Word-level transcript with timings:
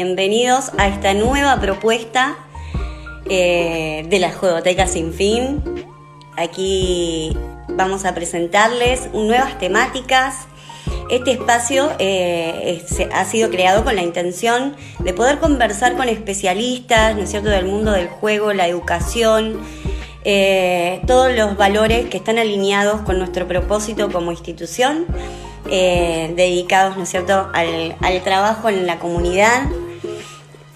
Bienvenidos 0.00 0.70
a 0.78 0.86
esta 0.86 1.12
nueva 1.12 1.60
propuesta 1.60 2.36
eh, 3.28 4.06
de 4.08 4.20
la 4.20 4.30
Juegoteca 4.30 4.86
Sin 4.86 5.12
Fin. 5.12 5.60
Aquí 6.36 7.36
vamos 7.66 8.04
a 8.04 8.14
presentarles 8.14 9.12
nuevas 9.12 9.58
temáticas. 9.58 10.46
Este 11.10 11.32
espacio 11.32 11.90
eh, 11.98 12.86
ha 13.12 13.24
sido 13.24 13.50
creado 13.50 13.82
con 13.82 13.96
la 13.96 14.02
intención 14.02 14.76
de 15.00 15.12
poder 15.14 15.40
conversar 15.40 15.96
con 15.96 16.08
especialistas, 16.08 17.16
¿no 17.16 17.22
es 17.22 17.30
cierto?, 17.30 17.48
del 17.48 17.66
mundo 17.66 17.90
del 17.90 18.06
juego, 18.06 18.52
la 18.52 18.68
educación, 18.68 19.58
eh, 20.22 21.02
todos 21.08 21.32
los 21.32 21.56
valores 21.56 22.08
que 22.08 22.18
están 22.18 22.38
alineados 22.38 23.00
con 23.00 23.18
nuestro 23.18 23.48
propósito 23.48 24.12
como 24.12 24.30
institución, 24.30 25.06
dedicados, 25.64 26.96
¿no 26.96 27.02
es 27.02 27.08
cierto?, 27.08 27.50
al 27.52 28.22
trabajo 28.22 28.68
en 28.68 28.86
la 28.86 29.00
comunidad 29.00 29.62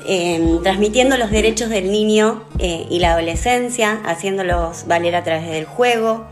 Em, 0.04 0.62
transmitiendo 0.62 1.16
los 1.16 1.30
derechos 1.30 1.68
del 1.68 1.92
niño 1.92 2.42
eh, 2.58 2.86
y 2.90 2.98
la 2.98 3.12
adolescencia, 3.12 4.00
haciéndolos 4.04 4.86
valer 4.88 5.14
a 5.14 5.22
través 5.22 5.48
del 5.48 5.64
juego. 5.64 6.26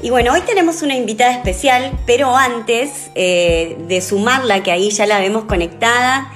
Y 0.00 0.10
bueno, 0.10 0.32
hoy 0.32 0.40
tenemos 0.42 0.80
una 0.82 0.94
invitada 0.94 1.32
especial, 1.32 1.92
pero 2.06 2.34
antes 2.34 3.10
eh, 3.14 3.76
de 3.88 4.00
sumarla, 4.00 4.62
que 4.62 4.70
ahí 4.70 4.90
ya 4.90 5.06
la 5.06 5.18
vemos 5.18 5.44
conectada, 5.44 6.32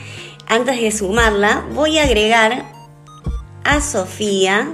antes 0.47 0.81
de 0.81 0.91
sumarla, 0.91 1.65
voy 1.73 1.99
a 1.99 2.05
agregar 2.05 2.67
a 3.65 3.81
Sofía, 3.81 4.69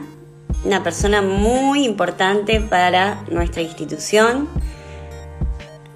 una 0.64 0.82
persona 0.82 1.22
muy 1.22 1.84
importante 1.84 2.60
para 2.60 3.22
nuestra 3.30 3.62
institución, 3.62 4.48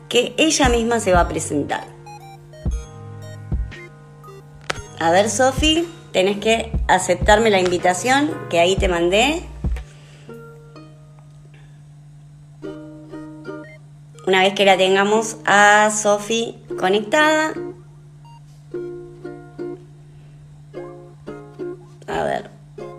que 0.09 0.35
ella 0.37 0.69
misma 0.69 1.01
se 1.01 1.13
va 1.13 1.23
a 1.23 1.29
presentar. 1.29 1.92
A 5.03 5.11
ver, 5.11 5.29
Sofi, 5.31 5.89
tenés 6.13 6.37
que 6.37 6.71
aceptarme 6.87 7.51
la 7.51 7.59
invitación 7.59 8.31
que 8.49 8.61
ahí 8.61 8.77
te 8.77 8.87
mandé. 8.87 9.43
Una 14.29 14.43
vez 14.43 14.55
que 14.55 14.65
la 14.65 14.77
tengamos 14.77 15.39
a 15.45 15.91
Sofi 15.91 16.57
conectada. 16.79 17.53
A 22.07 22.23
ver. 22.23 22.51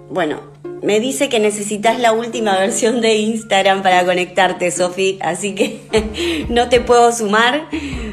Bueno, 0.09 0.41
me 0.81 0.99
dice 0.99 1.29
que 1.29 1.39
necesitas 1.39 2.01
la 2.01 2.11
última 2.11 2.59
versión 2.59 2.99
de 2.99 3.15
Instagram 3.15 3.81
para 3.81 4.03
conectarte, 4.03 4.71
Sofi, 4.71 5.19
así 5.21 5.55
que 5.55 6.45
no 6.49 6.67
te 6.67 6.81
puedo 6.81 7.13
sumar. 7.13 7.69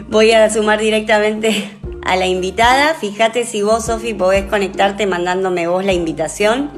Voy 0.09 0.31
a 0.31 0.49
sumar 0.49 0.79
directamente 0.79 1.81
a 2.11 2.17
la 2.17 2.27
invitada. 2.27 2.95
Fíjate 2.95 3.47
si 3.47 3.63
vos, 3.63 3.87
Sofi, 3.87 4.15
podés 4.15 4.45
conectarte 4.47 5.07
mandándome 5.07 5.69
vos 5.69 5.85
la 5.85 5.93
invitación. 5.93 6.69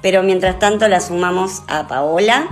Pero 0.00 0.22
mientras 0.22 0.58
tanto 0.58 0.88
la 0.88 1.00
sumamos 1.00 1.62
a 1.68 1.86
Paola. 1.86 2.48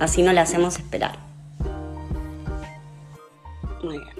Así 0.00 0.22
no 0.22 0.32
la 0.32 0.42
hacemos 0.42 0.78
esperar. 0.78 1.18
Muy 3.82 3.98
bien. 3.98 4.14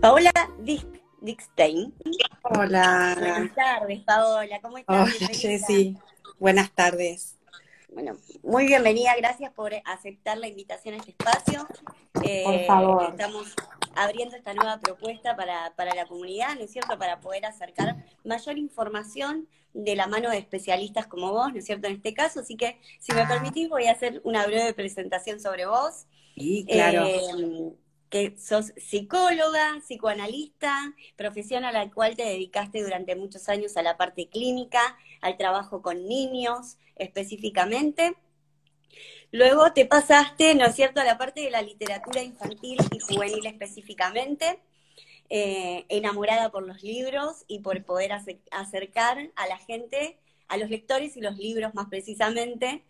Paola 0.00 0.32
Dickstein. 1.20 1.94
Hola. 2.42 3.14
Buenas 3.16 3.54
tardes, 3.54 4.00
Paola. 4.00 4.60
¿Cómo 4.60 4.78
estás? 4.78 5.14
Hola, 5.20 5.28
Jessy. 5.28 5.96
Buenas 6.40 6.72
tardes. 6.72 7.36
Bueno, 7.92 8.16
muy 8.42 8.66
bienvenida, 8.66 9.14
gracias 9.16 9.52
por 9.52 9.72
aceptar 9.84 10.36
la 10.38 10.48
invitación 10.48 10.94
a 10.94 10.96
este 10.96 11.12
espacio. 11.12 11.68
Eh, 12.24 12.42
por 12.44 12.66
favor. 12.66 13.10
Estamos 13.10 13.54
abriendo 13.96 14.36
esta 14.36 14.54
nueva 14.54 14.80
propuesta 14.80 15.36
para, 15.36 15.94
la 15.94 16.06
comunidad, 16.06 16.54
¿no 16.56 16.62
es 16.62 16.72
cierto? 16.72 16.98
Para 16.98 17.20
poder 17.20 17.46
acercar 17.46 18.04
mayor 18.24 18.58
información 18.58 19.48
de 19.72 19.96
la 19.96 20.06
mano 20.06 20.30
de 20.30 20.38
especialistas 20.38 21.06
como 21.06 21.32
vos, 21.32 21.52
¿no 21.52 21.58
es 21.58 21.64
cierto? 21.64 21.88
En 21.88 21.94
este 21.94 22.14
caso, 22.14 22.40
así 22.40 22.56
que 22.56 22.78
si 23.00 23.12
me 23.12 23.26
permitís 23.26 23.68
voy 23.68 23.86
a 23.86 23.92
hacer 23.92 24.20
una 24.24 24.46
breve 24.46 24.72
presentación 24.72 25.40
sobre 25.40 25.66
vos. 25.66 26.06
Sí, 26.36 26.64
claro. 26.68 27.04
Eh, 27.06 27.72
que 28.14 28.36
sos 28.38 28.72
psicóloga, 28.76 29.80
psicoanalista, 29.80 30.94
profesión 31.16 31.64
a 31.64 31.72
la 31.72 31.90
cual 31.90 32.14
te 32.14 32.24
dedicaste 32.24 32.80
durante 32.80 33.16
muchos 33.16 33.48
años 33.48 33.76
a 33.76 33.82
la 33.82 33.96
parte 33.96 34.28
clínica, 34.28 34.96
al 35.20 35.36
trabajo 35.36 35.82
con 35.82 36.06
niños 36.06 36.78
específicamente. 36.94 38.14
Luego 39.34 39.72
te 39.72 39.84
pasaste, 39.84 40.54
¿no 40.54 40.64
es 40.64 40.76
cierto?, 40.76 41.00
a 41.00 41.04
la 41.04 41.18
parte 41.18 41.40
de 41.40 41.50
la 41.50 41.60
literatura 41.60 42.22
infantil 42.22 42.78
y 42.92 43.00
juvenil 43.00 43.44
específicamente, 43.46 44.60
eh, 45.28 45.86
enamorada 45.88 46.52
por 46.52 46.64
los 46.64 46.84
libros 46.84 47.42
y 47.48 47.58
por 47.58 47.84
poder 47.84 48.12
acercar 48.12 49.32
a 49.34 49.46
la 49.48 49.58
gente, 49.58 50.20
a 50.46 50.56
los 50.56 50.70
lectores 50.70 51.16
y 51.16 51.20
los 51.20 51.36
libros 51.36 51.74
más 51.74 51.88
precisamente. 51.88 52.84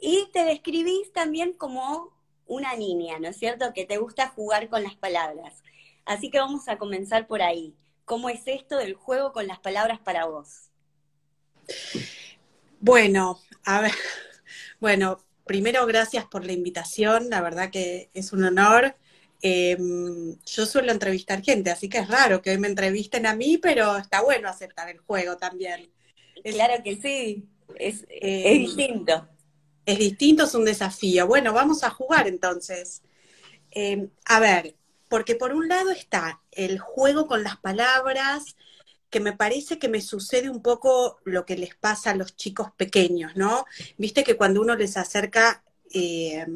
Y 0.00 0.28
te 0.32 0.42
describís 0.42 1.12
también 1.12 1.52
como 1.52 2.10
una 2.48 2.74
niña, 2.74 3.20
¿no 3.20 3.28
es 3.28 3.36
cierto?, 3.36 3.72
que 3.72 3.84
te 3.84 3.98
gusta 3.98 4.30
jugar 4.30 4.68
con 4.68 4.82
las 4.82 4.96
palabras. 4.96 5.62
Así 6.04 6.28
que 6.28 6.40
vamos 6.40 6.66
a 6.66 6.76
comenzar 6.76 7.28
por 7.28 7.40
ahí. 7.40 7.76
¿Cómo 8.04 8.28
es 8.30 8.40
esto 8.46 8.78
del 8.78 8.94
juego 8.94 9.32
con 9.32 9.46
las 9.46 9.60
palabras 9.60 10.00
para 10.00 10.24
vos? 10.24 10.70
Bueno, 12.80 13.38
a 13.64 13.80
ver, 13.80 13.94
bueno, 14.80 15.20
primero 15.48 15.84
gracias 15.86 16.26
por 16.26 16.46
la 16.46 16.52
invitación, 16.52 17.28
la 17.30 17.40
verdad 17.40 17.70
que 17.70 18.10
es 18.14 18.32
un 18.32 18.44
honor. 18.44 18.94
Em, 19.42 20.36
yo 20.44 20.66
suelo 20.66 20.92
entrevistar 20.92 21.42
gente, 21.42 21.70
así 21.70 21.88
que 21.88 21.98
es 21.98 22.08
raro 22.08 22.40
que 22.40 22.50
hoy 22.50 22.58
me 22.58 22.68
entrevisten 22.68 23.26
a 23.26 23.34
mí, 23.34 23.58
pero 23.58 23.96
está 23.96 24.22
bueno 24.22 24.48
aceptar 24.48 24.88
el 24.88 24.98
juego 24.98 25.36
también. 25.36 25.90
claro 26.44 26.82
que 26.84 26.96
sí, 26.96 27.48
es, 27.76 28.06
em, 28.08 28.58
distinto. 28.58 29.28
Es 29.84 29.98
distinto, 29.98 30.44
es 30.44 30.54
un 30.54 30.64
desafío. 30.64 31.26
Bueno, 31.26 31.52
vamos 31.52 31.82
a 31.82 31.90
jugar 31.90 32.28
entonces. 32.28 33.02
Em, 33.70 34.10
a 34.26 34.38
ver, 34.38 34.76
porque 35.08 35.34
por 35.34 35.52
un 35.52 35.68
lado 35.68 35.90
está 35.90 36.40
el 36.52 36.78
juego 36.78 37.26
con 37.26 37.42
las 37.42 37.56
palabras, 37.56 38.56
que 39.10 39.20
me 39.20 39.32
parece 39.32 39.78
que 39.78 39.88
me 39.88 40.00
sucede 40.00 40.50
un 40.50 40.62
poco 40.62 41.18
lo 41.24 41.46
que 41.46 41.56
les 41.56 41.74
pasa 41.74 42.10
a 42.10 42.14
los 42.14 42.36
chicos 42.36 42.70
pequeños, 42.76 43.36
¿no? 43.36 43.64
Viste 43.96 44.24
que 44.24 44.36
cuando 44.36 44.60
uno 44.60 44.76
les 44.76 44.96
acerca, 44.96 45.64
eh, 45.92 46.46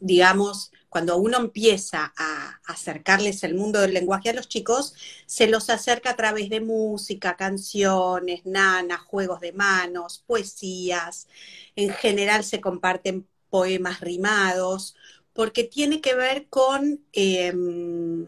digamos, 0.00 0.72
cuando 0.88 1.16
uno 1.16 1.38
empieza 1.38 2.12
a 2.16 2.60
acercarles 2.66 3.42
el 3.42 3.54
mundo 3.54 3.80
del 3.80 3.94
lenguaje 3.94 4.30
a 4.30 4.32
los 4.32 4.48
chicos, 4.48 4.94
se 5.26 5.48
los 5.48 5.68
acerca 5.68 6.10
a 6.10 6.16
través 6.16 6.48
de 6.50 6.60
música, 6.60 7.36
canciones, 7.36 8.46
nanas, 8.46 9.00
juegos 9.00 9.40
de 9.40 9.52
manos, 9.52 10.22
poesías. 10.24 11.26
En 11.74 11.90
general 11.90 12.44
se 12.44 12.60
comparten 12.60 13.26
poemas 13.50 14.00
rimados, 14.00 14.94
porque 15.32 15.64
tiene 15.64 16.00
que 16.00 16.14
ver 16.14 16.46
con... 16.48 17.04
Em, 17.12 18.26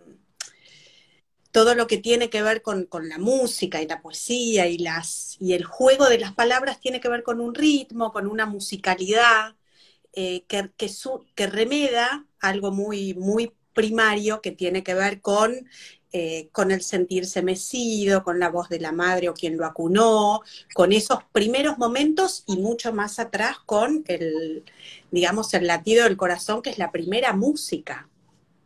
todo 1.56 1.74
lo 1.74 1.86
que 1.86 1.96
tiene 1.96 2.28
que 2.28 2.42
ver 2.42 2.60
con, 2.60 2.86
la 3.08 3.16
música 3.16 3.80
y 3.80 3.86
la 3.86 4.02
poesía 4.02 4.66
y, 4.66 4.76
el 5.54 5.64
juego 5.64 6.06
de 6.06 6.18
las 6.18 6.34
palabras 6.34 6.80
tiene 6.80 7.00
que 7.00 7.08
ver 7.08 7.22
con 7.22 7.40
un 7.40 7.54
ritmo, 7.54 8.12
con 8.12 8.26
una 8.26 8.44
musicalidad 8.44 9.56
eh, 10.12 10.44
que, 10.48 10.70
que, 10.76 11.46
remeda 11.46 12.26
algo 12.40 12.72
muy, 12.72 13.14
muy 13.14 13.54
primario 13.72 14.42
que 14.42 14.52
tiene 14.52 14.82
que 14.82 14.92
ver 14.92 15.22
con, 15.22 15.66
eh, 16.12 16.50
con 16.52 16.72
el 16.72 16.82
sentirse 16.82 17.40
mecido, 17.40 18.22
con 18.22 18.38
la 18.38 18.50
voz 18.50 18.68
de 18.68 18.80
la 18.80 18.92
madre 18.92 19.30
o 19.30 19.34
quien 19.34 19.56
lo 19.56 19.64
acunó, 19.64 20.42
con 20.74 20.92
esos 20.92 21.20
primeros 21.32 21.78
momentos 21.78 22.44
y 22.46 22.58
mucho 22.58 22.92
más 22.92 23.18
atrás 23.18 23.56
con 23.64 24.04
el, 24.08 24.62
digamos, 25.10 25.54
el 25.54 25.66
latido 25.66 26.04
del 26.04 26.18
corazón, 26.18 26.60
que 26.60 26.68
es 26.68 26.76
la 26.76 26.92
primera 26.92 27.32
música 27.32 28.10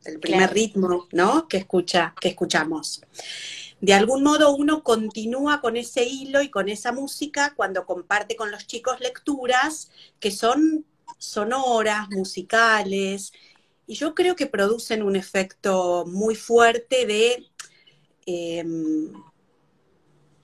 el 0.05 0.19
primer 0.19 0.53
ritmo, 0.53 1.07
¿no? 1.13 1.49
Que 1.49 1.59
escucha, 1.59 2.15
que 2.21 2.29
escuchamos. 2.29 3.03
De 3.81 3.95
algún 3.95 4.23
modo 4.23 4.55
uno 4.55 4.83
continúa 4.83 5.61
con 5.61 5.77
ese 5.77 6.05
hilo 6.05 6.43
y 6.43 6.51
con 6.51 6.69
esa 6.69 6.93
música 6.93 7.55
cuando 7.57 7.87
comparte 7.87 8.37
con 8.37 8.51
los 8.51 8.67
chicos 8.67 9.01
lecturas 9.01 9.91
que 10.19 10.31
son 10.31 10.85
sonoras, 11.19 12.09
musicales, 12.11 13.33
y 13.87 13.95
yo 13.95 14.15
creo 14.15 14.37
que 14.37 14.47
producen 14.47 15.03
un 15.03 15.17
efecto 15.17 16.05
muy 16.07 16.37
fuerte 16.37 17.07
de 17.07 17.51
em, 18.25 19.13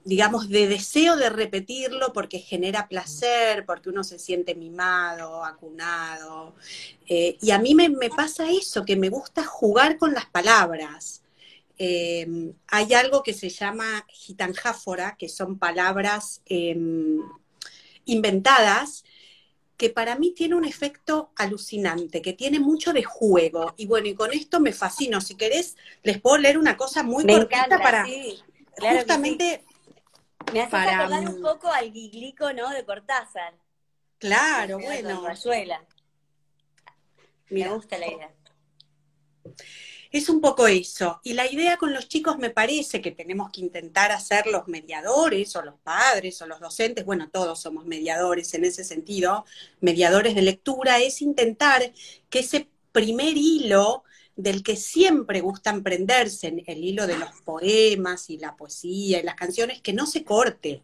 digamos, 0.07 0.47
de 0.47 0.69
deseo 0.69 1.17
de 1.17 1.29
repetirlo 1.29 2.13
porque 2.13 2.39
genera 2.39 2.87
placer, 2.87 3.65
porque 3.65 3.89
uno 3.89 4.05
se 4.05 4.17
siente 4.17 4.55
mimado, 4.55 5.43
acunado. 5.43 6.55
Eh, 7.07 7.37
y 7.41 7.51
a 7.51 7.59
mí 7.59 7.75
me, 7.75 7.89
pasa 8.09 8.49
eso, 8.49 8.85
que 8.85 8.95
me 8.95 9.09
gusta 9.09 9.43
jugar 9.43 9.97
con 9.97 10.13
las 10.13 10.25
palabras. 10.25 11.23
Em, 11.77 12.53
hay 12.67 12.93
algo 12.93 13.21
que 13.21 13.33
se 13.33 13.49
llama 13.49 14.05
gitanjáfora, 14.07 15.17
que 15.19 15.27
son 15.27 15.59
palabras 15.59 16.41
em, 16.45 17.19
inventadas, 18.05 19.03
que 19.75 19.89
para 19.89 20.17
mí 20.17 20.31
tiene 20.31 20.55
un 20.55 20.63
efecto 20.63 21.31
alucinante, 21.35 22.21
que 22.21 22.31
tiene 22.31 22.61
mucho 22.61 22.93
de 22.93 23.03
juego. 23.03 23.73
Y 23.75 23.87
bueno, 23.87 24.07
y 24.07 24.15
con 24.15 24.31
esto 24.31 24.61
me 24.61 24.71
fascino. 24.71 25.19
Si 25.19 25.35
querés, 25.35 25.75
les 26.03 26.21
puedo 26.21 26.37
leer 26.37 26.57
una 26.57 26.77
cosa 26.77 27.03
muy 27.03 27.27
cortita 27.27 27.77
para 27.77 28.07
justamente 28.79 29.65
me 30.53 30.61
hace 30.61 30.71
para... 30.71 31.05
acordar 31.05 31.29
un 31.29 31.41
poco 31.41 31.67
al 31.69 31.91
guiglico, 31.91 32.53
¿no? 32.53 32.69
De 32.69 32.85
Cortázar. 32.85 33.53
Claro, 34.17 34.79
bueno. 34.79 35.23
Me 37.49 37.69
gusta 37.69 37.97
la 37.97 38.07
idea. 38.07 38.33
Es 40.11 40.29
un 40.29 40.41
poco 40.41 40.67
eso. 40.67 41.19
Y 41.23 41.33
la 41.33 41.51
idea 41.51 41.77
con 41.77 41.93
los 41.93 42.07
chicos 42.07 42.37
me 42.37 42.49
parece 42.49 43.01
que 43.01 43.11
tenemos 43.11 43.51
que 43.51 43.61
intentar 43.61 44.11
hacer 44.11 44.47
los 44.47 44.67
mediadores 44.67 45.55
o 45.55 45.61
los 45.61 45.75
padres 45.81 46.41
o 46.41 46.47
los 46.47 46.59
docentes, 46.59 47.05
bueno, 47.05 47.29
todos 47.29 47.61
somos 47.61 47.85
mediadores 47.85 48.53
en 48.53 48.65
ese 48.65 48.83
sentido, 48.83 49.45
mediadores 49.81 50.33
de 50.35 50.41
lectura, 50.41 50.99
es 50.99 51.21
intentar 51.21 51.91
que 52.29 52.39
ese 52.39 52.69
primer 52.91 53.35
hilo 53.35 54.03
del 54.37 54.61
que 54.61 54.75
siempre 54.75 55.41
gustan 55.41 55.83
prenderse, 55.83 56.63
el 56.65 56.83
hilo 56.83 57.07
de 57.07 57.17
los 57.17 57.29
poemas 57.43 58.29
y 58.29 58.37
la 58.37 58.55
poesía 58.55 59.19
y 59.19 59.23
las 59.23 59.35
canciones, 59.35 59.81
que 59.81 59.93
no 59.93 60.05
se 60.05 60.23
corte. 60.23 60.83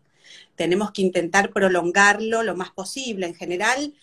Tenemos 0.55 0.91
que 0.91 1.03
intentar 1.03 1.51
prolongarlo 1.51 2.41
lo 2.41 2.55
más 2.55 2.71
posible. 2.71 3.27
En 3.27 3.35
general, 3.35 3.93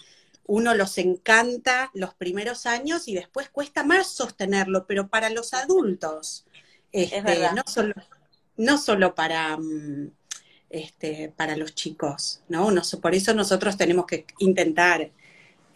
uno 0.47 0.75
los 0.75 0.99
encanta 0.99 1.91
los 1.94 2.14
primeros 2.14 2.64
años 2.64 3.08
y 3.08 3.14
después 3.14 3.49
cuesta 3.50 3.82
más 3.82 4.06
sostenerlo, 4.06 4.87
pero 4.87 5.08
para 5.08 5.31
los 5.31 5.52
adultos, 5.52 6.44
este, 6.93 7.38
no, 7.52 7.62
solo, 7.67 7.94
no 8.56 8.79
solo 8.79 9.14
para, 9.17 9.56
mm, 9.56 10.12
este, 10.70 11.32
para 11.37 11.56
los 11.56 11.75
chicos, 11.75 12.41
¿no? 12.49 12.73
por 13.02 13.14
eso 13.17 13.35
nosotros 13.35 13.76
tenemos 13.76 14.06
que 14.06 14.26
intentar. 14.38 15.11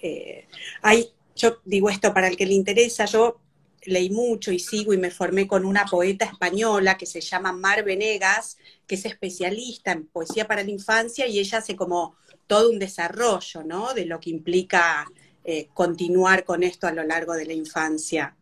Eh, 0.01 0.47
hay, 0.83 1.11
yo 1.35 1.59
digo 1.65 1.91
esto 1.91 2.15
para 2.15 2.29
el 2.29 2.37
que 2.37 2.47
le 2.47 2.55
interesa, 2.55 3.05
yo 3.07 3.41
leí 3.87 4.11
mucho 4.11 4.53
y 4.53 4.59
sigo 4.59 4.93
y 4.93 4.99
me 4.99 5.11
formé 5.11 5.47
con 5.47 5.65
una 5.65 5.85
poeta 5.85 6.25
española 6.25 6.97
que 6.97 7.07
se 7.07 7.21
llama 7.21 7.53
Mar 7.53 7.85
Venegas, 7.85 8.59
que 8.87 8.95
es 8.97 9.05
especialista 9.05 9.93
en 9.93 10.07
poesía 10.07 10.47
para 10.47 10.63
la 10.63 10.71
infancia 10.71 11.27
y 11.27 11.39
ella 11.39 11.59
hace 11.59 11.77
como 11.77 12.17
todo 12.47 12.71
un 12.71 12.79
desarrollo, 12.79 13.63
¿no? 13.65 13.95
De 13.95 14.05
lo 14.05 14.21
que 14.21 14.31
implica 14.31 15.07
eh, 15.45 15.69
continuar 15.75 16.45
con 16.45 16.63
esto 16.63 16.87
a 16.87 16.93
lo 16.93 17.05
largo 17.05 17.35
de 17.35 17.47
la 17.47 17.53
infancia. 17.53 18.37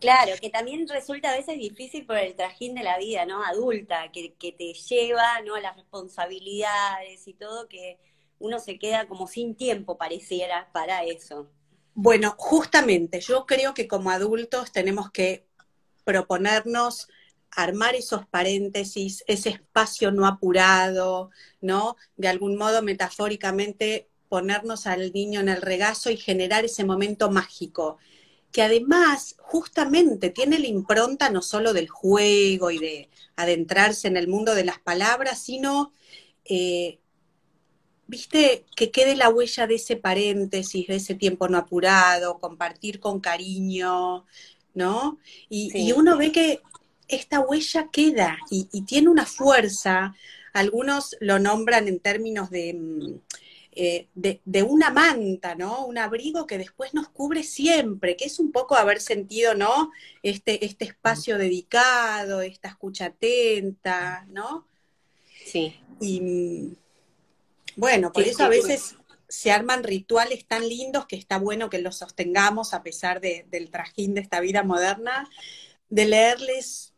Claro, 0.00 0.32
que 0.40 0.50
también 0.50 0.86
resulta 0.86 1.32
a 1.32 1.36
veces 1.36 1.58
difícil 1.58 2.04
por 2.04 2.18
el 2.18 2.34
trajín 2.34 2.74
de 2.74 2.82
la 2.82 2.98
vida, 2.98 3.24
¿no? 3.24 3.42
Adulta, 3.42 4.10
que, 4.12 4.34
que 4.34 4.52
te 4.52 4.74
lleva, 4.74 5.40
¿no? 5.42 5.54
A 5.54 5.60
las 5.60 5.76
responsabilidades 5.76 7.26
y 7.26 7.34
todo, 7.34 7.68
que 7.68 7.98
uno 8.38 8.58
se 8.58 8.78
queda 8.78 9.06
como 9.08 9.26
sin 9.26 9.54
tiempo, 9.54 9.96
pareciera, 9.96 10.68
para 10.72 11.04
eso. 11.04 11.48
Bueno, 11.94 12.34
justamente, 12.36 13.20
yo 13.20 13.46
creo 13.46 13.72
que 13.72 13.86
como 13.86 14.10
adultos 14.10 14.72
tenemos 14.72 15.10
que 15.10 15.46
proponernos 16.04 17.08
armar 17.52 17.94
esos 17.94 18.26
paréntesis, 18.26 19.22
ese 19.28 19.50
espacio 19.50 20.10
no 20.10 20.26
apurado, 20.26 21.30
¿no? 21.60 21.96
De 22.16 22.28
algún 22.28 22.56
modo, 22.56 22.82
metafóricamente, 22.82 24.08
ponernos 24.28 24.86
al 24.88 25.12
niño 25.12 25.40
en 25.40 25.48
el 25.48 25.62
regazo 25.62 26.10
y 26.10 26.16
generar 26.16 26.64
ese 26.64 26.84
momento 26.84 27.30
mágico, 27.30 27.98
que 28.50 28.62
además 28.62 29.36
justamente 29.38 30.30
tiene 30.30 30.58
la 30.58 30.66
impronta 30.66 31.30
no 31.30 31.42
solo 31.42 31.72
del 31.72 31.88
juego 31.88 32.72
y 32.72 32.78
de 32.78 33.08
adentrarse 33.36 34.08
en 34.08 34.16
el 34.16 34.26
mundo 34.26 34.54
de 34.56 34.64
las 34.64 34.80
palabras, 34.80 35.40
sino 35.40 35.92
eh, 36.44 36.98
viste, 38.06 38.64
que 38.76 38.90
quede 38.90 39.16
la 39.16 39.28
huella 39.28 39.66
de 39.66 39.76
ese 39.76 39.96
paréntesis, 39.96 40.86
de 40.86 40.96
ese 40.96 41.14
tiempo 41.14 41.48
no 41.48 41.58
apurado, 41.58 42.38
compartir 42.38 43.00
con 43.00 43.20
cariño, 43.20 44.24
¿no? 44.74 45.18
Y, 45.48 45.92
uno 45.92 46.16
ve 46.16 46.32
que 46.32 46.60
esta 47.08 47.40
huella 47.40 47.88
queda 47.90 48.38
y, 48.50 48.82
tiene 48.82 49.08
una 49.08 49.26
fuerza, 49.26 50.14
algunos 50.52 51.16
lo 51.20 51.38
nombran 51.38 51.88
en 51.88 52.00
términos 52.00 52.50
mm, 52.50 53.14
eh, 53.72 54.08
de, 54.14 54.40
de, 54.44 54.62
una 54.62 54.90
manta, 54.90 55.54
¿no? 55.54 55.84
Un 55.86 55.98
abrigo 55.98 56.46
que 56.46 56.58
después 56.58 56.94
nos 56.94 57.08
cubre 57.08 57.42
siempre, 57.42 58.16
que 58.16 58.26
es 58.26 58.38
un 58.38 58.52
poco 58.52 58.76
haber 58.76 59.00
sentido, 59.00 59.54
¿no? 59.54 59.90
Este, 60.22 60.64
este 60.64 60.84
espacio 60.84 61.38
dedicado, 61.38 62.42
esta 62.42 62.68
escucha 62.68 63.06
atenta, 63.06 64.26
¿no? 64.28 64.66
Sí. 65.44 65.76
Y 66.00 66.20
mm, 66.20 66.76
bueno, 67.76 68.12
por 68.12 68.22
eso 68.22 68.44
a 68.44 68.48
veces 68.48 68.96
se 69.28 69.50
arman 69.50 69.82
rituales 69.82 70.46
tan 70.46 70.68
lindos 70.68 71.06
que 71.06 71.16
está 71.16 71.38
bueno 71.38 71.70
que 71.70 71.80
los 71.80 71.96
sostengamos 71.96 72.74
a 72.74 72.82
pesar 72.82 73.20
del 73.20 73.70
trajín 73.70 74.14
de 74.14 74.20
esta 74.20 74.40
vida 74.40 74.62
moderna, 74.62 75.28
de 75.88 76.06
leerles 76.06 76.92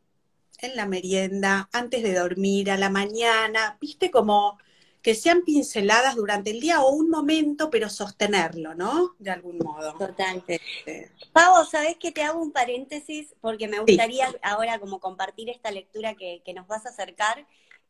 en 0.59 0.77
la 0.77 0.87
merienda, 0.87 1.69
antes 1.73 2.03
de 2.03 2.15
dormir, 2.15 2.71
a 2.71 2.77
la 2.77 2.91
mañana, 2.91 3.77
viste 3.81 4.11
como 4.11 4.59
que 5.03 5.15
sean 5.15 5.43
pinceladas 5.45 6.17
durante 6.17 6.51
el 6.51 6.61
día 6.61 6.83
o 6.83 6.91
un 6.91 7.11
momento, 7.11 7.71
pero 7.71 7.89
sostenerlo, 7.89 8.75
¿no? 8.75 9.15
De 9.21 9.31
algún 9.31 9.59
modo. 9.59 9.93
Total. 9.97 10.43
Este... 10.49 11.13
Pavo, 11.33 11.65
¿sabes 11.65 11.97
que 11.97 12.11
te 12.11 12.23
hago 12.23 12.43
un 12.43 12.51
paréntesis? 12.51 13.33
Porque 13.41 13.69
me 13.69 13.79
gustaría 13.79 14.35
ahora 14.43 14.81
como 14.81 14.99
compartir 14.99 15.49
esta 15.49 15.71
lectura 15.71 16.15
que, 16.15 16.43
que 16.45 16.55
nos 16.55 16.67
vas 16.67 16.87
a 16.87 16.89
acercar. 16.89 17.47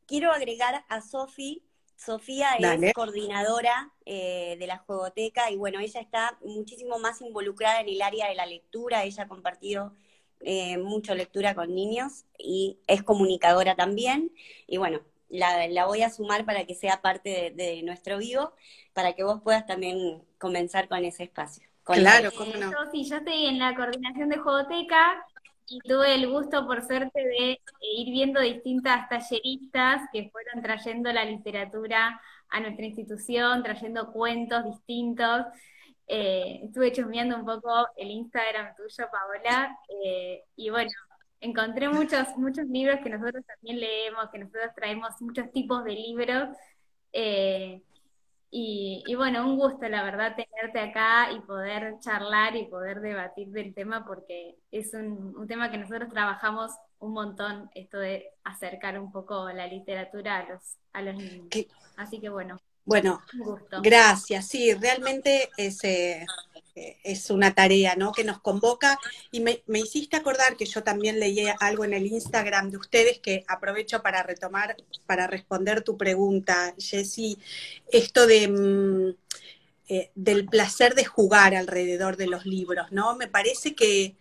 Quiero 0.07 0.31
agregar 0.31 0.85
a 0.89 1.01
Sofi 1.01 1.63
Sofía 1.97 2.55
es 2.57 2.93
coordinadora 2.93 3.91
eh, 4.05 4.57
de 4.59 4.67
la 4.67 4.79
juegoteca 4.79 5.51
y 5.51 5.57
bueno, 5.57 5.81
ella 5.81 6.01
está 6.01 6.39
muchísimo 6.45 6.99
más 6.99 7.21
involucrada 7.23 7.81
en 7.81 7.89
el 7.89 8.03
área 8.03 8.29
de 8.29 8.35
la 8.35 8.47
lectura, 8.47 9.05
ella 9.05 9.25
ha 9.25 9.29
compartido 9.29 9.95
eh, 10.41 10.77
mucho 10.77 11.15
lectura 11.15 11.55
con 11.55 11.75
niños 11.75 12.27
y 12.39 12.79
es 12.87 13.03
comunicadora 13.03 13.75
también 13.75 14.31
y 14.67 14.77
bueno, 14.77 15.01
la, 15.29 15.87
voy 15.87 16.03
a 16.03 16.11
sumar 16.11 16.45
para 16.45 16.67
que 16.67 16.75
sea 16.75 17.01
parte 17.01 17.53
de, 17.57 17.83
nuestro 17.83 18.19
vivo, 18.19 18.53
para 18.93 19.15
que 19.15 19.25
vos 19.25 19.41
puedas 19.43 19.67
también 19.67 20.23
comenzar 20.39 20.89
con 20.89 21.05
ese 21.05 21.25
espacio. 21.25 21.67
claro, 21.85 22.31
cómo 22.37 22.53
no. 22.55 22.71
Yo 22.71 23.17
estoy 23.17 23.47
en 23.47 23.59
la 23.59 23.75
coordinación 23.75 24.29
de 24.29 24.37
juegoteca 24.37 25.27
y 25.69 25.81
tuve 25.81 26.15
el 26.15 26.31
gusto, 26.31 26.67
por 26.67 26.83
suerte, 26.83 27.25
de 27.25 27.61
ir 27.81 28.11
viendo 28.13 28.41
distintas 28.41 29.09
talleristas 29.09 30.03
que 30.13 30.31
fueron 30.31 30.63
trayendo 30.63 31.13
la 31.13 31.25
literatura 31.25 32.21
a 32.49 32.61
nuestra 32.61 32.87
institución, 32.87 33.63
trayendo 33.63 34.13
cuentos 34.13 34.65
distintos. 34.65 35.47
Eh, 36.07 36.61
estuve 36.65 36.93
chusmeando 36.93 37.37
un 37.37 37.45
poco 37.45 37.89
el 37.97 38.11
Instagram 38.11 38.77
tuyo, 38.77 39.09
Paola, 39.11 39.77
eh, 40.05 40.45
y 40.55 40.71
bueno, 40.71 40.91
encontré 41.41 41.89
muchos, 41.89 42.37
muchos 42.37 42.67
libros 42.67 43.01
que 43.03 43.11
nosotros 43.11 43.45
también 43.45 43.81
leemos, 43.81 44.31
que 44.31 44.39
nosotros 44.39 44.71
traemos 44.77 45.21
muchos 45.21 45.51
tipos 45.53 45.83
de 45.85 45.93
libros. 45.93 46.49
Eh, 47.13 47.83
y, 48.51 49.15
bueno, 49.17 49.47
un 49.47 49.57
gusto, 49.57 49.89
la 49.89 50.03
verdad, 50.03 50.35
tenerte 50.37 50.81
acá 50.81 51.31
y 51.33 51.41
poder 51.41 51.99
charlar 52.01 52.57
y 52.57 52.67
poder 52.67 53.01
debatir 53.01 53.49
del 53.49 53.75
tema, 53.75 54.07
porque 54.07 54.57
es 54.71 54.95
un, 54.95 55.47
tema 55.47 55.71
que 55.71 55.79
nosotros 55.79 56.11
trabajamos 56.11 56.73
un 56.99 57.13
montón, 57.13 57.71
esto 57.75 57.99
de 57.99 58.31
acercar 58.45 58.99
un 58.99 59.13
poco 59.13 59.51
la 59.51 59.67
literatura 59.67 60.39
a 60.39 60.49
los, 60.49 60.77
a 60.93 61.03
los 61.03 61.17
niños. 61.17 61.49
Así 61.97 62.21
que 62.21 62.29
bueno. 62.29 62.57
Bueno, 62.85 63.21
gracias. 63.83 64.47
Sí, 64.47 64.73
realmente 64.75 65.51
es, 65.57 65.83
eh, 65.83 66.25
es 67.03 67.31
una 67.31 67.55
tarea 67.55 67.97
¿no? 67.97 68.13
que 68.13 68.25
nos 68.25 68.41
convoca 68.41 68.99
y 69.31 69.41
me, 69.41 69.63
hiciste 69.67 70.17
acordar 70.17 70.57
que 70.57 70.67
yo 70.67 70.83
también 70.83 71.19
leí 71.19 71.47
algo 71.61 71.85
en 71.85 71.95
el 71.95 72.07
Instagram 72.07 72.71
de 72.71 72.77
ustedes 72.77 73.19
que 73.19 73.45
aprovecho 73.49 74.03
para 74.03 74.23
retomar, 74.23 74.77
para 75.07 75.27
responder 75.27 75.83
tu 75.83 75.97
pregunta, 75.97 76.75
Jessy, 76.79 77.39
esto 77.91 78.27
de... 78.27 78.49
Mm, 78.49 79.27
eh, 79.89 80.11
del 80.17 80.47
placer 80.47 80.97
de 80.97 81.05
jugar 81.05 81.55
alrededor 81.55 82.17
de 82.17 82.27
los 82.27 82.45
libros, 82.45 82.91
¿no? 82.91 83.15
Me 83.15 83.29
parece 83.29 83.77
que, 83.77 84.17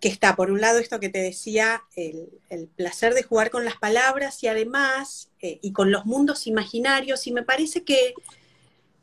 está, 0.00 0.34
por 0.34 0.50
un 0.50 0.62
lado, 0.62 0.78
esto 0.78 0.98
que 0.98 1.10
te 1.10 1.18
decía, 1.18 1.82
el, 1.94 2.70
placer 2.74 3.12
de 3.12 3.22
jugar 3.22 3.50
con 3.50 3.66
las 3.66 3.76
palabras 3.76 4.42
y 4.42 4.46
además, 4.46 5.28
eh, 5.42 5.58
y 5.60 5.72
con 5.72 5.90
los 5.90 6.06
mundos 6.06 6.46
imaginarios, 6.46 7.26
y 7.26 7.32
me 7.32 7.42
parece 7.42 7.84
que, 7.84 8.14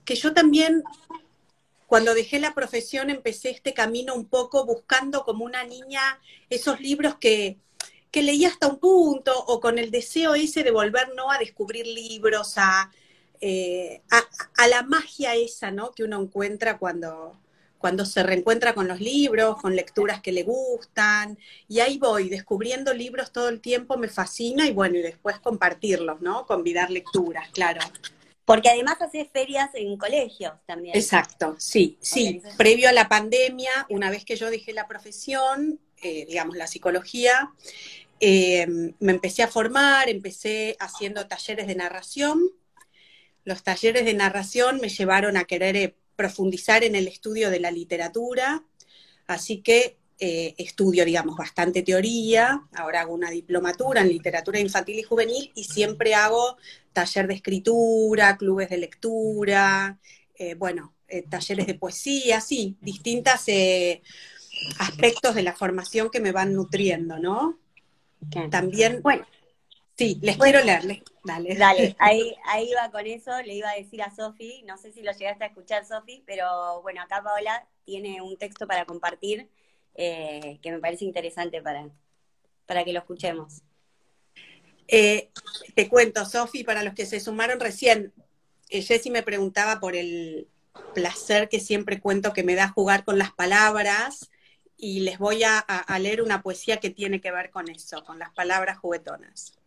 que 0.05 0.15
yo 0.15 0.33
también 0.33 0.83
cuando 1.87 2.13
dejé 2.13 2.39
la 2.39 2.53
profesión 2.53 3.09
empecé 3.09 3.49
este 3.49 3.73
camino 3.73 4.15
un 4.15 4.25
poco 4.25 4.65
buscando 4.65 5.23
como 5.23 5.45
una 5.45 5.63
niña 5.63 6.19
esos 6.49 6.79
libros 6.79 7.15
que, 7.15 7.57
que 8.11 8.23
leía 8.23 8.47
hasta 8.47 8.67
un 8.67 8.79
punto 8.79 9.37
o 9.37 9.59
con 9.59 9.77
el 9.77 9.91
deseo 9.91 10.35
ese 10.35 10.63
de 10.63 10.71
volver 10.71 11.13
¿no? 11.15 11.31
a 11.31 11.37
descubrir 11.37 11.85
libros, 11.85 12.55
eh, 13.41 14.01
a, 14.09 14.23
a, 14.63 14.67
la 14.67 14.83
magia 14.83 15.35
esa 15.35 15.69
¿no? 15.71 15.91
que 15.91 16.03
uno 16.03 16.21
encuentra 16.21 16.77
cuando, 16.77 17.37
cuando 17.77 18.05
se 18.05 18.23
reencuentra 18.23 18.73
con 18.73 18.87
los 18.87 18.99
libros, 18.99 19.61
con 19.61 19.75
lecturas 19.75 20.21
que 20.21 20.31
le 20.31 20.43
gustan, 20.43 21.37
y 21.67 21.81
ahí 21.81 21.97
voy, 21.97 22.29
descubriendo 22.29 22.93
libros 22.93 23.31
todo 23.31 23.49
el 23.49 23.59
tiempo, 23.61 23.97
me 23.97 24.07
fascina, 24.07 24.65
y 24.65 24.71
bueno, 24.71 24.97
y 24.97 25.01
después 25.01 25.39
compartirlos, 25.39 26.21
¿no? 26.21 26.45
Convidar 26.47 26.89
lecturas, 26.89 27.49
claro. 27.49 27.81
Porque 28.45 28.69
además 28.69 29.01
haces 29.01 29.27
ferias 29.33 29.71
en 29.73 29.97
colegios 29.97 30.53
también. 30.67 30.95
Exacto, 30.95 31.55
sí, 31.57 31.97
sí. 31.99 32.41
Previo 32.57 32.87
a 32.87 32.93
la 32.93 33.09
pandemia, 33.09 33.87
una 33.89 34.11
vez 34.11 34.23
que 34.23 34.35
yo 34.35 34.51
dejé 34.51 34.71
la 34.71 34.87
profesión, 34.87 35.79
eh, 36.01 36.25
digamos, 36.27 36.55
la 36.55 36.67
psicología, 36.67 37.51
eh, 38.19 38.67
me 38.99 39.11
empecé 39.11 39.43
a 39.43 39.47
formar, 39.47 40.09
empecé 40.09 40.77
haciendo 40.79 41.27
talleres 41.27 41.67
de 41.67 41.75
narración. 41.75 42.51
Los 43.43 43.63
talleres 43.63 44.05
de 44.05 44.13
narración 44.13 44.79
me 44.79 44.89
llevaron 44.89 45.37
a 45.37 45.45
querer 45.45 45.75
eh, 45.75 45.95
profundizar 46.15 46.83
en 46.83 46.95
el 46.95 47.07
estudio 47.07 47.49
de 47.49 47.59
la 47.59 47.71
literatura, 47.71 48.63
así 49.27 49.61
que 49.61 49.97
eh, 50.17 50.55
estudio, 50.57 51.03
digamos, 51.03 51.35
bastante 51.35 51.83
teoría, 51.83 52.61
ahora 52.73 53.01
hago 53.01 53.13
una 53.13 53.29
diplomatura 53.29 53.99
en 53.99 54.07
literatura 54.07 54.61
infantil 54.61 54.97
y 54.97 55.03
juvenil 55.03 55.51
y 55.55 55.65
siempre 55.65 56.15
hago 56.15 56.55
taller 56.93 57.27
de 57.27 57.33
escritura, 57.33 58.37
clubes 58.37 58.69
de 58.69 58.77
lectura, 58.77 59.99
eh, 60.35 60.55
bueno, 60.55 60.93
eh, 61.09 61.23
talleres 61.29 61.67
de 61.67 61.73
poesía, 61.75 62.39
sí, 62.39 62.77
distintos 62.79 63.45
aspectos 64.79 65.35
de 65.35 65.43
la 65.43 65.53
formación 65.53 66.09
que 66.09 66.21
me 66.21 66.31
van 66.31 66.53
nutriendo, 66.53 67.19
¿no? 67.19 67.59
También, 68.49 69.01
bueno, 69.01 69.25
sí, 69.97 70.17
les 70.21 70.37
quiero 70.37 70.63
leerles. 70.63 71.03
Dale. 71.25 71.55
Dale, 71.55 71.95
ahí, 71.99 72.33
ahí 72.45 72.71
va 72.73 72.89
con 72.89 73.05
eso, 73.05 73.31
le 73.41 73.55
iba 73.55 73.69
a 73.69 73.75
decir 73.75 74.01
a 74.01 74.15
Sofi, 74.15 74.63
no 74.65 74.77
sé 74.77 74.93
si 74.93 75.01
lo 75.01 75.11
llegaste 75.11 75.43
a 75.43 75.47
escuchar, 75.47 75.85
Sofi, 75.85 76.23
pero 76.25 76.81
bueno, 76.83 77.01
acá 77.01 77.21
Paola 77.21 77.67
tiene 77.83 78.21
un 78.21 78.37
texto 78.37 78.65
para 78.65 78.85
compartir 78.85 79.49
eh, 79.95 80.59
que 80.61 80.71
me 80.71 80.79
parece 80.79 81.05
interesante 81.05 81.61
para, 81.61 81.89
para 82.65 82.83
que 82.83 82.93
lo 82.93 82.99
escuchemos. 82.99 83.61
Eh, 84.87 85.29
te 85.73 85.89
cuento, 85.89 86.25
Sofi, 86.25 86.63
para 86.63 86.83
los 86.83 86.93
que 86.93 87.05
se 87.05 87.19
sumaron 87.19 87.59
recién, 87.59 88.13
eh, 88.69 88.81
Jessy 88.81 89.09
me 89.09 89.23
preguntaba 89.23 89.79
por 89.79 89.95
el 89.95 90.47
placer 90.93 91.49
que 91.49 91.59
siempre 91.59 91.99
cuento 91.99 92.33
que 92.33 92.43
me 92.43 92.55
da 92.55 92.69
jugar 92.69 93.03
con 93.03 93.17
las 93.17 93.31
palabras 93.31 94.29
y 94.77 94.99
les 94.99 95.17
voy 95.17 95.43
a, 95.43 95.57
a 95.59 95.99
leer 95.99 96.21
una 96.21 96.41
poesía 96.41 96.77
que 96.77 96.89
tiene 96.89 97.21
que 97.21 97.31
ver 97.31 97.49
con 97.49 97.69
eso, 97.69 98.03
con 98.03 98.19
las 98.19 98.31
palabras 98.31 98.77
juguetonas. 98.77 99.57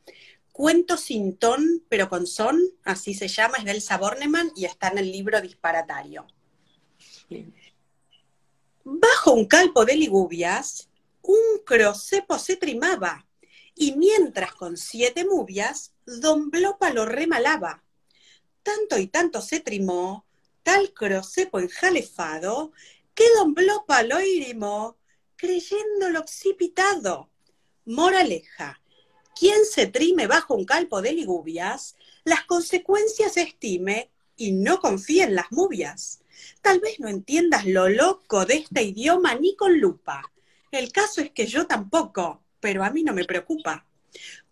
Cuento 0.52 0.96
sin 0.96 1.36
ton, 1.36 1.82
pero 1.88 2.08
con 2.08 2.26
son, 2.26 2.60
así 2.84 3.14
se 3.14 3.28
llama, 3.28 3.56
es 3.58 3.64
del 3.64 3.82
Bornemann 3.98 4.52
y 4.54 4.66
está 4.66 4.88
en 4.88 4.98
el 4.98 5.10
libro 5.10 5.40
Disparatario. 5.40 6.26
Bien. 7.30 7.54
Bajo 8.90 9.32
un 9.32 9.44
calpo 9.44 9.84
de 9.84 9.96
ligubias, 9.96 10.88
un 11.20 11.62
crocepo 11.62 12.38
se 12.38 12.56
trimaba, 12.56 13.26
y 13.74 13.92
mientras 13.92 14.54
con 14.54 14.78
siete 14.78 15.26
mubias, 15.26 15.92
don 16.06 16.50
Blopa 16.50 16.88
lo 16.88 17.04
remalaba. 17.04 17.84
Tanto 18.62 18.96
y 18.98 19.06
tanto 19.08 19.42
se 19.42 19.60
trimó, 19.60 20.24
tal 20.62 20.94
crocepo 20.94 21.60
enjalefado, 21.60 22.72
que 23.14 23.24
don 23.36 23.52
Blopa 23.52 24.02
lo 24.04 24.22
irimó, 24.22 24.96
creyéndolo 25.36 26.20
occipitado. 26.20 27.28
Moraleja, 27.84 28.80
quien 29.38 29.66
se 29.66 29.86
trime 29.86 30.26
bajo 30.26 30.54
un 30.54 30.64
calpo 30.64 31.02
de 31.02 31.12
ligubias, 31.12 31.94
las 32.24 32.44
consecuencias 32.44 33.36
estime 33.36 34.10
y 34.34 34.52
no 34.52 34.80
confíe 34.80 35.24
en 35.24 35.34
las 35.34 35.52
mubias. 35.52 36.20
Tal 36.62 36.80
vez 36.80 37.00
no 37.00 37.08
entiendas 37.08 37.66
lo 37.66 37.88
loco 37.88 38.46
de 38.46 38.54
este 38.54 38.82
idioma 38.82 39.34
ni 39.34 39.56
con 39.56 39.78
lupa. 39.78 40.22
El 40.70 40.92
caso 40.92 41.20
es 41.20 41.30
que 41.30 41.46
yo 41.46 41.66
tampoco, 41.66 42.42
pero 42.60 42.84
a 42.84 42.90
mí 42.90 43.02
no 43.02 43.12
me 43.12 43.24
preocupa. 43.24 43.84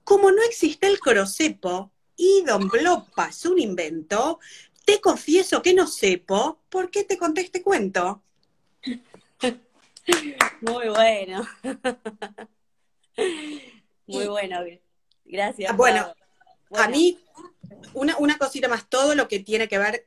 Como 0.05 0.31
no 0.31 0.43
existe 0.45 0.87
el 0.87 1.00
crocepo 1.00 1.90
y 2.16 2.43
Don 2.47 2.69
Blopa 2.69 3.28
es 3.28 3.45
un 3.45 3.59
invento, 3.59 4.40
te 4.85 5.00
confieso 5.00 5.62
que 5.62 5.75
no 5.75 5.87
sepo 5.87 6.61
por 6.69 6.90
qué 6.90 7.05
te 7.05 7.19
conté 7.19 7.43
este 7.43 7.62
cuento. 7.62 8.23
Muy 10.61 10.88
bueno. 10.88 11.47
Muy 14.07 14.26
bueno. 14.26 14.61
Gracias. 15.25 15.71
Ah, 15.71 15.75
bueno, 15.75 16.14
a 16.71 16.88
mí, 16.88 17.19
una, 17.95 18.16
una 18.19 18.38
cosita 18.38 18.69
más, 18.69 18.88
todo 18.88 19.14
lo 19.14 19.26
que 19.26 19.40
tiene 19.40 19.69
que 19.69 19.78
ver 19.78 20.07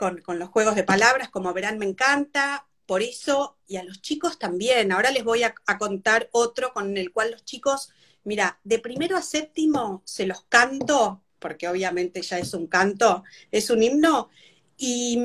con, 0.00 0.38
los 0.38 0.48
juegos 0.48 0.76
de 0.76 0.82
palabras, 0.82 1.28
como 1.28 1.52
verán, 1.52 1.78
me 1.78 1.84
encanta, 1.84 2.66
por 2.86 3.02
eso, 3.02 3.58
y 3.66 3.76
a 3.76 3.84
los 3.84 4.00
chicos 4.00 4.38
también. 4.38 4.92
Ahora 4.92 5.10
les 5.10 5.24
voy 5.24 5.42
a, 5.42 5.54
contar 5.78 6.30
otro 6.32 6.72
con 6.72 6.96
el 6.96 7.12
cual 7.12 7.32
los 7.32 7.44
chicos, 7.44 7.90
mira, 8.24 8.58
de 8.64 8.78
primero 8.78 9.18
a 9.18 9.22
séptimo 9.22 10.02
se 10.06 10.26
los 10.26 10.42
canto, 10.48 11.22
porque 11.38 11.68
obviamente 11.68 12.22
ya 12.22 12.38
es 12.38 12.54
un 12.54 12.66
canto, 12.66 13.24
es 13.50 13.68
un 13.68 13.82
himno, 13.82 14.30
y, 14.78 15.18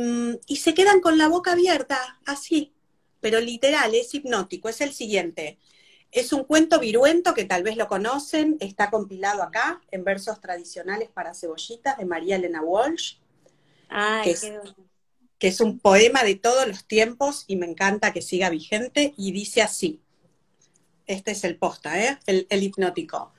y 0.45 0.57
se 0.57 0.73
quedan 0.73 0.99
con 0.99 1.17
la 1.17 1.29
boca 1.29 1.53
abierta, 1.53 2.19
así, 2.25 2.75
pero 3.21 3.39
literal, 3.39 3.95
es 3.95 4.13
hipnótico, 4.13 4.67
es 4.67 4.81
el 4.81 4.91
siguiente. 4.91 5.57
Es 6.11 6.33
un 6.33 6.43
cuento 6.43 6.79
viruento 6.79 7.33
que 7.33 7.45
tal 7.45 7.63
vez 7.63 7.77
lo 7.77 7.87
conocen, 7.87 8.57
está 8.59 8.91
compilado 8.91 9.41
acá 9.41 9.81
en 9.91 10.03
versos 10.03 10.41
tradicionales 10.41 11.09
para 11.09 11.33
cebollitas 11.33 11.97
de 11.97 12.05
María 12.05 12.35
Elena 12.35 12.61
Walsh 12.61 13.19
que, 14.23 15.47
es, 15.47 15.61
un 15.61 15.79
poema 15.79 16.23
de 16.23 16.35
todos 16.35 16.67
los 16.67 16.85
tiempos 16.85 17.43
y 17.47 17.55
me 17.55 17.65
encanta 17.65 18.13
que 18.13 18.21
siga 18.21 18.49
vigente 18.49 19.13
y 19.17 19.31
dice 19.31 19.61
así. 19.61 20.01
Este 21.07 21.31
es 21.31 21.43
el 21.43 21.57
posta, 21.57 22.03
¿eh? 22.03 22.19
el, 22.25 22.47
el 22.49 22.63
hipnótico. 22.63 23.31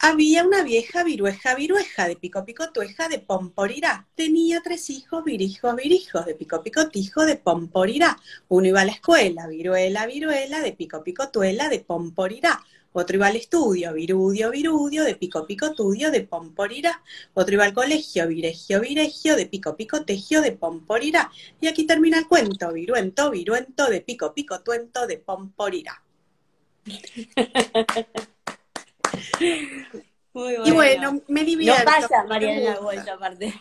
Había 0.00 0.44
una 0.44 0.62
vieja 0.62 1.02
virueja 1.02 1.56
virueja 1.56 2.06
de 2.06 2.14
pico 2.14 2.44
picotueja 2.44 3.08
de 3.08 3.18
pomporirá. 3.18 4.06
Tenía 4.14 4.62
tres 4.62 4.90
hijos 4.90 5.24
virijos 5.24 5.74
virijos 5.74 6.24
de 6.24 6.36
pico 6.36 6.62
picotijo 6.62 7.26
de 7.26 7.34
pomporirá. 7.34 8.16
Uno 8.46 8.68
iba 8.68 8.82
a 8.82 8.84
la 8.84 8.92
escuela, 8.92 9.48
viruela 9.48 10.06
viruela 10.06 10.60
de 10.60 10.72
pico 10.72 11.02
picotuela 11.02 11.68
de 11.68 11.80
pomporirá. 11.80 12.64
Otro 12.98 13.14
iba 13.14 13.28
al 13.28 13.36
estudio, 13.36 13.92
virudio, 13.92 14.50
virudio, 14.50 15.04
de 15.04 15.14
pico 15.14 15.46
pico 15.46 15.72
tudio, 15.72 16.10
de 16.10 16.22
pomporirá. 16.22 17.00
Otro 17.32 17.54
iba 17.54 17.64
al 17.64 17.72
colegio, 17.72 18.26
viregio, 18.26 18.80
viregio, 18.80 19.36
de 19.36 19.46
pico 19.46 19.76
pico 19.76 20.04
tegio, 20.04 20.40
de 20.40 20.50
pomporirá. 20.50 21.30
Y 21.60 21.68
aquí 21.68 21.86
termina 21.86 22.18
el 22.18 22.26
cuento, 22.26 22.72
viruento, 22.72 23.30
viruento, 23.30 23.86
de 23.86 24.00
pico 24.00 24.34
pico 24.34 24.62
tuento, 24.62 25.06
de 25.06 25.18
pomporirá. 25.18 26.02
Muy 30.32 30.56
bueno. 30.56 30.66
Y 30.66 30.70
bueno, 30.72 31.22
me 31.28 31.44
divierto. 31.44 31.84
No 31.84 32.00
pasa, 32.00 32.24
Mariana 32.24 32.80
aparte. 33.14 33.54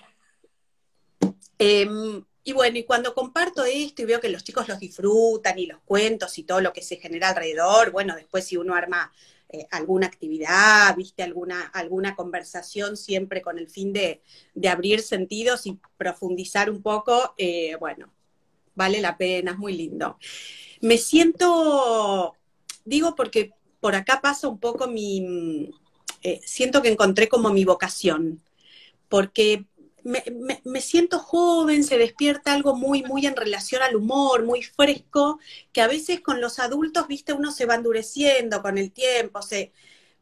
Em, 1.60 2.24
y 2.48 2.54
bueno, 2.54 2.78
y 2.78 2.86
cuando 2.86 3.14
comparto 3.14 3.66
esto 3.66 4.04
y 4.04 4.06
veo 4.06 4.22
que 4.22 4.30
los 4.30 4.42
chicos 4.42 4.70
los 4.70 4.80
disfrutan 4.80 5.60
y 5.60 5.66
los 5.66 5.82
cuentos 5.82 6.38
y 6.38 6.44
todo 6.44 6.62
lo 6.62 6.72
que 6.72 6.82
se 6.82 6.96
genera 6.96 7.28
alrededor, 7.28 7.92
bueno, 7.92 8.16
después 8.16 8.46
si 8.46 8.56
uno 8.56 8.74
arma 8.74 9.12
eh, 9.50 9.68
alguna 9.70 10.08
actividad, 10.08 10.96
viste, 10.96 11.24
alguna, 11.24 11.64
alguna 11.64 12.16
conversación 12.16 12.96
siempre 12.96 13.42
con 13.42 13.60
el 13.60 13.68
fin 13.68 13.92
de, 13.92 14.22
abrir 14.66 15.02
sentidos 15.02 15.68
y 15.68 15.78
profundizar 15.98 16.70
un 16.70 16.82
poco, 16.82 17.34
eh, 17.38 17.76
bueno, 17.82 18.14
vale 18.76 19.02
la 19.02 19.18
pena, 19.18 19.52
es 19.52 19.58
muy 19.58 19.74
lindo. 19.74 20.18
Me 20.80 20.98
siento, 20.98 22.34
digo 22.86 23.14
porque 23.14 23.52
por 23.82 23.94
acá 23.94 24.22
pasa 24.22 24.48
un 24.48 24.62
poco 24.62 24.88
mi, 24.88 25.70
eh, 26.24 26.40
siento 26.46 26.82
que 26.82 26.94
encontré 26.94 27.28
como 27.28 27.50
mi 27.50 27.66
vocación, 27.66 28.42
porque 29.10 29.66
me, 30.08 30.82
siento 30.82 31.20
joven, 31.20 31.84
se 31.84 31.98
despierta 31.98 32.54
algo 32.54 32.76
muy, 32.76 33.04
muy 33.04 33.26
en 33.26 33.36
relación 33.36 33.82
al 33.82 33.96
humor, 33.96 34.44
muy 34.44 34.64
fresco, 34.64 35.40
que 35.74 35.82
a 35.82 35.88
veces 35.88 36.22
con 36.22 36.40
los 36.40 36.60
adultos, 36.60 37.08
viste, 37.08 37.34
uno 37.34 37.52
se 37.52 37.66
va 37.66 37.76
endureciendo 37.76 38.62
con 38.62 38.78
el 38.78 38.92
tiempo, 38.92 39.42
se, 39.42 39.74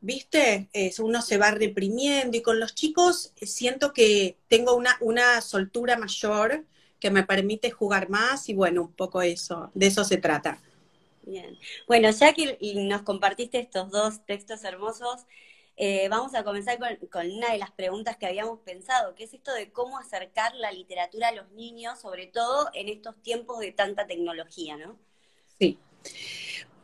viste, 0.01 0.69
uno 0.99 1.21
se 1.21 1.37
va 1.37 1.51
reprimiendo 1.51 2.35
y 2.35 2.41
con 2.41 2.59
los 2.59 2.73
chicos 2.73 3.31
eh, 3.37 3.45
siento 3.45 3.93
que 3.93 4.37
tengo 4.47 4.75
una, 4.75 4.97
una 5.01 5.41
soltura 5.41 5.97
mayor 5.97 6.65
que 6.99 7.11
me 7.11 7.23
permite 7.23 7.69
jugar 7.69 8.09
más 8.09 8.49
y 8.49 8.55
bueno, 8.55 8.83
un 8.83 8.93
poco 8.93 9.21
eso, 9.21 9.69
de 9.75 9.87
eso 9.87 10.03
se 10.03 10.17
trata. 10.17 10.59
Bien. 11.21 11.57
Bueno, 11.87 12.09
ya 12.09 12.33
que 12.33 12.57
nos 12.75 13.03
compartiste 13.03 13.59
estos 13.59 13.91
dos 13.91 14.25
textos 14.25 14.63
hermosos, 14.63 15.25
eh, 15.77 16.07
vamos 16.07 16.33
a 16.35 16.43
comenzar 16.43 16.79
con, 16.79 17.31
una 17.31 17.51
de 17.51 17.57
las 17.57 17.71
preguntas 17.71 18.15
que 18.15 18.25
habíamos 18.25 18.59
pensado, 18.59 19.13
que 19.13 19.25
es 19.25 19.33
esto 19.33 19.53
de 19.53 19.71
cómo 19.71 19.97
acercar 19.97 20.55
la 20.55 20.71
literatura 20.71 21.29
a 21.29 21.33
los 21.33 21.51
niños, 21.51 21.99
sobre 21.99 22.27
todo 22.27 22.69
en 22.73 22.87
estos 22.87 23.21
tiempos 23.21 23.59
de 23.59 23.73
tanta 23.73 24.07
tecnología, 24.07 24.77
¿no? 24.77 24.97
Sí. 25.59 25.77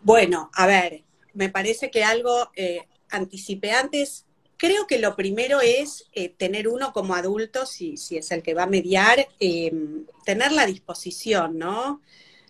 Bueno, 0.02 0.50
a 0.54 0.68
ver, 0.68 1.04
me 1.34 1.50
parece 1.50 1.90
que 1.90 2.04
algo 2.04 2.50
eh, 2.56 2.88
anticipé 3.10 3.72
antes. 3.72 4.26
Creo 4.58 4.88
que 4.88 5.00
lo 5.00 5.16
primero 5.16 5.62
es 5.62 6.06
eh, 6.12 6.30
tener 6.30 6.68
uno 6.68 6.92
como 6.92 7.16
adulto, 7.16 7.66
si, 7.66 7.96
si, 7.96 8.18
es 8.18 8.30
el 8.32 8.44
que 8.44 8.54
va 8.54 8.64
a 8.64 8.68
mediar, 8.68 9.28
em, 9.40 10.06
tener 10.26 10.52
la 10.52 10.66
disposición, 10.66 11.58
¿no? 11.58 12.02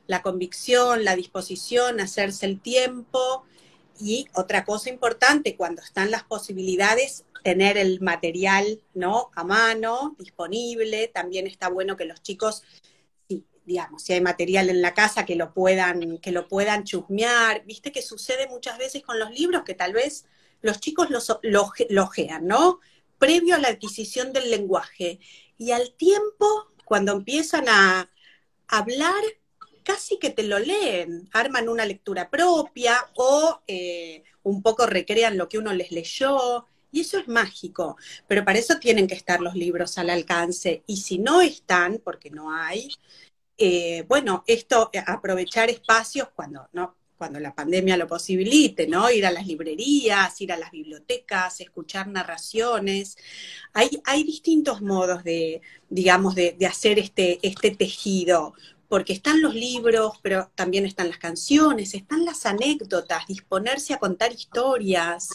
La 0.07 0.24
convicción, 0.24 1.05
la 1.05 1.15
disposición, 1.15 2.00
hacerse 2.00 2.48
el 2.48 2.60
tiempo, 2.60 3.45
y 4.01 4.27
otra 4.34 4.65
cosa 4.65 4.89
importante, 4.89 5.55
cuando 5.55 5.81
están 5.81 6.12
las 6.12 6.24
posibilidades, 6.24 7.25
tener 7.43 7.77
el 7.77 8.01
material, 8.01 8.81
¿no? 8.93 9.31
A 9.36 9.43
mano, 9.43 10.15
disponible. 10.17 11.08
También 11.08 11.48
está 11.48 11.70
bueno 11.70 11.96
que 11.98 12.05
los 12.05 12.22
chicos, 12.22 12.63
digamos, 13.65 14.03
si 14.03 14.13
hay 14.13 14.22
material 14.22 14.70
en 14.70 14.81
la 14.81 14.93
casa, 14.93 15.25
que 15.25 15.36
lo 15.36 15.53
puedan, 15.53 16.17
que 16.17 16.31
lo 16.31 16.48
puedan 16.48 16.84
chusmear. 16.84 17.63
Viste 17.65 17.91
que 17.91 18.01
sucede 18.01 18.48
muchas 18.48 18.77
veces 18.77 19.03
con 19.03 19.20
los 19.20 19.31
libros 19.31 19.63
que 19.63 19.75
tal 19.75 19.93
vez 19.93 20.25
los 20.62 20.79
chicos 20.79 21.10
los 21.10 21.39
lojean, 21.89 22.48
¿no? 22.48 22.79
Previo 23.17 23.55
a 23.55 23.60
la 23.60 23.70
adquisición 23.70 24.34
del 24.34 24.50
lenguaje. 24.50 25.20
Y 25.58 25.72
al 25.72 25.93
tiempo, 25.93 26.72
cuando 26.86 27.12
empiezan 27.12 27.70
a 27.70 28.10
hablar, 28.67 29.22
casi 29.83 30.17
que 30.19 30.29
te 30.29 30.43
lo 30.43 30.59
leen, 30.59 31.29
arman 31.33 31.69
una 31.69 31.85
lectura 31.85 32.29
propia 32.29 32.97
o 33.15 33.61
eh, 33.67 34.23
un 34.43 34.61
poco 34.61 34.85
recrean 34.85 35.38
lo 35.38 35.50
que 35.50 35.57
uno 35.57 35.73
les 35.73 35.91
leyó. 35.91 36.67
Y 36.93 37.01
eso 37.01 37.17
es 37.19 37.27
mágico, 37.27 37.95
pero 38.27 38.43
para 38.43 38.59
eso 38.59 38.77
tienen 38.77 39.07
que 39.07 39.15
estar 39.15 39.39
los 39.39 39.55
libros 39.55 39.97
al 39.97 40.09
alcance. 40.09 40.83
Y 40.88 40.97
si 40.97 41.19
no 41.19 41.41
están, 41.41 42.01
porque 42.03 42.29
no 42.29 42.53
hay, 42.53 42.89
eh, 43.57 44.03
bueno, 44.07 44.43
esto, 44.47 44.89
eh, 44.91 45.03
aprovechar 45.05 45.69
espacios 45.69 46.29
cuando, 46.35 46.67
¿no? 46.73 46.95
cuando 47.21 47.39
la 47.39 47.53
pandemia 47.53 47.97
lo 47.97 48.07
posibilite, 48.07 48.88
¿no? 48.88 49.11
Ir 49.11 49.27
a 49.27 49.31
las 49.31 49.45
librerías, 49.45 50.41
ir 50.41 50.51
a 50.51 50.57
las 50.57 50.71
bibliotecas, 50.71 51.61
escuchar 51.61 52.07
narraciones. 52.07 53.15
Hay, 53.73 54.01
hay 54.05 54.23
distintos 54.23 54.81
modos 54.81 55.23
de, 55.23 55.61
digamos, 55.88 56.33
de, 56.33 56.55
de 56.57 56.65
hacer 56.65 56.97
este, 56.97 57.38
este 57.43 57.69
tejido 57.69 58.55
porque 58.91 59.13
están 59.13 59.41
los 59.41 59.55
libros, 59.55 60.19
pero 60.21 60.51
también 60.53 60.86
están 60.86 61.07
las 61.07 61.17
canciones, 61.17 61.93
están 61.93 62.25
las 62.25 62.45
anécdotas, 62.45 63.25
disponerse 63.25 63.93
a 63.93 64.00
contar 64.00 64.33
historias, 64.33 65.29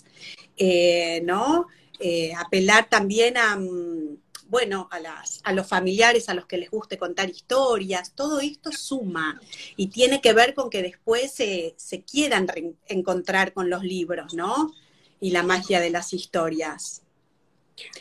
eh, 0.58 1.22
¿no? 1.24 1.66
Eh, 1.98 2.34
apelar 2.34 2.90
también 2.90 3.38
a, 3.38 3.56
mm, 3.56 4.18
bueno, 4.48 4.88
a, 4.90 5.00
las, 5.00 5.40
a 5.42 5.54
los 5.54 5.66
familiares 5.66 6.28
a 6.28 6.34
los 6.34 6.44
que 6.44 6.58
les 6.58 6.70
guste 6.70 6.98
contar 6.98 7.30
historias, 7.30 8.12
todo 8.14 8.40
esto 8.40 8.72
suma 8.72 9.40
y 9.74 9.86
tiene 9.86 10.20
que 10.20 10.34
ver 10.34 10.52
con 10.52 10.68
que 10.68 10.82
después 10.82 11.32
se, 11.32 11.74
se 11.78 12.02
quieran 12.02 12.46
encontrar 12.88 13.54
con 13.54 13.70
los 13.70 13.82
libros, 13.82 14.34
¿no? 14.34 14.74
Y 15.18 15.30
la 15.30 15.42
magia 15.42 15.80
de 15.80 15.88
las 15.88 16.12
historias. 16.12 17.00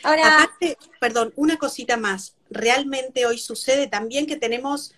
Ahora, 0.02 0.42
Aparte, 0.42 0.76
perdón, 1.00 1.32
una 1.34 1.56
cosita 1.56 1.96
más. 1.96 2.34
Realmente 2.50 3.24
hoy 3.24 3.38
sucede 3.38 3.86
también 3.86 4.26
que 4.26 4.36
tenemos 4.36 4.92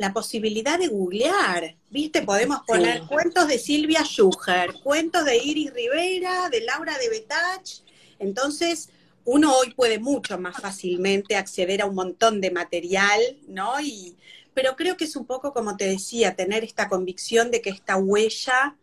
la 0.00 0.14
posibilidad 0.14 0.78
de 0.78 0.88
googlear, 0.88 1.76
¿viste? 1.90 2.22
Podemos 2.22 2.60
poner 2.66 3.02
cuentos 3.02 3.46
de 3.48 3.58
Silvia 3.58 4.02
Schuher, 4.02 4.72
cuentos 4.82 5.26
de 5.26 5.36
Iris 5.36 5.74
Rivera, 5.74 6.48
de 6.48 6.62
Laura 6.62 6.96
de 6.96 7.10
Betach. 7.10 7.82
Entonces, 8.18 8.88
uno 9.26 9.54
hoy 9.54 9.74
puede 9.74 9.98
mucho 9.98 10.38
más 10.38 10.56
fácilmente 10.56 11.36
acceder 11.36 11.82
a 11.82 11.84
un 11.84 11.94
montón 11.94 12.40
de 12.40 12.50
material, 12.50 13.20
¿no? 13.46 13.78
Y, 13.78 14.16
pero 14.54 14.74
creo 14.74 14.96
que 14.96 15.04
es 15.04 15.16
un 15.16 15.26
poco, 15.26 15.52
como 15.52 15.76
te 15.76 15.84
decía, 15.84 16.34
tener 16.34 16.64
esta 16.64 16.88
convicción 16.88 17.50
de 17.50 17.60
que 17.60 17.68
esta 17.68 17.98
huella 17.98 18.76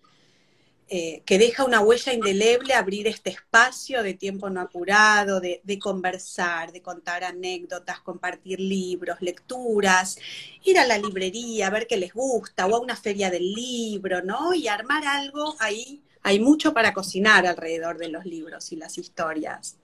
eh, 0.90 1.22
que 1.26 1.38
deja 1.38 1.66
una 1.66 1.82
huella 1.82 2.14
indeleble 2.14 2.74
abrir 2.74 3.08
este 3.08 3.30
espacio 3.30 4.04
de 4.04 4.14
tiempo 4.14 4.50
no 4.50 4.62
apurado, 4.62 5.42
de, 5.42 5.62
conversar, 5.82 6.72
de 6.72 6.82
contar 6.82 7.26
anécdotas, 7.26 8.00
compartir 8.00 8.62
libros, 8.62 9.18
lecturas, 9.20 10.18
ir 10.64 10.80
a 10.80 10.86
la 10.86 10.98
librería, 10.98 11.70
ver 11.70 11.88
qué 11.88 11.98
les 11.98 12.14
gusta, 12.14 12.68
o 12.68 12.76
a 12.76 12.80
una 12.80 12.96
feria 12.96 13.30
del 13.30 13.54
libro, 13.54 14.24
¿no? 14.24 14.54
Y 14.54 14.70
armar 14.70 15.06
algo 15.06 15.56
ahí. 15.60 16.02
Hay 16.24 16.40
mucho 16.40 16.74
para 16.74 16.94
cocinar 16.94 17.46
alrededor 17.46 17.98
de 17.98 18.08
los 18.08 18.26
libros 18.26 18.72
y 18.72 18.78
las 18.78 18.98
historias. 18.98 19.78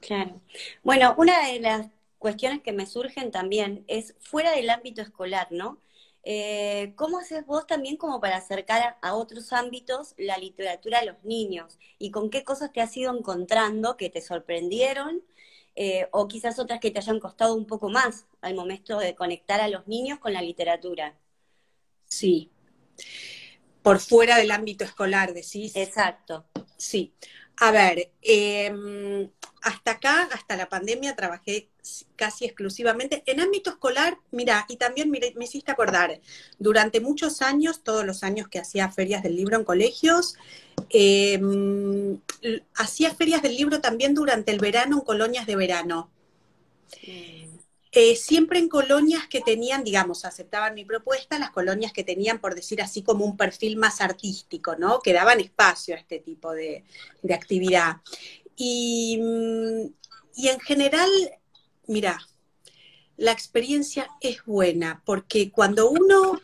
Claro. 0.00 0.40
Bueno, 0.82 1.14
una 1.16 1.46
de 1.46 1.60
las 1.60 1.86
cuestiones 2.18 2.60
que 2.60 2.72
me 2.72 2.86
surgen 2.86 3.30
también 3.30 3.84
es 3.86 4.16
fuera 4.18 4.50
del 4.50 4.68
ámbito 4.70 5.00
escolar, 5.00 5.46
¿no? 5.52 5.78
Eh, 6.22 6.92
¿Cómo 6.96 7.18
haces 7.18 7.46
vos 7.46 7.66
también 7.66 7.96
como 7.96 8.20
para 8.20 8.36
acercar 8.36 8.98
a, 9.00 9.14
otros 9.14 9.52
ámbitos 9.52 10.14
la 10.18 10.36
literatura 10.38 11.00
a 11.00 11.04
los 11.04 11.22
niños? 11.24 11.78
¿Y 11.98 12.10
con 12.10 12.30
qué 12.30 12.44
cosas 12.44 12.72
te 12.72 12.80
has 12.80 12.96
ido 12.96 13.16
encontrando 13.16 13.96
que 13.96 14.10
te 14.10 14.20
sorprendieron? 14.20 15.22
Eh, 15.76 16.08
o 16.10 16.28
quizás 16.28 16.58
otras 16.58 16.80
que 16.80 16.90
te 16.90 16.98
hayan 16.98 17.20
costado 17.20 17.54
un 17.54 17.66
poco 17.66 17.88
más 17.88 18.26
al 18.42 18.54
momento 18.54 18.98
de 18.98 19.14
conectar 19.14 19.60
a 19.60 19.68
los 19.68 19.86
niños 19.86 20.18
con 20.18 20.32
la 20.32 20.42
literatura. 20.42 21.16
Sí. 22.04 22.50
Por 23.82 24.00
fuera 24.00 24.36
del 24.36 24.50
ámbito 24.50 24.84
escolar, 24.84 25.32
decís. 25.32 25.74
Exacto. 25.74 26.44
Sí. 26.76 27.14
A 27.62 27.70
ver, 27.72 28.10
eh, 28.22 29.28
hasta 29.60 29.90
acá, 29.92 30.28
hasta 30.32 30.56
la 30.56 30.70
pandemia, 30.70 31.14
trabajé 31.14 31.68
casi 32.16 32.46
exclusivamente 32.46 33.22
en 33.26 33.38
ámbito 33.40 33.68
escolar. 33.68 34.16
Mira, 34.30 34.64
y 34.66 34.76
también 34.76 35.10
me 35.10 35.44
hiciste 35.44 35.70
acordar, 35.70 36.20
durante 36.58 37.00
muchos 37.00 37.42
años, 37.42 37.82
todos 37.82 38.06
los 38.06 38.22
años 38.24 38.48
que 38.48 38.58
hacía 38.60 38.90
ferias 38.90 39.22
del 39.22 39.36
libro 39.36 39.58
en 39.58 39.64
colegios, 39.64 40.36
em, 40.88 42.18
hacía 42.74 43.14
ferias 43.14 43.42
del 43.42 43.56
libro 43.58 43.82
también 43.82 44.14
durante 44.14 44.52
el 44.52 44.58
verano 44.58 44.96
en 44.96 45.04
colonias 45.04 45.46
de 45.46 45.56
verano. 45.56 46.10
Eh, 47.92 48.14
siempre 48.14 48.60
en 48.60 48.68
colonias 48.68 49.26
que 49.26 49.40
tenían, 49.40 49.82
digamos, 49.82 50.24
aceptaban 50.24 50.74
mi 50.74 50.84
propuesta, 50.84 51.40
las 51.40 51.50
colonias 51.50 51.92
que 51.92 52.04
tenían, 52.04 52.38
por 52.40 52.54
decir 52.54 52.80
así, 52.80 53.02
como 53.02 53.24
un 53.24 53.36
perfil 53.36 53.76
más 53.76 54.00
artístico, 54.00 54.76
¿no? 54.76 55.00
Que 55.00 55.12
daban 55.12 55.40
espacio 55.40 55.96
a 55.96 55.98
este 55.98 56.20
tipo 56.20 56.52
de, 56.52 56.84
de 57.22 57.34
actividad. 57.34 57.96
Y, 58.54 59.18
y 60.36 60.48
en 60.48 60.60
general, 60.60 61.10
mira, 61.88 62.20
la 63.16 63.32
experiencia 63.32 64.08
es 64.20 64.44
buena, 64.44 65.02
porque 65.04 65.50
cuando 65.50 65.90
uno 65.90 66.40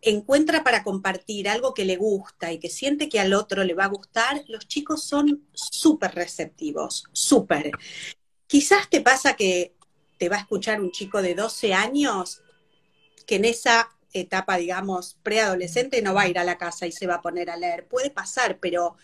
encuentra 0.00 0.62
para 0.62 0.84
compartir 0.84 1.48
algo 1.48 1.74
que 1.74 1.84
le 1.84 1.96
gusta 1.96 2.52
y 2.52 2.60
que 2.60 2.70
siente 2.70 3.08
que 3.08 3.18
al 3.18 3.34
otro 3.34 3.64
le 3.64 3.74
va 3.74 3.84
a 3.84 3.88
gustar, 3.88 4.44
los 4.48 4.68
chicos 4.68 5.02
son 5.02 5.44
súper 5.52 6.14
receptivos, 6.14 7.04
súper. 7.12 7.72
Quizás 8.46 8.88
te 8.88 9.00
pasa 9.00 9.34
que 9.34 9.74
te 10.18 10.28
va 10.28 10.36
a 10.36 10.40
escuchar 10.40 10.80
un 10.80 10.90
chico 10.90 11.22
de 11.22 11.34
12 11.34 11.74
años 11.74 12.42
que 13.26 13.36
en 13.36 13.44
esa 13.44 13.90
etapa, 14.12 14.56
digamos, 14.56 15.16
preadolescente 15.22 16.02
no 16.02 16.14
va 16.14 16.22
a 16.22 16.28
ir 16.28 16.38
a 16.38 16.44
la 16.44 16.58
casa 16.58 16.86
y 16.86 16.92
se 16.92 17.06
va 17.06 17.16
a 17.16 17.22
poner 17.22 17.50
a 17.50 17.56
leer. 17.56 17.86
Puede 17.86 18.10
pasar, 18.10 18.58
pero 18.60 18.96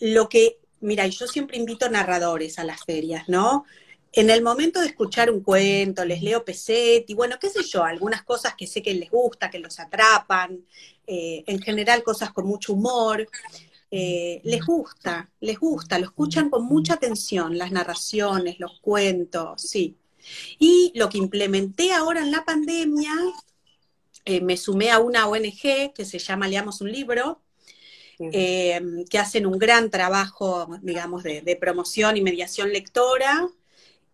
lo 0.00 0.28
que 0.28 0.58
mira, 0.80 1.06
yo 1.06 1.26
siempre 1.26 1.56
invito 1.56 1.88
narradores 1.88 2.58
a 2.58 2.64
las 2.64 2.84
ferias, 2.84 3.28
¿no? 3.28 3.64
En 4.12 4.30
el 4.30 4.42
momento 4.42 4.80
de 4.80 4.86
escuchar 4.86 5.30
un 5.30 5.42
cuento, 5.42 6.04
les 6.04 6.22
leo 6.22 6.44
y 7.06 7.14
bueno, 7.14 7.36
qué 7.38 7.50
sé 7.50 7.62
yo, 7.62 7.84
algunas 7.84 8.22
cosas 8.22 8.54
que 8.54 8.66
sé 8.66 8.82
que 8.82 8.94
les 8.94 9.10
gusta, 9.10 9.50
que 9.50 9.58
los 9.58 9.78
atrapan, 9.78 10.64
eh, 11.06 11.44
en 11.46 11.60
general 11.60 12.02
cosas 12.02 12.32
con 12.32 12.46
mucho 12.46 12.72
humor. 12.72 13.28
Eh, 13.90 14.40
les 14.44 14.64
gusta, 14.64 15.30
les 15.40 15.58
gusta, 15.58 15.98
lo 15.98 16.06
escuchan 16.06 16.50
con 16.50 16.64
mucha 16.64 16.94
atención, 16.94 17.56
las 17.56 17.72
narraciones, 17.72 18.58
los 18.60 18.80
cuentos, 18.80 19.62
sí. 19.62 19.96
Y 20.58 20.92
lo 20.94 21.08
que 21.08 21.18
implementé 21.18 21.92
ahora 21.92 22.20
en 22.20 22.30
la 22.30 22.44
pandemia, 22.44 23.12
eh, 24.24 24.40
me 24.40 24.56
sumé 24.56 24.90
a 24.90 24.98
una 24.98 25.26
ONG 25.26 25.92
que 25.94 26.04
se 26.04 26.18
llama 26.18 26.48
Leamos 26.48 26.80
un 26.80 26.92
libro, 26.92 27.40
eh, 28.20 28.80
que 29.08 29.18
hacen 29.18 29.46
un 29.46 29.58
gran 29.58 29.90
trabajo, 29.90 30.68
digamos, 30.82 31.22
de, 31.22 31.58
promoción 31.60 32.16
y 32.16 32.22
mediación 32.22 32.72
lectora. 32.72 33.48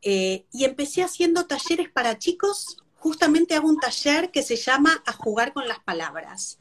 Eh, 0.03 0.44
y 0.53 0.64
empecé 0.64 1.03
haciendo 1.03 1.46
talleres 1.46 1.88
para 1.90 2.18
chicos, 2.18 2.77
justamente 2.96 3.55
hago 3.55 3.68
un 3.68 3.81
taller 3.81 4.31
que 4.31 4.42
se 4.42 4.57
llama 4.57 5.03
A 5.07 5.12
jugar 5.12 5.55
con 5.55 5.66
las 5.66 5.81
palabras, 5.81 6.59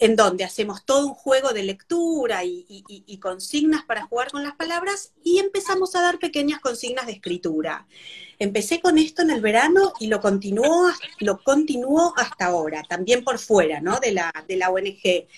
en 0.00 0.16
donde 0.16 0.44
hacemos 0.44 0.84
todo 0.84 1.06
un 1.06 1.14
juego 1.14 1.50
de 1.50 1.62
lectura 1.62 2.42
y, 2.44 3.18
consignas 3.20 3.84
para 3.84 4.06
jugar 4.06 4.30
con 4.30 4.42
las 4.42 4.56
palabras 4.56 5.12
y 5.22 5.38
empezamos 5.38 5.94
a 5.94 6.00
dar 6.00 6.18
pequeñas 6.18 6.58
consignas 6.60 7.06
de 7.06 7.12
escritura. 7.12 7.86
Empecé 8.38 8.80
con 8.80 8.96
esto 8.96 9.20
en 9.20 9.30
el 9.30 9.42
verano 9.42 9.92
y 10.00 10.06
lo 10.06 10.20
continuó, 10.20 10.90
lo 11.18 11.42
continuó 11.42 12.14
hasta 12.16 12.46
ahora, 12.46 12.82
también 12.88 13.22
por 13.22 13.38
fuera 13.38 13.82
¿no? 13.82 14.00
de, 14.00 14.12
la, 14.12 14.32
de 14.48 14.56
la 14.56 14.70
ONG 14.70 15.28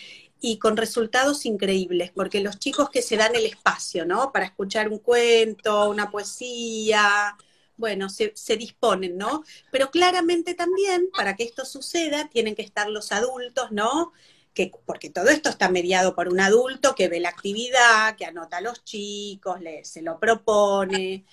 y 0.41 0.59
con 0.59 0.77
resultados 0.77 1.45
increíbles, 1.45 2.13
porque 2.15 2.41
los 2.41 2.61
chicos 2.61 2.89
que 2.89 3.03
se 3.03 3.17
dan 3.17 3.35
el 3.35 3.47
espacio, 3.47 4.05
¿no? 4.05 4.33
Para 4.33 4.47
escuchar 4.47 4.89
un 4.89 4.99
cuento, 4.99 5.89
una 5.89 6.11
poesía, 6.11 7.37
bueno, 7.77 8.09
se, 8.09 8.57
disponen, 8.57 9.17
¿no? 9.17 9.45
Pero 9.71 9.91
claramente 9.91 10.55
también, 10.55 11.09
para 11.17 11.37
que 11.37 11.45
esto 11.45 11.65
suceda, 11.65 12.29
tienen 12.29 12.55
que 12.55 12.63
estar 12.63 12.89
los 12.89 13.13
adultos, 13.13 13.73
¿no? 13.73 14.13
Que, 14.55 14.71
porque 14.85 15.11
todo 15.11 15.29
esto 15.29 15.49
está 15.49 15.71
mediado 15.71 16.15
por 16.15 16.29
un 16.29 16.41
adulto 16.41 16.95
que 16.95 17.09
ve 17.09 17.21
la 17.21 17.31
actividad, 17.31 18.17
que 18.17 18.27
anota 18.27 18.59
a 18.59 18.61
los 18.61 18.85
chicos, 18.85 19.61
le, 19.61 19.85
se 19.85 20.03
lo 20.03 20.19
propone. 20.19 21.25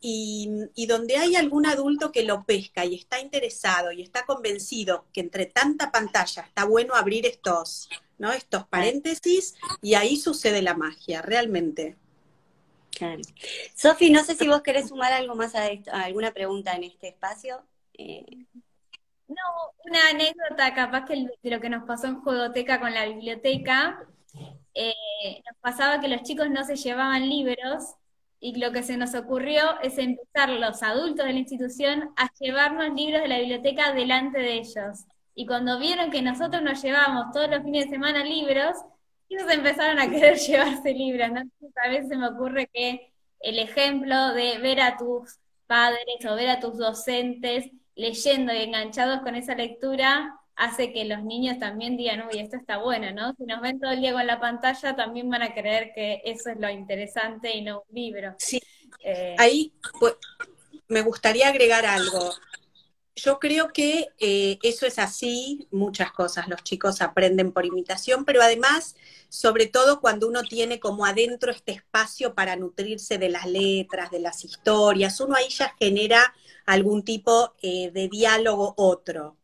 Y, 0.00 0.50
y, 0.74 0.86
donde 0.86 1.16
hay 1.16 1.36
algún 1.36 1.64
adulto 1.64 2.10
que 2.10 2.24
lo 2.24 2.44
pesca 2.44 2.84
y 2.84 2.96
está 2.96 3.20
interesado 3.20 3.92
y 3.92 4.02
está 4.02 4.24
convencido 4.24 5.06
que 5.12 5.20
entre 5.20 5.46
tanta 5.46 5.92
pantalla 5.92 6.42
está 6.42 6.64
bueno 6.64 6.94
abrir 6.96 7.24
estos, 7.24 7.88
¿no? 8.18 8.32
Estos 8.32 8.66
paréntesis 8.66 9.54
y 9.80 9.94
ahí 9.94 10.16
sucede 10.16 10.60
la 10.60 10.74
magia, 10.74 11.22
realmente. 11.22 11.96
Claro. 12.90 13.22
Sofi, 13.74 14.10
no 14.10 14.22
sé 14.22 14.34
si 14.34 14.46
vos 14.46 14.62
querés 14.62 14.88
sumar 14.88 15.12
algo 15.12 15.34
más 15.34 15.54
a, 15.54 15.70
alguna 15.92 16.32
pregunta 16.32 16.74
en 16.74 16.84
este 16.84 17.08
espacio. 17.08 17.62
Eh, 17.94 18.46
no, 19.34 19.90
una 19.90 20.08
anécdota 20.10 20.74
capaz 20.74 21.04
que 21.04 21.26
de 21.42 21.50
lo 21.50 21.60
que 21.60 21.70
nos 21.70 21.84
pasó 21.84 22.06
en 22.06 22.20
Juegoteca 22.20 22.80
con 22.80 22.92
la 22.94 23.06
biblioteca. 23.06 24.06
Eh, 24.74 25.42
nos 25.44 25.58
pasaba 25.60 26.00
que 26.00 26.08
los 26.08 26.22
chicos 26.22 26.48
no 26.50 26.64
se 26.64 26.76
llevaban 26.76 27.28
libros 27.28 27.94
y 28.40 28.58
lo 28.58 28.72
que 28.72 28.82
se 28.82 28.96
nos 28.96 29.14
ocurrió 29.14 29.80
es 29.82 29.98
empezar 29.98 30.48
los 30.50 30.82
adultos 30.82 31.26
de 31.26 31.32
la 31.32 31.38
institución 31.38 32.10
a 32.16 32.30
llevarnos 32.40 32.94
libros 32.94 33.22
de 33.22 33.28
la 33.28 33.38
biblioteca 33.38 33.92
delante 33.92 34.38
de 34.38 34.54
ellos. 34.54 35.04
Y 35.34 35.46
cuando 35.46 35.78
vieron 35.78 36.10
que 36.10 36.22
nosotros 36.22 36.62
nos 36.62 36.82
llevábamos 36.82 37.32
todos 37.32 37.48
los 37.50 37.62
fines 37.62 37.84
de 37.84 37.90
semana 37.90 38.24
libros, 38.24 38.76
ellos 39.28 39.50
empezaron 39.50 39.98
a 39.98 40.10
querer 40.10 40.36
llevarse 40.38 40.92
libros. 40.92 41.30
¿no? 41.30 41.42
a 41.82 41.88
veces 41.88 42.08
se 42.08 42.16
me 42.16 42.28
ocurre 42.28 42.68
que 42.72 43.12
el 43.40 43.58
ejemplo 43.58 44.32
de 44.34 44.58
ver 44.58 44.80
a 44.80 44.96
tus 44.96 45.38
padres 45.66 46.24
o 46.28 46.34
ver 46.34 46.50
a 46.50 46.60
tus 46.60 46.76
docentes 46.78 47.70
leyendo 47.94 48.52
y 48.52 48.58
enganchados 48.58 49.20
con 49.22 49.34
esa 49.34 49.54
lectura 49.54 50.38
hace 50.56 50.92
que 50.92 51.04
los 51.04 51.22
niños 51.22 51.58
también 51.58 51.96
digan, 51.96 52.26
uy, 52.30 52.38
esto 52.38 52.56
está 52.56 52.78
bueno, 52.78 53.10
¿no? 53.12 53.34
Si 53.36 53.44
nos 53.44 53.60
ven 53.60 53.80
todo 53.80 53.92
el 53.92 54.00
día 54.00 54.12
con 54.12 54.26
la 54.26 54.40
pantalla, 54.40 54.94
también 54.94 55.28
van 55.30 55.42
a 55.42 55.54
creer 55.54 55.92
que 55.94 56.22
eso 56.24 56.50
es 56.50 56.58
lo 56.58 56.68
interesante 56.68 57.56
y 57.56 57.62
no 57.62 57.84
un 57.88 57.94
libro. 57.94 58.34
Sí. 58.38 58.60
Eh, 59.02 59.34
Ahí 59.38 59.72
pues, 59.98 60.14
me 60.88 61.02
gustaría 61.02 61.48
agregar 61.48 61.86
algo. 61.86 62.32
Yo 63.14 63.38
creo 63.38 63.72
que 63.72 64.08
eh, 64.20 64.58
eso 64.62 64.86
es 64.86 64.98
así, 64.98 65.68
muchas 65.70 66.12
cosas 66.12 66.48
los 66.48 66.62
chicos 66.62 67.02
aprenden 67.02 67.52
por 67.52 67.66
imitación, 67.66 68.24
pero 68.24 68.40
además, 68.40 68.96
sobre 69.28 69.66
todo 69.66 70.00
cuando 70.00 70.28
uno 70.28 70.42
tiene 70.42 70.80
como 70.80 71.04
adentro 71.04 71.50
este 71.50 71.72
espacio 71.72 72.34
para 72.34 72.56
nutrirse 72.56 73.18
de 73.18 73.28
las 73.28 73.46
letras, 73.46 74.10
de 74.10 74.20
las 74.20 74.44
historias, 74.44 75.20
uno 75.20 75.34
ahí 75.34 75.48
ya 75.50 75.74
genera 75.78 76.32
algún 76.66 77.04
tipo 77.04 77.54
eh, 77.62 77.90
de 77.92 78.08
diálogo 78.08 78.74
otro 78.76 79.36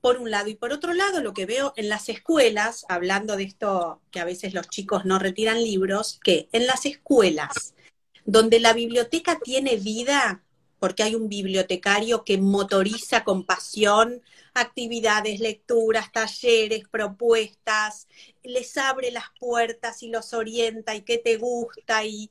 por 0.00 0.18
un 0.18 0.30
lado. 0.30 0.48
Y 0.48 0.54
por 0.54 0.72
otro 0.72 0.92
lado, 0.94 1.22
lo 1.22 1.34
que 1.34 1.46
veo 1.46 1.72
en 1.76 1.88
las 1.88 2.08
escuelas, 2.08 2.84
hablando 2.88 3.36
de 3.36 3.44
esto 3.44 4.00
que 4.10 4.20
a 4.20 4.24
veces 4.24 4.54
los 4.54 4.68
chicos 4.68 5.04
no 5.04 5.18
retiran 5.18 5.62
libros, 5.62 6.18
que 6.22 6.48
en 6.52 6.66
las 6.66 6.86
escuelas 6.86 7.74
donde 8.24 8.60
la 8.60 8.72
biblioteca 8.72 9.38
tiene 9.42 9.76
vida, 9.76 10.42
porque 10.78 11.02
hay 11.02 11.14
un 11.14 11.28
bibliotecario 11.28 12.24
que 12.24 12.38
motoriza 12.38 13.24
con 13.24 13.44
pasión 13.44 14.22
actividades, 14.54 15.40
lecturas, 15.40 16.10
talleres, 16.12 16.88
propuestas, 16.88 18.08
les 18.42 18.76
abre 18.76 19.10
las 19.10 19.24
puertas 19.38 20.02
y 20.02 20.08
los 20.08 20.32
orienta 20.32 20.94
y 20.94 21.02
qué 21.02 21.18
te 21.18 21.36
gusta 21.36 22.04
y, 22.04 22.30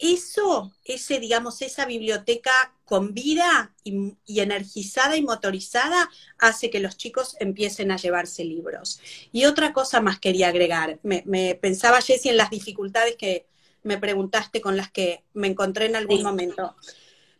eso, 0.00 0.72
ese, 0.84 1.20
digamos, 1.20 1.60
esa 1.60 1.84
biblioteca 1.84 2.74
con 2.84 3.12
vida 3.12 3.74
y, 3.84 4.16
energizada 4.40 5.16
y 5.16 5.22
motorizada 5.22 6.10
hace 6.38 6.70
que 6.70 6.80
los 6.80 6.96
chicos 6.96 7.36
empiecen 7.38 7.92
a 7.92 7.96
llevarse 7.96 8.44
libros. 8.44 9.00
Y 9.30 9.44
otra 9.44 9.72
cosa 9.72 10.00
más 10.00 10.18
quería 10.18 10.48
agregar. 10.48 10.98
Me, 11.02 11.54
pensaba, 11.60 12.00
Jessy, 12.00 12.30
en 12.30 12.38
las 12.38 12.50
dificultades 12.50 13.16
que 13.16 13.46
me 13.82 13.98
preguntaste 13.98 14.60
con 14.60 14.76
las 14.76 14.90
que 14.90 15.22
me 15.34 15.48
encontré 15.48 15.86
en 15.86 15.96
algún 15.96 16.22
momento. 16.22 16.74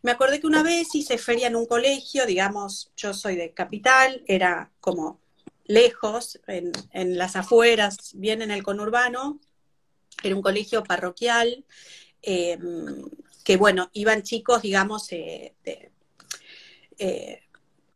Me 0.03 0.11
acordé 0.11 0.39
que 0.39 0.47
una 0.47 0.63
vez 0.63 0.93
hice 0.95 1.17
feria 1.17 1.47
en 1.47 1.55
un 1.55 1.65
colegio, 1.65 2.25
digamos, 2.25 2.91
yo 2.95 3.13
soy 3.13 3.35
de 3.35 3.53
capital, 3.53 4.23
era 4.27 4.71
como 4.79 5.19
lejos, 5.65 6.39
en, 6.47 6.71
en 6.91 7.17
las 7.17 7.35
afueras, 7.35 8.11
bien 8.13 8.41
en 8.41 8.51
el 8.51 8.63
conurbano, 8.63 9.39
era 10.23 10.35
un 10.35 10.41
colegio 10.41 10.83
parroquial, 10.83 11.65
Em, 12.21 13.03
que 13.43 13.57
bueno, 13.57 13.89
iban 13.93 14.21
chicos, 14.23 14.61
digamos, 14.61 15.11
eh, 15.11 15.55
eh, 16.97 17.41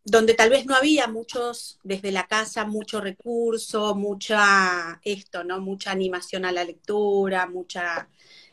donde 0.03 0.33
tal 0.33 0.49
vez 0.49 0.65
no 0.65 0.75
había 0.75 1.07
muchos, 1.07 1.79
desde 1.83 2.11
la 2.11 2.27
casa, 2.27 2.65
mucho 2.65 3.01
recurso, 3.01 3.95
mucha, 3.95 4.99
esto, 5.03 5.43
¿no? 5.43 5.59
Mucha 5.61 5.91
animación 5.91 6.45
a 6.45 6.51
la 6.51 6.63
lectura, 6.63 7.47
mucha 7.47 8.09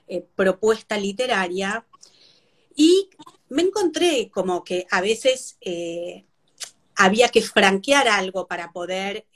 eh, 0.09 0.25
propuesta 0.35 0.97
literaria. 0.97 1.87
Y 2.75 3.11
me 3.49 3.63
encontré 3.63 4.31
como 4.31 4.65
que 4.65 4.87
a 4.91 5.01
veces 5.03 5.59
había 6.97 7.29
que 7.29 7.43
franquear 7.43 8.09
algo 8.09 8.47
para 8.47 8.73
poder, 8.73 9.27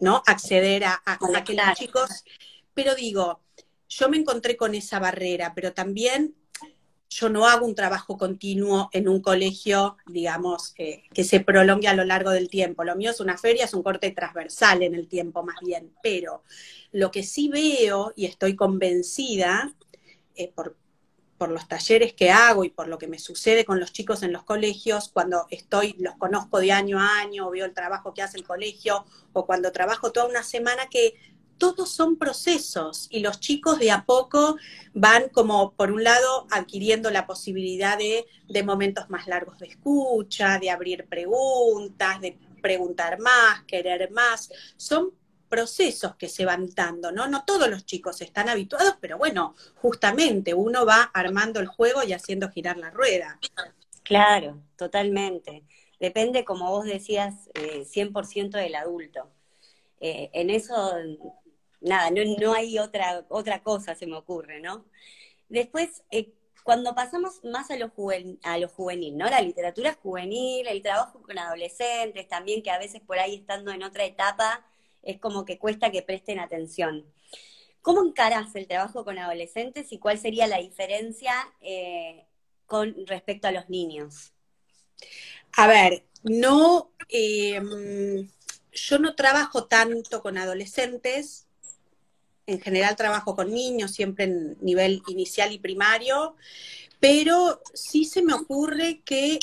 ¿no? 0.00 0.22
Acceder 0.26 0.84
a, 0.84 1.02
a, 1.04 1.18
a 1.34 1.44
que 1.44 1.54
los 1.54 1.78
chicos, 1.78 2.24
pero 2.74 2.94
digo, 2.94 3.40
yo 3.98 4.08
me 4.08 4.16
encontré 4.16 4.56
con 4.56 4.74
esa 4.74 4.98
barrera, 4.98 5.52
pero 5.54 5.72
también 5.72 6.34
yo 7.10 7.28
no 7.28 7.46
hago 7.46 7.66
un 7.66 7.74
trabajo 7.74 8.16
continuo 8.16 8.88
en 8.92 9.06
un 9.06 9.20
colegio, 9.20 9.98
digamos, 10.06 10.72
que 10.72 11.24
se 11.24 11.40
prolongue 11.40 11.88
a 11.88 11.94
lo 11.94 12.04
largo 12.04 12.30
del 12.30 12.48
tiempo. 12.48 12.84
Lo 12.84 12.96
mío 12.96 13.10
es 13.10 13.20
una 13.20 13.36
feria, 13.36 13.66
es 13.66 13.74
un 13.74 13.82
corte 13.82 14.10
transversal 14.12 14.82
en 14.82 14.94
el 14.94 15.08
tiempo 15.08 15.42
más 15.42 15.56
bien, 15.60 15.92
pero 16.02 16.42
lo 16.90 17.10
que 17.10 17.22
sí 17.22 17.48
veo 17.48 18.14
y 18.16 18.24
estoy 18.24 18.56
convencida 18.56 19.74
eh, 20.36 20.50
por, 20.54 20.78
por 21.36 21.50
los 21.50 21.68
talleres 21.68 22.14
que 22.14 22.30
hago 22.30 22.64
y 22.64 22.70
por 22.70 22.88
lo 22.88 22.96
que 22.96 23.08
me 23.08 23.18
sucede 23.18 23.66
con 23.66 23.78
los 23.78 23.92
chicos 23.92 24.22
en 24.22 24.32
los 24.32 24.44
colegios, 24.44 25.10
cuando 25.10 25.46
estoy, 25.50 25.94
los 25.98 26.16
conozco 26.16 26.60
de 26.60 26.72
año 26.72 26.98
a 26.98 27.18
año, 27.18 27.50
veo 27.50 27.66
el 27.66 27.74
trabajo 27.74 28.14
que 28.14 28.22
hace 28.22 28.38
el 28.38 28.44
colegio, 28.44 29.04
o 29.34 29.44
cuando 29.44 29.70
trabajo 29.70 30.12
toda 30.12 30.28
una 30.28 30.42
semana, 30.42 30.86
que 30.90 31.14
todos 31.58 31.90
son 31.90 32.16
procesos 32.16 33.06
y 33.10 33.20
los 33.20 33.40
chicos 33.40 33.78
de 33.78 33.90
a 33.90 34.04
poco 34.04 34.56
van 34.94 35.28
como, 35.28 35.72
por 35.72 35.92
un 35.92 36.04
lado, 36.04 36.46
adquiriendo 36.50 37.10
la 37.10 37.26
posibilidad 37.26 37.98
de, 37.98 38.26
momentos 38.62 39.10
más 39.10 39.26
largos 39.26 39.58
de 39.58 39.66
escucha, 39.66 40.58
de 40.58 40.70
abrir 40.70 41.06
preguntas, 41.06 42.20
de 42.20 42.38
preguntar 42.60 43.18
más, 43.18 43.62
querer 43.64 44.10
más. 44.10 44.50
Son 44.76 45.12
procesos 45.48 46.16
que 46.16 46.28
se 46.28 46.44
van 46.44 46.70
dando, 46.74 47.12
¿no? 47.12 47.28
No 47.28 47.44
todos 47.44 47.68
los 47.68 47.84
chicos 47.84 48.22
están 48.22 48.48
habituados, 48.48 48.96
pero 49.00 49.18
bueno, 49.18 49.54
justamente 49.76 50.54
uno 50.54 50.86
va 50.86 51.10
armando 51.12 51.60
el 51.60 51.66
juego 51.66 52.02
y 52.02 52.12
haciendo 52.12 52.50
girar 52.50 52.78
la 52.78 52.90
rueda. 52.90 53.38
Claro, 54.02 54.62
totalmente. 54.76 55.64
Depende, 56.00 56.44
como 56.44 56.70
vos 56.70 56.84
decías, 56.84 57.50
100% 57.54 58.56
eh, 58.56 58.62
del 58.62 58.74
adulto. 58.74 59.28
Eh, 60.00 60.30
en 60.32 60.50
eso 60.50 60.96
nada, 61.82 62.10
no, 62.10 62.54
hay 62.54 62.78
otra, 62.78 63.24
otra 63.28 63.62
cosa, 63.62 63.94
se 63.94 64.06
me 64.06 64.16
ocurre, 64.16 64.60
¿no? 64.60 64.84
Después, 65.48 66.02
eh, 66.10 66.32
cuando 66.64 66.94
pasamos 66.94 67.42
más 67.44 67.70
a 67.70 67.76
lo, 67.76 67.90
juvenil, 67.90 68.38
a 68.42 68.58
juvenil, 68.68 69.16
¿no? 69.16 69.28
La 69.28 69.40
literatura 69.40 69.94
juvenil, 70.02 70.66
el 70.66 70.82
trabajo 70.82 71.22
con 71.22 71.38
adolescentes 71.38 72.28
también, 72.28 72.62
que 72.62 72.70
a 72.70 72.78
veces 72.78 73.00
por 73.02 73.18
ahí 73.18 73.36
estando 73.36 73.72
en 73.72 73.82
otra 73.82 74.04
etapa, 74.04 74.64
es 75.02 75.18
como 75.18 75.44
que 75.44 75.58
cuesta 75.58 75.90
que 75.90 76.02
presten 76.02 76.38
atención. 76.38 77.04
¿Cómo 77.82 78.04
encarás 78.04 78.54
el 78.54 78.68
trabajo 78.68 79.04
con 79.04 79.18
adolescentes 79.18 79.92
y 79.92 79.98
cuál 79.98 80.18
sería 80.18 80.46
la 80.46 80.58
diferencia 80.58 81.34
eh, 81.60 82.26
con 82.66 83.06
respecto 83.06 83.48
a 83.48 83.52
los 83.52 83.68
niños? 83.68 84.32
A 85.56 85.66
ver, 85.66 86.04
no, 86.22 86.92
em, 87.08 88.28
yo 88.72 88.98
no 88.98 89.14
trabajo 89.16 89.66
tanto 89.66 90.22
con 90.22 90.38
adolescentes, 90.38 91.48
en 92.46 92.60
general 92.60 92.96
trabajo 92.96 93.34
con 93.34 93.52
niños, 93.52 93.92
siempre 93.92 94.24
en 94.24 94.56
nivel 94.60 95.02
inicial 95.08 95.52
y 95.52 95.58
primario, 95.58 96.36
pero 97.00 97.60
sí 97.74 98.04
se 98.04 98.22
me 98.22 98.34
ocurre 98.34 99.02
que, 99.04 99.38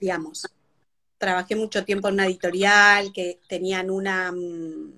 digamos, 0.00 0.46
trabajé 1.18 1.56
mucho 1.56 1.84
tiempo 1.84 2.08
en 2.08 2.14
una 2.14 2.26
editorial 2.26 3.12
que 3.12 3.38
tenían 3.48 3.90
una, 3.90 4.32
mm, 4.32 4.92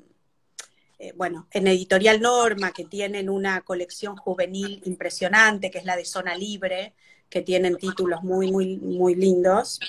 eh, 0.99 1.13
bueno, 1.17 1.49
en 1.51 1.67
Editorial 1.67 2.21
Norma, 2.21 2.73
que 2.73 2.85
tienen 2.85 3.29
una 3.29 3.61
colección 3.61 4.17
juvenil 4.17 4.81
impresionante, 4.87 5.71
que 5.71 5.79
es 5.79 5.85
la 5.85 5.97
de 5.97 6.05
Zona 6.05 6.35
Libre, 6.35 6.95
que 7.29 7.43
tienen 7.43 7.77
títulos 7.77 8.23
muy, 8.23 8.51
muy, 8.51 8.77
muy 8.77 9.15
lindos. 9.15 9.81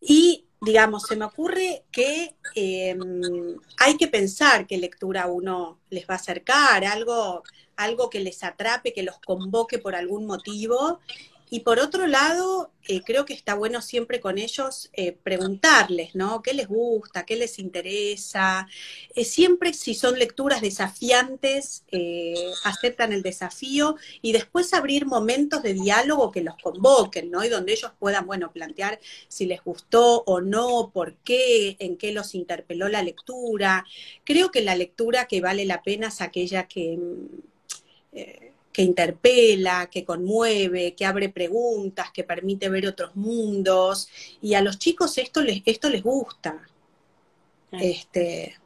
Y 0.00 0.43
digamos, 0.64 1.04
se 1.04 1.16
me 1.16 1.24
ocurre 1.24 1.84
que 1.92 2.34
em, 2.54 3.56
hay 3.78 3.96
que 3.96 4.08
pensar 4.08 4.66
qué 4.66 4.78
lectura 4.78 5.26
uno 5.26 5.80
les 5.90 6.04
va 6.08 6.14
a 6.14 6.16
acercar, 6.16 6.84
algo, 6.84 7.42
algo 7.76 8.10
que 8.10 8.20
les 8.20 8.42
atrape, 8.42 8.92
que 8.92 9.02
los 9.02 9.18
convoque 9.20 9.78
por 9.78 9.94
algún 9.94 10.26
motivo 10.26 11.00
y 11.50 11.60
por 11.60 11.78
otro 11.78 12.06
lado, 12.06 12.72
eh, 12.86 13.02
creo 13.04 13.24
que 13.24 13.34
está 13.34 13.54
bueno 13.54 13.80
siempre 13.82 14.20
con 14.20 14.38
ellos 14.38 14.90
eh, 14.94 15.12
preguntarles, 15.12 16.14
¿no? 16.14 16.42
¿Qué 16.42 16.54
les 16.54 16.68
gusta? 16.68 17.24
¿Qué 17.24 17.36
les 17.36 17.58
interesa? 17.58 18.66
Eh, 19.14 19.24
siempre 19.24 19.72
si 19.74 19.94
son 19.94 20.18
lecturas 20.18 20.60
desafiantes, 20.60 21.84
aceptan 22.64 23.12
el 23.12 23.22
desafío 23.22 23.96
y 24.22 24.32
después 24.32 24.74
abrir 24.74 25.06
momentos 25.06 25.62
de 25.62 25.74
diálogo 25.74 26.32
que 26.32 26.42
los 26.42 26.56
convoquen, 26.62 27.30
¿no? 27.30 27.44
Y 27.44 27.48
donde 27.48 27.72
ellos 27.72 27.92
puedan, 27.98 28.26
bueno, 28.26 28.50
plantear 28.52 28.98
si 29.28 29.46
les 29.46 29.62
gustó 29.62 30.24
o 30.26 30.40
no, 30.40 30.90
por 30.92 31.14
qué, 31.18 31.76
en 31.78 31.96
qué 31.96 32.12
los 32.12 32.34
interpeló 32.34 32.88
la 32.88 33.02
lectura. 33.02 33.84
Creo 34.24 34.50
que 34.50 34.62
la 34.62 34.76
lectura 34.76 35.26
que 35.26 35.40
vale 35.40 35.64
la 35.66 35.82
pena 35.82 36.08
es 36.08 36.20
aquella 36.20 36.68
que 36.68 36.98
que 38.74 38.82
interpela, 38.82 39.88
que 39.88 40.04
conmueve, 40.04 40.96
que 40.96 41.06
abre 41.06 41.28
preguntas, 41.28 42.10
que 42.12 42.24
permite 42.24 42.68
ver 42.68 42.88
otros 42.88 43.14
mundos. 43.14 44.08
Y 44.42 44.54
a 44.54 44.60
los 44.60 44.80
chicos 44.80 45.16
esto 45.16 45.40
les, 45.42 45.62
esto 45.64 45.88
les 45.88 46.02
gusta. 46.02 46.60
Este, 47.70 48.56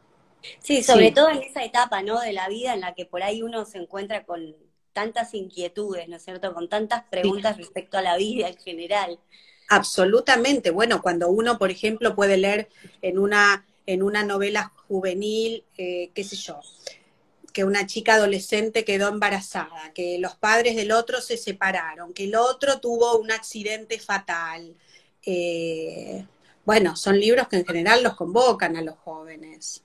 sí, 0.61 0.83
sobre 0.83 1.13
todo 1.13 1.29
en 1.29 1.43
esa 1.43 1.63
etapa 1.63 2.03
¿no? 2.03 2.21
de 2.21 2.33
la 2.33 2.49
vida 2.49 2.73
en 2.73 2.81
la 2.81 2.95
que 2.95 3.05
por 3.05 3.23
ahí 3.23 3.43
uno 3.43 3.67
se 3.67 3.79
encuentra 3.79 4.25
con 4.25 4.57
tantas 4.95 5.35
inquietudes, 5.35 6.09
¿no 6.09 6.17
es 6.17 6.25
cierto? 6.25 6.55
Con 6.55 6.71
tantas 6.71 7.05
preguntas 7.05 7.59
respecto 7.59 7.99
a 7.99 8.03
la 8.03 8.17
vida 8.17 8.49
en 8.49 8.57
general. 8.57 9.21
Absolutamente. 9.69 10.71
Bueno, 10.71 11.03
cuando 11.03 11.29
uno, 11.29 11.59
por 11.59 11.71
ejemplo, 11.71 12.15
puede 12.15 12.39
leer 12.39 12.71
en 13.03 13.19
una, 13.19 13.67
en 13.85 14.03
una 14.03 14.25
novela 14.25 14.73
juvenil, 14.89 15.65
eh, 15.77 16.11
qué 16.15 16.25
sé 16.25 16.37
yo, 16.37 16.61
que 17.59 17.65
una 17.65 17.89
chica 17.89 18.15
adolescente 18.15 18.85
quedó 18.85 19.09
embarazada, 19.09 19.93
que 19.93 20.17
los 20.21 20.37
padres 20.37 20.77
del 20.77 20.93
otro 20.93 21.21
se 21.21 21.37
separaron, 21.37 22.13
que 22.13 22.23
el 22.23 22.37
otro 22.37 22.79
tuvo 22.79 23.19
un 23.19 23.33
accidente 23.33 23.99
fatal. 23.99 24.77
Eh, 25.27 26.25
bueno, 26.65 26.95
son 26.95 27.19
libros 27.19 27.49
que 27.49 27.57
en 27.57 27.67
general 27.67 28.05
los 28.05 28.15
convocan 28.15 28.77
a 28.77 28.83
los 28.83 28.95
jóvenes. 28.99 29.83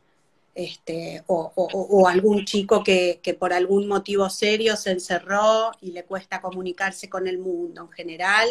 Este, 0.53 1.23
o, 1.25 2.07
algún 2.07 2.45
chico 2.45 2.83
que, 2.83 3.19
que, 3.23 3.33
por 3.33 3.53
algún 3.53 3.87
motivo 3.87 4.29
serio 4.29 4.77
se 4.77 4.91
encerró 4.91 5.71
y 5.81 5.93
le 5.93 6.03
cuesta 6.03 6.41
comunicarse 6.41 7.09
con 7.09 7.27
el 7.27 7.39
mundo 7.39 7.81
en 7.81 7.89
general, 7.89 8.49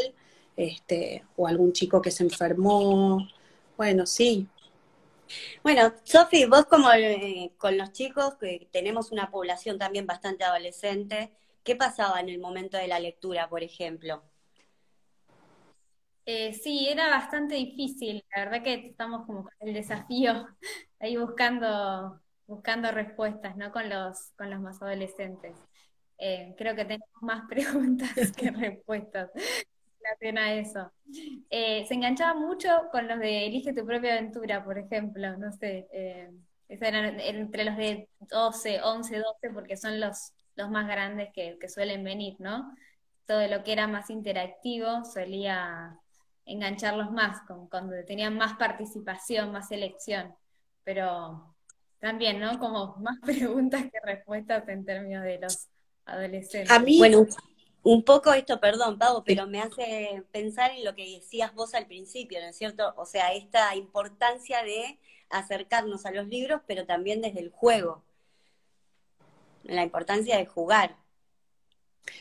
este, 0.56 1.22
o 1.37 1.46
algún 1.46 1.72
chico 1.72 2.02
que 2.02 2.11
se 2.11 2.24
enfermó. 2.24 3.24
Bueno, 3.76 4.04
sí, 4.04 4.48
bueno, 5.62 5.92
Sofi, 6.05 6.47
vos 6.47 6.66
como 6.66 6.90
eh, 6.92 7.53
con 7.59 7.79
los 7.79 7.92
chicos, 7.92 8.37
que 8.37 8.68
tenemos 8.73 9.12
una 9.12 9.31
población 9.31 9.79
también 9.79 10.07
bastante 10.07 10.45
adolescente, 10.45 11.33
¿qué 11.62 11.77
pasaba 11.77 12.21
en 12.21 12.29
el 12.29 12.38
momento 12.38 12.77
de 12.77 12.88
la 12.88 12.99
lectura, 12.99 13.49
por 13.49 13.62
ejemplo? 13.62 14.23
Eh, 16.25 16.55
sí, 16.55 16.88
era 16.88 17.11
bastante 17.11 17.55
difícil. 17.57 18.25
La 18.35 18.45
verdad 18.45 18.62
que 18.62 18.75
estamos 18.75 19.27
como 19.27 19.45
con 19.45 19.53
el 19.61 19.75
desafío 19.75 20.49
ahí 21.01 21.16
buscando, 21.16 22.21
buscando 22.47 22.90
respuestas, 22.92 23.57
¿no? 23.57 23.73
Con 23.73 23.88
los, 23.88 24.31
con 24.37 24.51
los 24.51 24.61
más 24.61 24.81
adolescentes. 24.83 25.57
Eh, 26.18 26.55
creo 26.57 26.77
que 26.77 26.85
tenemos 26.85 27.09
más 27.21 27.42
preguntas 27.49 28.33
que 28.37 28.51
respuestas 28.51 29.31
a 30.38 30.55
eso. 30.55 30.93
Eh, 31.51 31.85
se 31.87 31.95
enganchaba 31.95 32.35
mucho 32.35 32.69
con 32.91 33.09
los 33.09 33.19
de 33.19 33.47
Elige 33.47 33.73
tu 33.73 33.85
propia 33.85 34.12
aventura, 34.12 34.65
por 34.65 34.79
ejemplo, 34.79 35.37
no 35.37 35.53
sé, 35.53 35.88
eh, 35.93 36.31
eran 36.69 37.21
entre 37.21 37.65
los 37.65 37.77
de 37.77 38.09
12, 38.21 38.81
11, 38.83 39.19
12, 39.19 39.51
porque 39.53 39.77
son 39.77 40.01
los, 40.01 40.33
los 40.57 40.71
más 40.71 40.87
grandes 40.87 41.31
que, 41.33 41.59
suelen 41.69 42.03
venir, 42.05 42.37
¿no? 42.38 42.75
Todo 43.27 43.47
lo 43.49 43.62
que 43.62 43.73
era 43.73 43.87
más 43.87 44.11
interactivo 44.11 45.05
solía 45.05 45.99
engancharlos 46.45 47.11
más, 47.12 47.41
cuando 47.71 47.93
tenían 48.05 48.37
más 48.37 48.55
participación, 48.55 49.53
más 49.53 49.69
selección, 49.69 50.35
pero 50.83 51.55
también, 51.99 52.41
¿no? 52.41 52.59
Como 52.59 52.97
más 52.97 53.19
preguntas 53.23 53.83
que 53.83 54.01
respuestas 54.03 54.67
en 54.69 54.85
términos 54.85 55.25
de 55.25 55.38
los 55.38 55.69
adolescentes. 56.05 56.71
A 56.71 56.79
mí, 56.79 56.99
bueno, 56.99 57.27
un 57.83 58.05
poco 58.05 58.33
esto, 58.33 58.61
perdón, 58.61 58.99
Pavo, 58.99 59.25
pero 59.25 59.47
me 59.47 59.61
hace 59.61 60.23
pensar 60.31 60.71
en 60.71 60.85
lo 60.85 60.95
que 60.95 61.18
decías 61.18 61.53
vos 61.55 61.75
al 61.75 61.87
principio, 61.87 62.40
¿no 62.40 62.47
es 62.47 62.57
cierto? 62.57 62.95
O 62.97 63.07
sea, 63.07 63.33
esta 63.33 63.75
importancia 63.75 64.62
de 64.62 64.99
acercarnos 65.31 66.07
a 66.07 66.12
los 66.12 66.29
libros, 66.29 66.61
pero 66.66 66.87
también 66.87 67.21
desde 67.21 67.40
el 67.40 67.51
juego. 67.51 68.05
La 69.64 69.83
importancia 69.83 70.37
de 70.37 70.47
jugar. 70.47 70.97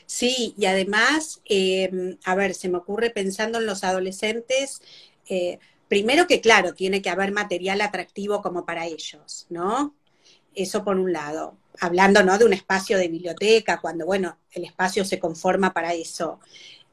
Sí, 0.06 0.54
y 0.58 0.66
además, 0.66 1.42
em, 1.46 2.18
a 2.24 2.36
ver, 2.36 2.54
se 2.54 2.70
me 2.70 2.78
ocurre 2.78 3.10
pensando 3.10 3.60
en 3.60 3.66
los 3.66 3.84
adolescentes, 3.84 4.82
eh, 5.28 5.60
primero 5.88 6.28
que 6.28 6.42
claro, 6.42 6.74
tiene 6.74 7.02
que 7.02 7.10
haber 7.10 7.32
material 7.32 7.82
atractivo 7.82 8.42
como 8.42 8.66
para 8.66 8.86
ellos, 8.86 9.48
¿no? 9.50 9.96
Eso 10.54 10.84
por 10.84 10.98
un 10.98 11.14
lado 11.14 11.58
hablando 11.82 12.24
¿no? 12.24 12.38
de 12.38 12.46
un 12.46 12.54
espacio 12.54 12.98
de 12.98 13.08
biblioteca, 13.08 13.82
cuando, 13.82 14.06
bueno, 14.06 14.38
el 14.54 14.64
espacio 14.64 15.04
se 15.04 15.20
conforma 15.20 15.74
para 15.74 15.94
eso. 15.94 16.40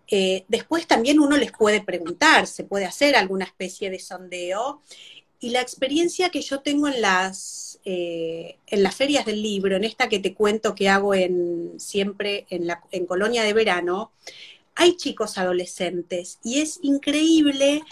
Eh, 0.08 0.44
después 0.48 0.86
también 0.86 1.20
uno 1.20 1.36
les 1.36 1.52
puede 1.52 1.82
preguntar, 1.82 2.46
se 2.46 2.64
puede 2.64 2.86
hacer 2.86 3.14
alguna 3.14 3.44
especie 3.44 3.90
de 3.90 3.98
sondeo. 3.98 4.82
Y 5.40 5.50
la 5.50 5.60
experiencia 5.60 6.30
que 6.30 6.40
yo 6.40 6.60
tengo 6.62 6.88
en 6.88 7.00
las, 7.02 7.78
eh, 7.84 8.56
en 8.66 8.82
las 8.82 8.96
ferias 8.96 9.26
del 9.26 9.42
libro, 9.42 9.76
en 9.76 9.84
esta 9.84 10.08
que 10.08 10.18
te 10.18 10.34
cuento 10.34 10.74
que 10.74 10.88
hago 10.88 11.14
en, 11.14 11.74
siempre 11.78 12.46
en, 12.50 12.66
en 12.90 13.06
Colonia 13.06 13.44
de 13.44 13.52
Verano, 13.52 14.10
hay 14.74 14.96
chicos 14.96 15.36
adolescentes 15.38 16.38
y 16.42 16.60
es 16.60 16.78
increíble, 16.82 17.82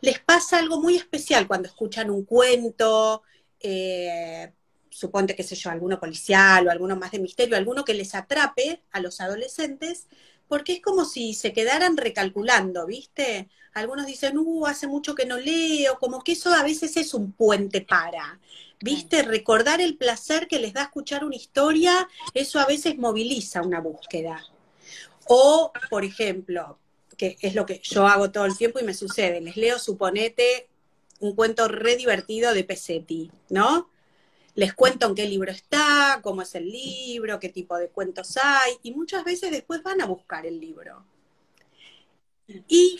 les 0.00 0.18
pasa 0.20 0.58
algo 0.58 0.80
muy 0.80 0.96
especial 0.96 1.46
cuando 1.46 1.68
escuchan 1.68 2.10
un 2.10 2.24
cuento, 2.24 3.22
eh, 3.60 4.52
suponte, 4.92 5.34
qué 5.34 5.42
sé 5.42 5.56
yo, 5.56 5.70
alguno 5.70 5.98
policial 5.98 6.66
o 6.66 6.70
alguno 6.70 6.96
más 6.96 7.10
de 7.10 7.18
misterio, 7.18 7.56
alguno 7.56 7.84
que 7.84 7.94
les 7.94 8.14
atrape 8.14 8.82
a 8.92 9.00
los 9.00 9.20
adolescentes, 9.20 10.06
porque 10.48 10.74
es 10.74 10.82
como 10.82 11.04
si 11.04 11.34
se 11.34 11.52
quedaran 11.52 11.96
recalculando, 11.96 12.86
¿viste? 12.86 13.48
Algunos 13.72 14.06
dicen, 14.06 14.36
uh, 14.36 14.66
hace 14.66 14.86
mucho 14.86 15.14
que 15.14 15.24
no 15.24 15.38
leo, 15.38 15.98
como 15.98 16.22
que 16.22 16.32
eso 16.32 16.52
a 16.52 16.62
veces 16.62 16.96
es 16.98 17.14
un 17.14 17.32
puente 17.32 17.80
para, 17.80 18.38
¿viste? 18.80 19.22
Recordar 19.22 19.80
el 19.80 19.96
placer 19.96 20.46
que 20.46 20.58
les 20.58 20.74
da 20.74 20.82
escuchar 20.82 21.24
una 21.24 21.36
historia, 21.36 22.06
eso 22.34 22.60
a 22.60 22.66
veces 22.66 22.98
moviliza 22.98 23.62
una 23.62 23.80
búsqueda. 23.80 24.44
O, 25.26 25.72
por 25.88 26.04
ejemplo, 26.04 26.78
que 27.16 27.38
es 27.40 27.54
lo 27.54 27.64
que 27.64 27.80
yo 27.82 28.06
hago 28.06 28.30
todo 28.30 28.44
el 28.44 28.56
tiempo 28.56 28.78
y 28.78 28.84
me 28.84 28.94
sucede, 28.94 29.40
les 29.40 29.56
leo, 29.56 29.78
suponete, 29.78 30.68
un 31.20 31.34
cuento 31.34 31.68
re 31.68 31.96
divertido 31.96 32.52
de 32.52 32.64
Pesetti, 32.64 33.30
¿no? 33.48 33.88
Les 34.54 34.74
cuento 34.74 35.06
en 35.06 35.14
qué 35.14 35.26
libro 35.26 35.50
está, 35.50 36.20
cómo 36.22 36.42
es 36.42 36.54
el 36.54 36.68
libro, 36.70 37.40
qué 37.40 37.48
tipo 37.48 37.76
de 37.76 37.88
cuentos 37.88 38.36
hay, 38.42 38.72
y 38.82 38.92
muchas 38.92 39.24
veces 39.24 39.50
después 39.50 39.82
van 39.82 40.00
a 40.00 40.06
buscar 40.06 40.46
el 40.46 40.60
libro. 40.60 41.04
Y 42.68 42.98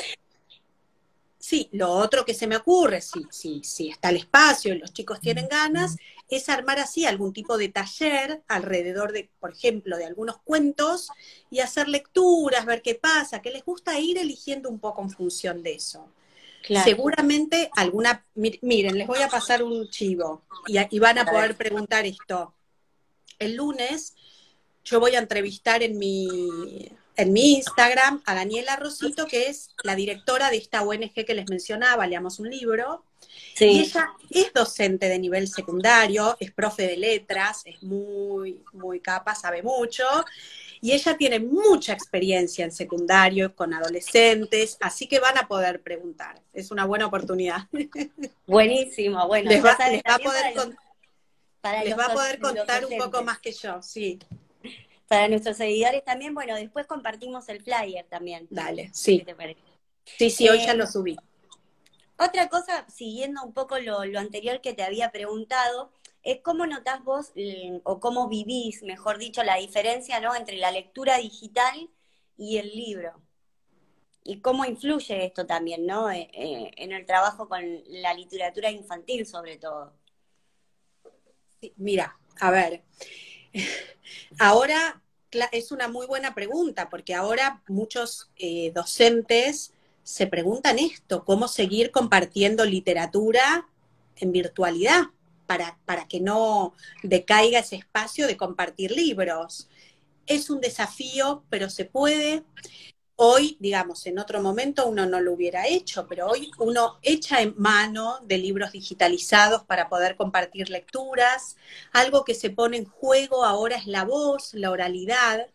sí, 1.38 1.69
lo 1.73 1.91
otro 1.91 2.25
que 2.25 2.35
se 2.35 2.47
me 2.47 2.57
ocurre, 2.57 3.01
si, 3.03 3.27
sí, 3.31 3.61
sí, 3.65 3.91
está 3.91 4.09
el 4.09 4.17
espacio 4.17 4.73
y 4.73 4.79
los 4.79 4.93
chicos 4.93 5.21
tienen 5.21 5.49
ganas, 5.49 5.97
es 6.29 6.49
armar 6.49 6.79
así 6.79 7.05
algún 7.05 7.35
tipo 7.35 7.59
de 7.59 7.69
taller 7.69 8.43
alrededor 8.49 9.12
de, 9.12 9.29
por 9.38 9.53
ejemplo, 9.53 9.99
de 9.99 10.07
algunos 10.07 10.38
cuentos 10.45 11.11
y 11.51 11.61
hacer 11.61 11.88
lecturas, 11.88 12.65
ver 12.65 12.81
qué 12.81 12.95
pasa, 12.95 13.43
que 13.43 13.51
les 13.51 13.65
gusta 13.65 13.99
ir 13.99 14.17
eligiendo 14.17 14.71
un 14.71 14.79
poco 14.79 15.03
en 15.03 15.11
función 15.11 15.62
de 15.62 15.75
eso. 15.75 16.09
Seguramente 16.85 17.70
alguna, 17.75 18.25
miren, 18.35 18.98
les 18.98 19.07
voy 19.07 19.20
a 19.20 19.29
pasar 19.29 19.62
un 19.62 19.88
chivo 19.88 20.42
y, 20.66 20.98
van 20.98 21.18
a 21.18 21.25
poder 21.25 21.57
preguntar 21.57 22.07
esto. 22.07 22.55
El 23.38 23.57
lunes 23.57 24.14
yo 24.85 25.01
voy 25.01 25.14
a 25.14 25.18
entrevistar 25.18 25.83
en 25.83 25.98
mi, 25.98 26.88
en 27.16 27.33
mi 27.33 27.55
Instagram 27.55 28.22
a 28.27 28.35
Daniela 28.35 28.77
Rosito, 28.77 29.27
que 29.27 29.48
es 29.48 29.70
la 29.85 29.94
directora 29.94 30.51
de 30.51 30.57
esta 30.57 30.83
ONG 30.83 31.12
que 31.12 31.35
les 31.35 31.48
mencionaba, 31.48 32.07
leamos 32.07 32.38
un 32.38 32.51
libro. 32.51 33.05
Y 33.59 33.81
ella 33.81 34.11
es 34.31 34.53
docente 34.53 35.09
de 35.09 35.18
nivel 35.18 35.48
secundario, 35.48 36.37
es 36.40 36.51
profe 36.51 36.87
de 36.87 36.96
letras, 36.96 37.62
es 37.64 37.83
muy, 37.83 38.62
muy 38.72 39.01
capa, 39.01 39.35
sabe 39.35 39.62
mucho. 39.62 40.05
Y 40.85 40.90
ella 40.90 41.16
tiene 41.16 41.38
mucha 41.38 41.92
experiencia 41.92 42.64
en 42.64 42.73
secundario 42.73 43.55
con 43.55 43.73
adolescentes, 43.73 44.77
así 44.81 45.07
que 45.07 45.21
van 45.21 45.38
a 45.38 45.47
poder 45.47 45.81
preguntar. 45.81 46.42
Es 46.53 46.73
una 46.73 46.85
buena 46.85 47.07
oportunidad. 47.07 47.68
Buenísimo, 48.49 49.29
bueno. 49.29 49.49
Les 49.49 49.64
va, 49.64 49.75
a 49.75 50.21
poder, 52.12 52.40
contar 52.40 52.85
un 52.85 52.99
poco 52.99 53.23
más 53.23 53.38
que 53.38 53.53
yo, 53.53 53.81
sí. 53.81 54.18
Para 55.07 55.29
nuestros 55.29 55.57
seguidores 55.57 56.05
también, 56.05 56.35
bueno, 56.35 56.57
después 56.57 56.88
compartimos 56.88 57.49
el 57.49 57.62
flyer 57.62 58.05
también. 58.11 58.49
Dale, 58.51 58.90
sí. 58.92 59.25
Sí, 60.18 60.31
sí, 60.31 60.49
hoy 60.49 60.66
ya 60.66 60.75
lo 60.75 60.88
subí. 60.88 61.16
Otra 62.18 62.49
cosa, 62.49 62.85
siguiendo 62.92 63.45
un 63.45 63.53
poco 63.53 63.79
lo, 63.79 64.05
lo 64.05 64.18
anterior 64.18 64.61
que 64.61 64.75
te 64.75 64.83
había 64.83 65.12
preguntado, 65.12 65.92
cómo 66.42 66.66
notás 66.66 67.02
vos 67.04 67.32
o 67.85 68.00
cómo 68.00 68.28
vivís, 68.28 68.82
mejor 68.82 69.18
dicho, 69.18 69.42
la 69.42 69.56
diferencia 69.56 70.20
¿no? 70.20 70.35
entre 70.35 70.56
la 70.56 70.70
lectura 70.70 71.18
digital 71.18 71.90
y 72.37 72.58
el 72.58 72.70
libro. 72.70 73.20
Y 74.24 74.40
cómo 74.40 74.64
influye 74.64 75.24
esto 75.24 75.46
también, 75.46 75.85
¿no? 75.85 76.11
Eh, 76.11 76.30
eh, 76.32 76.70
en 76.76 76.92
el 76.92 77.04
trabajo 77.06 77.48
con 77.48 77.62
la 77.88 78.14
literatura 78.14 78.70
infantil, 78.70 79.26
sobre 79.26 79.56
todo. 79.56 79.92
mira, 81.76 82.16
a 82.38 82.50
ver, 82.52 82.85
ahora 84.38 85.02
es 85.50 85.72
una 85.72 85.88
muy 85.88 86.06
buena 86.06 86.35
pregunta, 86.35 86.88
porque 86.88 87.14
ahora 87.14 87.62
muchos 87.66 88.30
eh, 88.37 88.70
docentes 88.72 89.72
se 90.04 90.26
preguntan 90.26 90.78
esto, 90.78 91.24
cómo 91.24 91.48
seguir 91.48 91.90
compartiendo 91.90 92.64
literatura 92.64 93.68
en 94.16 94.30
virtualidad 94.30 95.04
para, 95.46 96.07
que 96.09 96.20
no 96.20 96.74
decaiga 97.02 97.61
ese 97.61 97.76
espacio 97.76 98.26
de 98.26 98.37
compartir 98.37 98.92
libros. 98.92 99.68
es 100.26 100.50
un 100.50 100.61
desafío, 100.61 101.44
pero 101.50 101.68
se 101.70 101.85
puede. 101.85 102.44
Hoy, 103.16 103.57
digamos, 103.61 104.07
en 104.07 104.18
otro 104.18 104.42
momento 104.42 104.87
uno 104.88 105.07
no 105.07 105.20
lo 105.20 105.33
hubiera 105.33 105.66
hecho, 105.68 106.07
pero 106.09 106.28
hoy 106.28 106.50
uno 106.59 106.98
echa 107.02 107.40
en 107.42 107.55
mano 107.57 108.18
de 108.24 108.38
libros 108.38 108.72
digitalizados 108.72 109.64
para 109.64 109.88
poder 109.88 110.16
compartir 110.16 110.70
lecturas. 110.70 111.57
Algo 111.92 112.24
que 112.24 112.35
se 112.35 112.50
pone 112.50 112.78
en 112.78 112.85
juego 112.87 113.44
ahora 113.44 113.76
es 113.76 113.87
la 113.87 114.05
voz, 114.05 114.55
la 114.55 114.70
oralidad, 114.70 115.46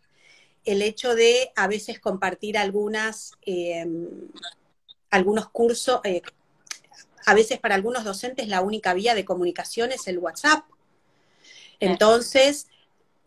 el 0.66 0.82
hecho 0.82 1.16
de 1.16 1.52
a 1.56 1.68
veces 1.68 2.00
compartir 2.00 2.58
algunas, 2.58 3.32
em, 3.42 4.30
algunos 5.10 5.50
cursos. 5.50 6.02
Eh, 6.04 6.22
a 7.28 7.34
veces 7.34 7.60
para 7.60 7.76
algunos 7.76 8.06
docentes 8.06 8.48
la 8.48 8.62
única 8.62 8.94
vía 8.94 9.14
de 9.14 9.26
comunicación 9.26 9.92
es 9.92 10.08
el 10.08 10.18
WhatsApp. 10.18 10.64
Entonces, 11.82 12.68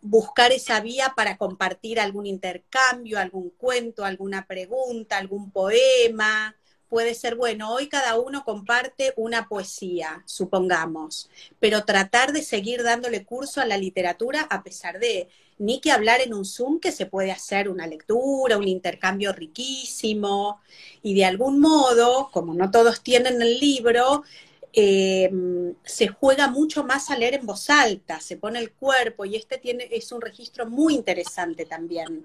buscar 0.00 0.52
esa 0.52 0.80
vía 0.80 1.12
para 1.14 1.36
compartir 1.36 2.00
algún 2.00 2.24
intercambio, 2.24 3.18
algún 3.18 3.50
cuento, 3.50 4.06
alguna 4.06 4.46
pregunta, 4.46 5.18
algún 5.18 5.50
poema. 5.50 6.56
Puede 6.88 7.14
ser, 7.14 7.34
bueno, 7.34 7.74
hoy 7.74 7.90
cada 7.90 8.18
uno 8.18 8.42
comparte 8.42 9.12
una 9.16 9.48
poesía, 9.48 10.22
supongamos, 10.24 11.28
pero 11.58 11.84
tratar 11.84 12.32
de 12.32 12.40
seguir 12.40 12.82
dándole 12.82 13.26
curso 13.26 13.60
a 13.60 13.66
la 13.66 13.76
literatura 13.76 14.46
a 14.48 14.62
pesar 14.62 14.98
de, 14.98 15.28
ni 15.60 15.80
que 15.80 15.92
hablar 15.92 16.20
en 16.20 16.34
un 16.34 16.44
Zoom 16.44 16.80
que 16.80 16.90
se 16.90 17.06
puede 17.06 17.30
hacer 17.30 17.68
una 17.68 17.86
lectura, 17.86 18.58
un 18.58 18.66
intercambio 18.68 19.32
riquísimo, 19.32 20.60
y 21.02 21.14
de 21.14 21.24
algún 21.24 21.60
modo, 21.60 22.30
como 22.32 22.54
no 22.54 22.70
todos 22.70 23.02
tienen 23.02 23.40
el 23.40 23.60
libro, 23.60 24.24
Em, 24.72 25.74
se 25.84 26.08
juega 26.08 26.46
mucho 26.48 26.84
más 26.84 27.10
a 27.10 27.16
leer 27.16 27.34
en 27.34 27.46
voz 27.46 27.70
alta, 27.70 28.20
se 28.20 28.36
pone 28.36 28.60
el 28.60 28.72
cuerpo 28.72 29.24
y 29.24 29.34
este 29.34 29.58
tiene, 29.58 29.88
es 29.90 30.12
un 30.12 30.20
registro 30.20 30.66
muy 30.66 30.94
interesante 30.94 31.64
también. 31.64 32.24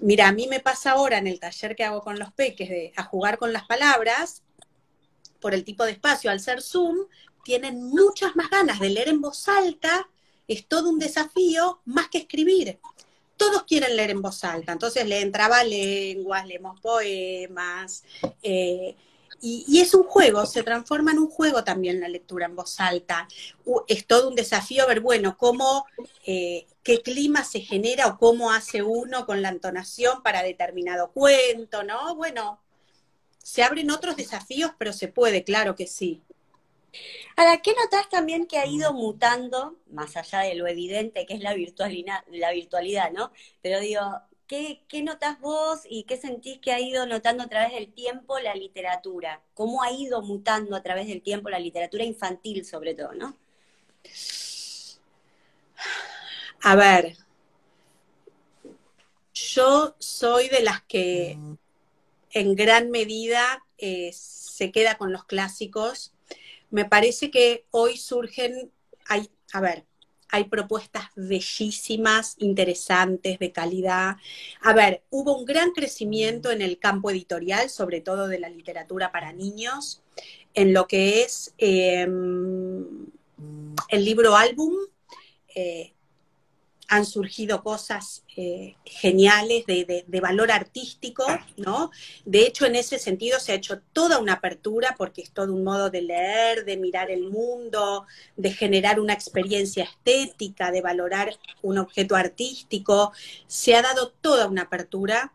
Mira, 0.00 0.28
a 0.28 0.32
mí 0.32 0.46
me 0.46 0.60
pasa 0.60 0.92
ahora 0.92 1.18
en 1.18 1.26
el 1.26 1.40
taller 1.40 1.76
que 1.76 1.84
hago 1.84 2.00
con 2.00 2.18
los 2.18 2.32
peques 2.32 2.70
de 2.70 2.92
a 2.96 3.04
jugar 3.04 3.38
con 3.38 3.52
las 3.52 3.66
palabras, 3.66 4.42
por 5.40 5.54
el 5.54 5.64
tipo 5.64 5.84
de 5.84 5.92
espacio, 5.92 6.30
al 6.30 6.40
ser 6.40 6.62
Zoom, 6.62 7.06
tienen 7.44 7.82
muchas 7.84 8.34
más 8.34 8.48
ganas 8.50 8.80
de 8.80 8.90
leer 8.90 9.08
en 9.08 9.20
voz 9.20 9.46
alta, 9.48 10.08
es 10.48 10.66
todo 10.66 10.90
un 10.90 10.98
desafío 10.98 11.80
más 11.84 12.08
que 12.08 12.18
escribir. 12.18 12.78
Todos 13.36 13.62
quieren 13.62 13.94
leer 13.94 14.10
en 14.10 14.22
voz 14.22 14.42
alta, 14.42 14.72
entonces 14.72 15.06
leen 15.06 15.30
trabalenguas, 15.30 16.46
leemos 16.46 16.80
poemas, 16.80 18.02
eh, 18.42 18.96
y, 19.40 19.80
es 19.80 19.94
un 19.94 20.02
juego, 20.02 20.46
se 20.46 20.64
transforma 20.64 21.12
en 21.12 21.18
un 21.18 21.30
juego 21.30 21.62
también 21.62 22.00
la 22.00 22.08
lectura 22.08 22.46
en 22.46 22.56
voz 22.56 22.80
alta. 22.80 23.28
Es 23.86 24.06
todo 24.06 24.28
un 24.28 24.34
desafío 24.34 24.86
ver, 24.86 25.00
bueno, 25.00 25.36
cómo, 25.36 25.86
eh, 26.26 26.66
qué 26.82 27.02
clima 27.02 27.44
se 27.44 27.60
genera 27.60 28.08
o 28.08 28.18
cómo 28.18 28.50
hace 28.50 28.82
uno 28.82 29.26
con 29.26 29.40
la 29.40 29.50
entonación 29.50 30.22
para 30.24 30.42
determinado 30.42 31.12
cuento, 31.12 31.84
¿no? 31.84 32.16
Bueno, 32.16 32.60
se 33.40 33.62
abren 33.62 33.90
otros 33.90 34.16
desafíos, 34.16 34.72
pero 34.76 34.92
se 34.92 35.06
puede, 35.08 35.44
claro 35.44 35.76
que 35.76 35.86
sí. 35.86 36.20
Ahora, 37.36 37.58
¿qué 37.58 37.74
notas 37.74 38.08
también 38.08 38.46
que 38.46 38.58
ha 38.58 38.66
ido 38.66 38.92
mutando, 38.92 39.78
más 39.90 40.16
allá 40.16 40.40
de 40.40 40.54
lo 40.54 40.66
evidente 40.66 41.26
que 41.26 41.34
es 41.34 41.40
la 41.40 41.54
virtualidad, 41.54 42.24
la 42.28 42.52
virtualidad, 42.52 43.12
¿no? 43.12 43.32
Pero 43.62 43.80
digo, 43.80 44.02
¿Qué, 44.48 45.02
notas 45.04 45.38
vos 45.40 45.80
y 45.86 46.04
qué 46.04 46.16
sentís 46.16 46.58
que 46.58 46.72
ha 46.72 46.80
ido 46.80 47.04
notando 47.04 47.44
a 47.44 47.48
través 47.48 47.74
del 47.74 47.92
tiempo 47.92 48.38
la 48.38 48.54
literatura? 48.54 49.42
¿Cómo 49.52 49.82
ha 49.82 49.92
ido 49.92 50.22
mutando 50.22 50.74
a 50.74 50.82
través 50.82 51.06
del 51.06 51.20
tiempo 51.20 51.50
la 51.50 51.58
literatura 51.58 52.02
infantil 52.02 52.64
sobre 52.64 52.94
todo, 52.94 53.12
no? 53.12 53.36
A 56.62 56.76
ver, 56.76 57.14
yo 59.34 59.94
soy 59.98 60.48
de 60.48 60.62
las 60.62 60.82
que 60.84 61.38
en 62.30 62.54
gran 62.56 62.90
medida 62.90 63.66
eh, 63.76 64.10
se 64.14 64.72
queda 64.72 64.96
con 64.96 65.12
los 65.12 65.26
clásicos. 65.26 66.14
Me 66.70 66.84
parece 66.84 67.30
que 67.30 67.66
hoy 67.70 67.96
surgen, 67.96 68.70
hay, 69.06 69.28
a 69.52 69.60
ver, 69.60 69.84
hay 70.30 70.44
propuestas 70.44 71.04
bellísimas, 71.16 72.36
interesantes, 72.38 73.38
de 73.38 73.52
calidad. 73.52 74.16
A 74.60 74.72
ver, 74.74 75.02
hubo 75.10 75.36
un 75.36 75.44
gran 75.44 75.72
crecimiento 75.72 76.50
en 76.50 76.60
el 76.60 76.78
campo 76.78 77.10
editorial, 77.10 77.70
sobre 77.70 78.00
todo 78.00 78.28
de 78.28 78.38
la 78.38 78.50
literatura 78.50 79.10
para 79.10 79.32
niños, 79.32 80.02
en 80.54 80.72
lo 80.74 80.86
que 80.86 81.22
es 81.22 81.54
em, 81.58 83.06
el 83.88 84.04
libro 84.04 84.36
álbum. 84.36 84.74
Eh, 85.54 85.94
han 86.88 87.04
surgido 87.04 87.62
cosas 87.62 88.24
eh, 88.34 88.76
geniales 88.84 89.66
de, 89.66 90.20
valor 90.22 90.50
artístico, 90.50 91.24
¿no? 91.58 91.90
De 92.24 92.46
hecho, 92.46 92.64
en 92.64 92.76
ese 92.76 92.98
sentido 92.98 93.38
se 93.38 93.52
ha 93.52 93.56
hecho 93.56 93.80
toda 93.92 94.18
una 94.18 94.34
apertura 94.34 94.94
porque 94.96 95.20
es 95.20 95.30
todo 95.30 95.52
un 95.52 95.64
modo 95.64 95.90
de 95.90 96.00
leer, 96.00 96.64
de 96.64 96.78
mirar 96.78 97.10
el 97.10 97.24
mundo, 97.24 98.06
de 98.36 98.52
generar 98.52 99.00
una 99.00 99.12
experiencia 99.12 99.84
estética, 99.84 100.70
de 100.70 100.80
valorar 100.80 101.38
un 101.60 101.76
objeto 101.76 102.16
artístico. 102.16 103.12
Se 103.46 103.74
ha 103.74 103.82
dado 103.82 104.10
toda 104.22 104.48
una 104.48 104.62
apertura 104.62 105.34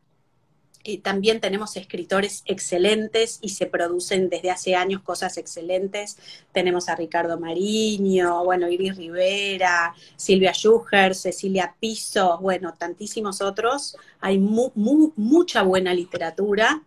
también 1.01 1.39
tenemos 1.39 1.77
escritores 1.77 2.43
excelentes 2.45 3.39
y 3.41 3.49
se 3.49 3.67
producen 3.67 4.29
desde 4.29 4.51
hace 4.51 4.75
años 4.75 5.01
cosas 5.01 5.37
excelentes. 5.37 6.17
Tenemos 6.51 6.89
a 6.89 6.95
Ricardo 6.95 7.39
Mariño, 7.39 8.43
bueno, 8.43 8.69
Iris 8.69 8.97
Rivera, 8.97 9.95
Silvia 10.15 10.51
Schuger, 10.51 11.15
Cecilia 11.15 11.75
Piso, 11.79 12.37
bueno, 12.41 12.73
tantísimos 12.77 13.41
otros. 13.41 13.95
Hay 14.19 14.37
mucha 14.39 15.63
buena 15.63 15.93
literatura. 15.93 16.83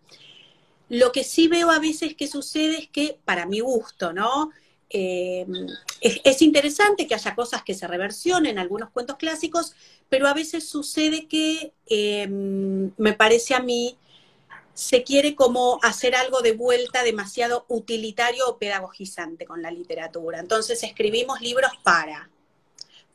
Lo 0.89 1.11
que 1.11 1.25
sí 1.25 1.49
veo 1.49 1.71
a 1.71 1.79
veces 1.79 2.15
que 2.15 2.29
sucede 2.29 2.79
es 2.79 2.89
que, 2.89 3.19
para 3.25 3.47
mi 3.47 3.61
gusto, 3.61 4.13
¿no? 4.13 4.51
Eh, 4.89 5.47
es, 6.01 6.43
interesante 6.43 7.07
que 7.07 7.15
haya 7.15 7.35
cosas 7.35 7.63
que 7.65 7.75
se 7.75 7.89
reversionen, 7.89 8.59
algunos 8.59 8.91
cuentos 8.91 9.17
clásicos, 9.17 9.75
pero 10.09 10.29
a 10.29 10.35
veces 10.35 10.69
sucede 10.69 11.27
que 11.27 11.73
eh, 11.87 12.29
me 12.29 13.13
parece 13.13 13.55
a 13.55 13.61
mí 13.61 13.99
se 14.75 15.03
quiere 15.03 15.35
como 15.35 15.81
hacer 15.83 16.15
algo 16.15 16.43
de 16.43 16.53
vuelta 16.53 17.03
demasiado 17.03 17.65
utilitario 17.69 18.47
o 18.47 18.59
pedagogizante 18.59 19.47
con 19.47 19.63
la 19.63 19.71
literatura. 19.71 20.39
Entonces 20.39 20.83
escribimos 20.83 21.41
libros 21.41 21.73
para, 21.83 22.29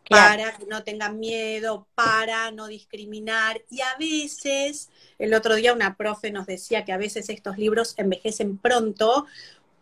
para 0.10 0.58
que 0.58 0.66
no 0.66 0.84
tengan 0.84 1.20
miedo, 1.20 1.88
para 1.94 2.50
no 2.50 2.68
discriminar. 2.68 3.62
Y 3.70 3.82
a 3.82 3.96
veces, 4.00 4.90
el 5.20 5.36
otro 5.36 5.54
día 5.56 5.72
una 5.72 5.96
profe 5.96 6.32
nos 6.32 6.48
decía 6.48 6.84
que 6.84 6.94
a 6.94 6.98
veces 6.98 7.30
estos 7.30 7.60
libros 7.60 7.94
envejecen 7.98 8.58
pronto 8.58 9.28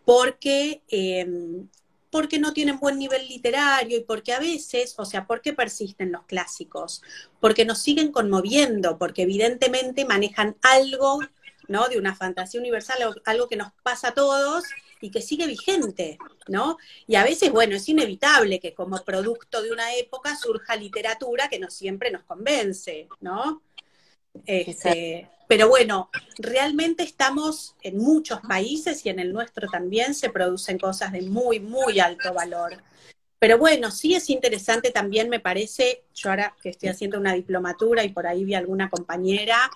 porque 0.04 0.82
eh, 0.88 1.26
porque 2.10 2.38
no 2.38 2.52
tienen 2.52 2.78
buen 2.78 2.98
nivel 2.98 3.28
literario 3.28 3.98
y 3.98 4.02
porque 4.02 4.32
a 4.32 4.40
veces, 4.40 4.94
o 4.98 5.04
sea, 5.04 5.26
¿por 5.26 5.40
qué 5.40 5.52
persisten 5.52 6.12
los 6.12 6.24
clásicos? 6.24 7.02
Porque 7.40 7.64
nos 7.64 7.78
siguen 7.78 8.10
conmoviendo, 8.10 8.98
porque 8.98 9.22
evidentemente 9.22 10.04
manejan 10.04 10.56
algo, 10.62 11.20
¿no? 11.68 11.88
De 11.88 11.98
una 11.98 12.16
fantasía 12.16 12.60
universal, 12.60 12.98
algo 13.24 13.48
que 13.48 13.56
nos 13.56 13.72
pasa 13.82 14.08
a 14.08 14.14
todos 14.14 14.64
y 15.00 15.10
que 15.10 15.22
sigue 15.22 15.46
vigente, 15.46 16.18
¿no? 16.48 16.78
Y 17.06 17.14
a 17.14 17.24
veces, 17.24 17.52
bueno, 17.52 17.76
es 17.76 17.88
inevitable 17.88 18.60
que 18.60 18.74
como 18.74 19.02
producto 19.04 19.62
de 19.62 19.72
una 19.72 19.94
época 19.94 20.36
surja 20.36 20.76
literatura 20.76 21.48
que 21.48 21.58
no 21.58 21.70
siempre 21.70 22.10
nos 22.10 22.24
convence, 22.24 23.08
¿no? 23.20 23.62
Este, 24.46 25.28
pero 25.50 25.68
bueno, 25.68 26.10
realmente 26.38 27.02
estamos 27.02 27.74
en 27.82 27.98
muchos 27.98 28.40
países 28.40 29.04
y 29.04 29.08
en 29.08 29.18
el 29.18 29.32
nuestro 29.32 29.66
también 29.68 30.14
se 30.14 30.30
producen 30.30 30.78
cosas 30.78 31.10
de 31.10 31.22
muy, 31.22 31.58
muy 31.58 31.98
alto 31.98 32.32
valor. 32.32 32.80
Pero 33.40 33.58
bueno, 33.58 33.90
sí 33.90 34.14
es 34.14 34.30
interesante 34.30 34.92
también, 34.92 35.28
me 35.28 35.40
parece, 35.40 36.04
yo 36.14 36.30
ahora 36.30 36.54
que 36.62 36.68
estoy 36.68 36.90
haciendo 36.90 37.18
una 37.18 37.32
diplomatura 37.32 38.04
y 38.04 38.10
por 38.10 38.28
ahí 38.28 38.44
vi 38.44 38.54
alguna 38.54 38.88
compañera, 38.88 39.68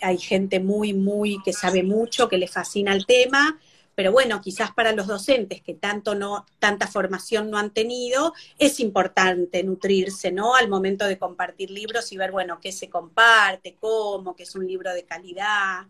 hay 0.00 0.16
gente 0.16 0.60
muy, 0.60 0.94
muy, 0.94 1.36
que 1.44 1.52
sabe 1.52 1.82
mucho, 1.82 2.30
que 2.30 2.38
le 2.38 2.48
fascina 2.48 2.94
el 2.94 3.04
tema, 3.04 3.60
pero 3.98 4.12
bueno, 4.12 4.40
quizás 4.40 4.70
para 4.70 4.92
los 4.92 5.08
docentes 5.08 5.60
que 5.60 5.74
tanto 5.74 6.14
no, 6.14 6.46
tanta 6.60 6.86
formación 6.86 7.50
no 7.50 7.58
han 7.58 7.72
tenido, 7.72 8.32
es 8.56 8.78
importante 8.78 9.64
nutrirse, 9.64 10.30
¿no? 10.30 10.54
Al 10.54 10.68
momento 10.68 11.04
de 11.04 11.18
compartir 11.18 11.72
libros 11.72 12.12
y 12.12 12.16
ver, 12.16 12.30
bueno, 12.30 12.60
qué 12.60 12.70
se 12.70 12.88
comparte, 12.88 13.74
cómo, 13.80 14.36
que 14.36 14.44
es 14.44 14.54
un 14.54 14.68
libro 14.68 14.94
de 14.94 15.02
calidad, 15.02 15.88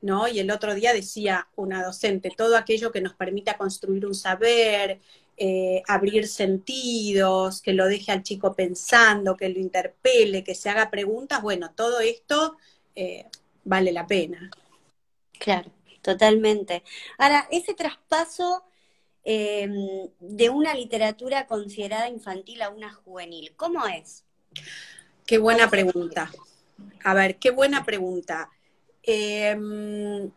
¿no? 0.00 0.26
Y 0.26 0.38
el 0.38 0.50
otro 0.50 0.74
día 0.74 0.94
decía 0.94 1.48
una 1.54 1.84
docente, 1.84 2.32
todo 2.34 2.56
aquello 2.56 2.90
que 2.90 3.02
nos 3.02 3.12
permita 3.12 3.58
construir 3.58 4.06
un 4.06 4.14
saber, 4.14 4.98
eh, 5.36 5.82
abrir 5.86 6.28
sentidos, 6.28 7.60
que 7.60 7.74
lo 7.74 7.88
deje 7.88 8.10
al 8.10 8.22
chico 8.22 8.54
pensando, 8.54 9.36
que 9.36 9.50
lo 9.50 9.60
interpele, 9.60 10.42
que 10.42 10.54
se 10.54 10.70
haga 10.70 10.90
preguntas, 10.90 11.42
bueno, 11.42 11.72
todo 11.76 12.00
esto 12.00 12.56
eh, 12.94 13.26
vale 13.64 13.92
la 13.92 14.06
pena. 14.06 14.50
Claro 15.38 15.70
totalmente. 16.10 16.82
Ahora, 17.18 17.46
ese 17.50 17.74
traspaso 17.74 18.64
em, 19.22 20.08
de 20.18 20.50
una 20.50 20.74
literatura 20.74 21.46
considerada 21.46 22.08
infantil 22.08 22.62
a 22.62 22.70
una 22.70 22.92
juvenil, 22.92 23.54
¿cómo 23.56 23.86
es? 23.86 24.24
Qué 25.24 25.38
buena 25.38 25.70
pregunta. 25.70 26.32
A 27.04 27.14
ver, 27.14 27.36
qué 27.36 27.50
buena 27.50 27.84
pregunta. 27.84 28.50
Em, 29.04 30.30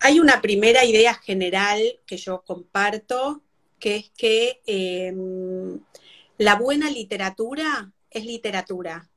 hay 0.00 0.20
una 0.20 0.40
primera 0.40 0.84
idea 0.86 1.14
general 1.14 1.80
que 2.06 2.16
yo 2.16 2.42
comparto, 2.42 3.42
que 3.78 3.96
es 3.96 4.10
que 4.16 4.62
em, 4.64 5.80
la 6.38 6.54
buena 6.54 6.90
literatura 6.90 7.92
es 8.10 8.24
literatura. 8.24 9.09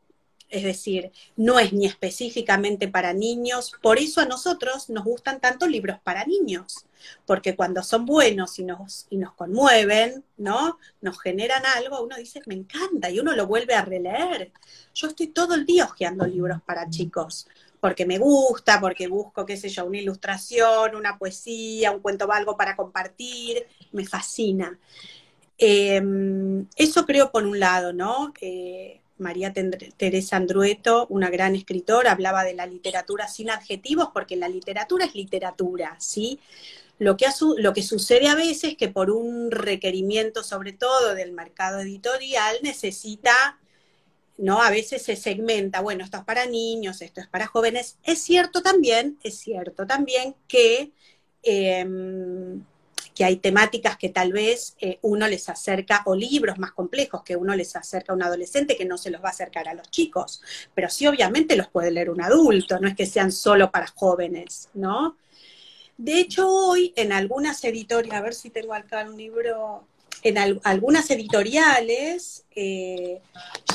Es 0.54 0.62
decir, 0.62 1.12
no 1.36 1.58
es 1.58 1.74
ni 1.74 1.88
específicamente 1.88 2.88
para 2.88 3.12
niños, 3.12 3.74
por 3.82 3.98
eso 3.98 4.22
a 4.22 4.26
nosotros 4.26 4.88
nos 4.88 5.04
gustan 5.04 5.42
tanto 5.42 5.66
libros 5.66 5.98
para 6.04 6.26
niños, 6.26 6.86
porque 7.26 7.56
cuando 7.56 7.82
son 7.82 8.06
buenos 8.06 8.60
y 8.60 8.64
nos, 8.64 9.08
y 9.10 9.18
nos 9.18 9.34
conmueven, 9.34 10.24
¿no? 10.38 10.78
Nos 11.02 11.20
generan 11.20 11.64
algo, 11.66 12.04
uno 12.04 12.18
dice, 12.18 12.40
me 12.46 12.54
encanta, 12.54 13.10
y 13.10 13.20
uno 13.20 13.36
lo 13.36 13.48
vuelve 13.48 13.74
a 13.74 13.84
releer. 13.84 14.52
Yo 14.94 15.08
estoy 15.08 15.26
todo 15.30 15.56
el 15.56 15.66
día 15.66 15.86
hojeando 15.86 16.24
libros 16.28 16.62
para 16.62 16.88
chicos, 16.88 17.48
porque 17.80 18.06
me 18.06 18.20
gusta, 18.20 18.80
porque 18.80 19.08
busco, 19.08 19.48
qué 19.48 19.58
sé 19.58 19.70
yo, 19.70 19.86
una 19.86 19.98
ilustración, 19.98 20.96
una 20.96 21.18
poesía, 21.18 21.90
un 21.90 22.00
cuento 22.00 22.32
algo 22.32 22.56
para 22.56 22.76
compartir, 22.76 23.66
me 23.92 24.06
fascina. 24.06 24.78
Em, 25.58 26.68
eso 26.76 27.08
creo 27.08 27.32
por 27.32 27.44
un 27.44 27.60
lado, 27.60 27.92
¿no? 27.92 28.32
Eh, 28.40 29.03
María 29.18 29.54
Teresa 29.98 30.38
Andrueto, 30.38 31.08
una 31.10 31.30
gran 31.30 31.56
escritora, 31.56 32.12
hablaba 32.12 32.44
de 32.44 32.54
la 32.54 32.66
literatura 32.66 33.28
sin 33.28 33.50
adjetivos, 33.50 34.10
porque 34.14 34.36
la 34.36 34.50
literatura 34.50 35.06
es 35.06 35.16
literatura, 35.16 35.96
¿sí? 36.00 36.40
Lo 37.00 37.18
que, 37.18 37.82
sucede 37.82 38.28
a 38.28 38.36
veces 38.36 38.72
es 38.72 38.78
que 38.78 38.88
por 38.88 39.12
un 39.12 39.52
requerimiento, 39.52 40.44
sobre 40.44 40.74
todo 40.74 41.16
del 41.16 41.32
mercado 41.34 41.82
editorial, 41.82 42.58
necesita, 42.62 43.60
¿no? 44.38 44.62
A 44.62 44.70
veces 44.70 45.02
se 45.04 45.16
segmenta, 45.16 45.82
bueno, 45.82 46.04
esto 46.04 46.18
es 46.18 46.24
para 46.24 46.46
niños, 46.46 47.02
esto 47.02 47.20
es 47.20 47.28
para 47.28 47.48
jóvenes. 47.48 47.98
Es 48.04 48.22
cierto 48.22 48.62
también, 48.62 49.18
es 49.24 49.38
cierto 49.38 49.86
también 49.86 50.36
que 50.48 50.92
em, 51.44 52.64
que 53.14 53.26
hay 53.26 53.38
temáticas 53.38 53.98
que 53.98 54.10
tal 54.10 54.34
vez 54.34 54.76
eh, 54.80 55.00
uno 55.02 55.28
les 55.28 55.50
acerca, 55.50 56.04
o 56.06 56.16
libros 56.16 56.58
más 56.58 56.72
complejos 56.72 57.24
que 57.24 57.36
uno 57.36 57.56
les 57.56 57.76
acerca 57.76 58.14
a 58.14 58.16
un 58.16 58.24
adolescente 58.24 58.76
que 58.76 58.86
no 58.86 58.98
se 58.98 59.12
los 59.12 59.22
va 59.24 59.28
a 59.28 59.32
acercar 59.32 59.68
a 59.68 59.74
los 59.74 59.90
chicos, 59.90 60.42
pero 60.74 60.90
sí 60.90 61.08
obviamente 61.08 61.56
los 61.56 61.68
puede 61.68 61.92
leer 61.92 62.10
un 62.10 62.22
adulto, 62.22 62.80
no 62.80 62.88
es 62.88 62.96
que 62.96 63.06
sean 63.06 63.32
solo 63.32 63.72
para 63.72 63.88
jóvenes, 63.88 64.70
¿no? 64.74 65.18
De 65.98 66.20
hecho, 66.20 66.50
hoy 66.50 66.92
en 66.96 67.12
algunas 67.12 67.64
editoriales, 67.64 68.20
a 68.20 68.24
ver 68.24 68.34
si 68.34 68.50
tengo 68.50 68.74
acá 68.74 69.06
un 69.08 69.16
libro, 69.16 69.88
en 70.24 70.38
algunas 70.64 71.10
editoriales 71.12 72.46
eh, 72.56 73.22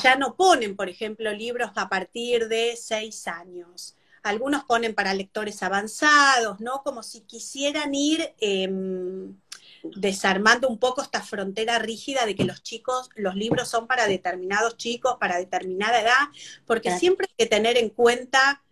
ya 0.02 0.16
no 0.16 0.34
ponen, 0.34 0.76
por 0.76 0.88
ejemplo, 0.88 1.32
libros 1.32 1.70
a 1.76 1.88
partir 1.88 2.48
de 2.48 2.74
seis 2.76 3.28
años 3.28 3.94
algunos 4.22 4.64
ponen 4.64 4.94
para 4.94 5.14
lectores 5.14 5.62
avanzados, 5.62 6.60
¿no? 6.60 6.82
Como 6.82 7.02
si 7.02 7.22
quisieran 7.22 7.94
ir 7.94 8.34
em, 8.40 9.34
desarmando 9.82 10.68
un 10.68 10.78
poco 10.78 11.02
esta 11.02 11.22
frontera 11.22 11.78
rígida 11.78 12.26
de 12.26 12.34
que 12.34 12.44
los 12.44 12.62
chicos, 12.62 13.10
los 13.16 13.34
libros 13.34 13.68
son 13.68 13.86
para 13.86 14.06
determinados 14.06 14.76
chicos, 14.76 15.16
para 15.20 15.38
determinada 15.38 16.00
edad, 16.00 16.28
porque 16.66 16.96
siempre 16.98 17.26
hay 17.28 17.44
que 17.44 17.50
tener 17.50 17.76
en 17.76 17.90
cuenta 17.90 18.62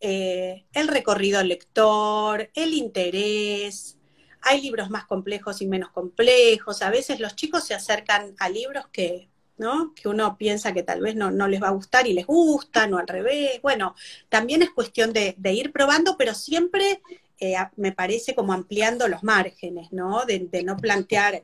eh, 0.00 0.66
el 0.72 0.88
recorrido 0.88 1.42
lector, 1.42 2.50
el 2.54 2.74
interés. 2.74 3.96
Hay 4.42 4.60
libros 4.60 4.90
más 4.90 5.06
complejos 5.06 5.62
y 5.62 5.66
menos 5.66 5.90
complejos. 5.90 6.82
A 6.82 6.90
veces 6.90 7.20
los 7.20 7.34
chicos 7.34 7.64
se 7.64 7.74
acercan 7.74 8.34
a 8.38 8.48
libros 8.48 8.86
que 8.88 9.28
¿no? 9.58 9.94
Que 9.94 10.08
uno 10.08 10.36
piensa 10.36 10.72
que 10.72 10.82
tal 10.82 11.00
vez 11.00 11.14
no, 11.14 11.30
les 11.48 11.62
va 11.62 11.68
a 11.68 11.72
gustar 11.72 12.06
y 12.06 12.12
les 12.12 12.26
gusta, 12.26 12.88
o 12.90 12.98
al 12.98 13.08
revés. 13.08 13.60
Bueno, 13.62 13.94
también 14.28 14.62
es 14.62 14.70
cuestión 14.70 15.12
de, 15.12 15.36
ir 15.52 15.72
probando, 15.72 16.16
pero 16.16 16.34
siempre 16.34 17.00
eh, 17.40 17.56
me 17.76 17.92
parece 17.92 18.34
como 18.34 18.52
ampliando 18.52 19.08
los 19.08 19.22
márgenes, 19.22 19.92
¿no? 19.92 20.24
De, 20.24 20.62
no 20.62 20.76
plantear 20.76 21.42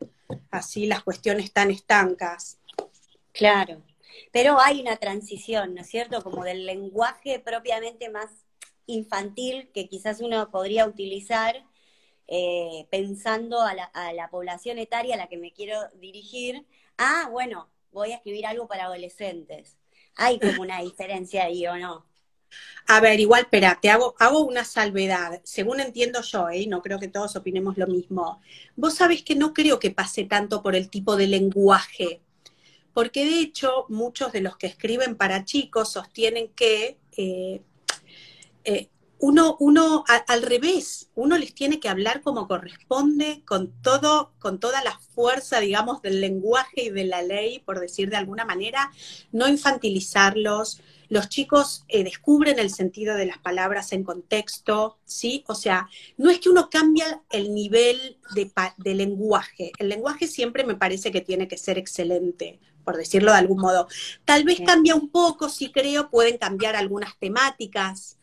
así 0.50 0.86
las 0.86 1.02
cuestiones 1.02 1.52
tan 1.52 1.70
estancas. 1.70 2.58
Claro, 3.32 3.82
pero 4.30 4.60
hay 4.60 4.80
una 4.80 4.96
transición, 4.96 5.74
¿no 5.74 5.80
es 5.80 5.88
cierto? 5.88 6.22
Como 6.22 6.44
del 6.44 6.66
lenguaje 6.66 7.38
propiamente 7.38 8.10
más 8.10 8.30
infantil 8.86 9.70
que 9.72 9.88
quizás 9.88 10.20
uno 10.20 10.50
podría 10.50 10.86
utilizar 10.86 11.64
eh, 12.26 12.86
pensando 12.90 13.60
a 13.60 13.74
la 14.12 14.28
población 14.30 14.78
etaria 14.78 15.14
a 15.14 15.18
la 15.18 15.28
que 15.28 15.38
me 15.38 15.52
quiero 15.52 15.78
dirigir. 15.94 16.66
Ah, 16.98 17.28
bueno, 17.30 17.68
voy 17.92 18.12
a 18.12 18.16
escribir 18.16 18.46
algo 18.46 18.66
para 18.66 18.84
adolescentes. 18.84 19.76
Hay 20.16 20.38
como 20.38 20.62
una 20.62 20.80
diferencia 20.80 21.44
ahí, 21.44 21.66
¿o 21.66 21.76
no? 21.76 22.06
A 22.86 23.00
ver, 23.00 23.20
igual, 23.20 23.42
espera, 23.42 23.78
te 23.80 23.90
hago, 23.90 24.14
hago 24.18 24.40
una 24.44 24.64
salvedad. 24.64 25.40
Según 25.44 25.80
entiendo 25.80 26.20
yo, 26.22 26.48
¿eh? 26.50 26.66
no 26.66 26.82
creo 26.82 26.98
que 26.98 27.08
todos 27.08 27.36
opinemos 27.36 27.78
lo 27.78 27.86
mismo. 27.86 28.40
Vos 28.76 28.94
sabés 28.94 29.22
que 29.22 29.34
no 29.34 29.54
creo 29.54 29.78
que 29.78 29.90
pase 29.90 30.24
tanto 30.24 30.62
por 30.62 30.74
el 30.74 30.90
tipo 30.90 31.16
de 31.16 31.28
lenguaje, 31.28 32.20
porque 32.92 33.24
de 33.24 33.38
hecho 33.38 33.86
muchos 33.88 34.32
de 34.32 34.42
los 34.42 34.56
que 34.56 34.66
escriben 34.66 35.16
para 35.16 35.44
chicos 35.44 35.92
sostienen 35.92 36.48
que 36.48 36.98
eh, 37.16 37.62
eh, 38.64 38.88
uno, 39.22 39.56
uno 39.60 40.02
al 40.26 40.42
revés, 40.42 41.08
uno 41.14 41.38
les 41.38 41.54
tiene 41.54 41.78
que 41.78 41.88
hablar 41.88 42.22
como 42.22 42.48
corresponde, 42.48 43.44
con 43.46 43.70
todo, 43.80 44.32
con 44.40 44.58
toda 44.58 44.82
la 44.82 44.98
fuerza, 45.14 45.60
digamos, 45.60 46.02
del 46.02 46.20
lenguaje 46.20 46.86
y 46.86 46.90
de 46.90 47.04
la 47.04 47.22
ley, 47.22 47.60
por 47.60 47.78
decir 47.78 48.10
de 48.10 48.16
alguna 48.16 48.44
manera, 48.44 48.90
no 49.30 49.46
infantilizarlos. 49.46 50.80
Los 51.08 51.28
chicos 51.28 51.84
eh, 51.86 52.02
descubren 52.02 52.58
el 52.58 52.70
sentido 52.70 53.14
de 53.14 53.26
las 53.26 53.38
palabras 53.38 53.92
en 53.92 54.02
contexto, 54.02 54.98
¿sí? 55.04 55.44
O 55.46 55.54
sea, 55.54 55.88
no 56.16 56.28
es 56.28 56.40
que 56.40 56.50
uno 56.50 56.68
cambie 56.68 57.04
el 57.30 57.54
nivel 57.54 58.18
de, 58.34 58.50
de 58.76 58.94
lenguaje. 58.96 59.70
El 59.78 59.88
lenguaje 59.88 60.26
siempre 60.26 60.64
me 60.64 60.74
parece 60.74 61.12
que 61.12 61.20
tiene 61.20 61.46
que 61.46 61.58
ser 61.58 61.78
excelente, 61.78 62.58
por 62.84 62.96
decirlo 62.96 63.30
de 63.30 63.38
algún 63.38 63.60
modo. 63.60 63.86
Tal 64.24 64.42
vez 64.42 64.58
cambia 64.66 64.96
un 64.96 65.10
poco, 65.10 65.48
sí 65.48 65.70
creo, 65.70 66.10
pueden 66.10 66.38
cambiar 66.38 66.74
algunas 66.74 67.16
temáticas, 67.20 68.18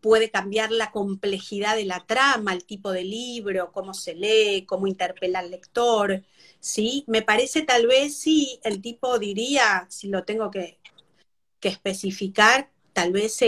puede 0.00 0.30
cambiar 0.30 0.70
la 0.72 0.90
complejidad 0.90 1.76
de 1.76 1.84
la 1.84 2.04
trama, 2.06 2.52
el 2.52 2.64
tipo 2.64 2.90
de 2.92 3.04
libro, 3.04 3.72
cómo 3.72 3.94
se 3.94 4.14
lee, 4.14 4.64
cómo 4.66 4.86
interpela 4.86 5.40
al 5.40 5.50
lector, 5.50 6.24
¿sí? 6.58 7.04
Me 7.06 7.22
parece 7.22 7.62
tal 7.62 7.86
vez, 7.86 8.16
sí, 8.16 8.60
el 8.64 8.80
tipo 8.80 9.18
diría, 9.18 9.86
si 9.88 10.08
lo 10.08 10.24
tengo 10.24 10.50
que, 10.50 10.78
especificar, 11.60 12.70
tal 12.94 13.12
vez 13.12 13.38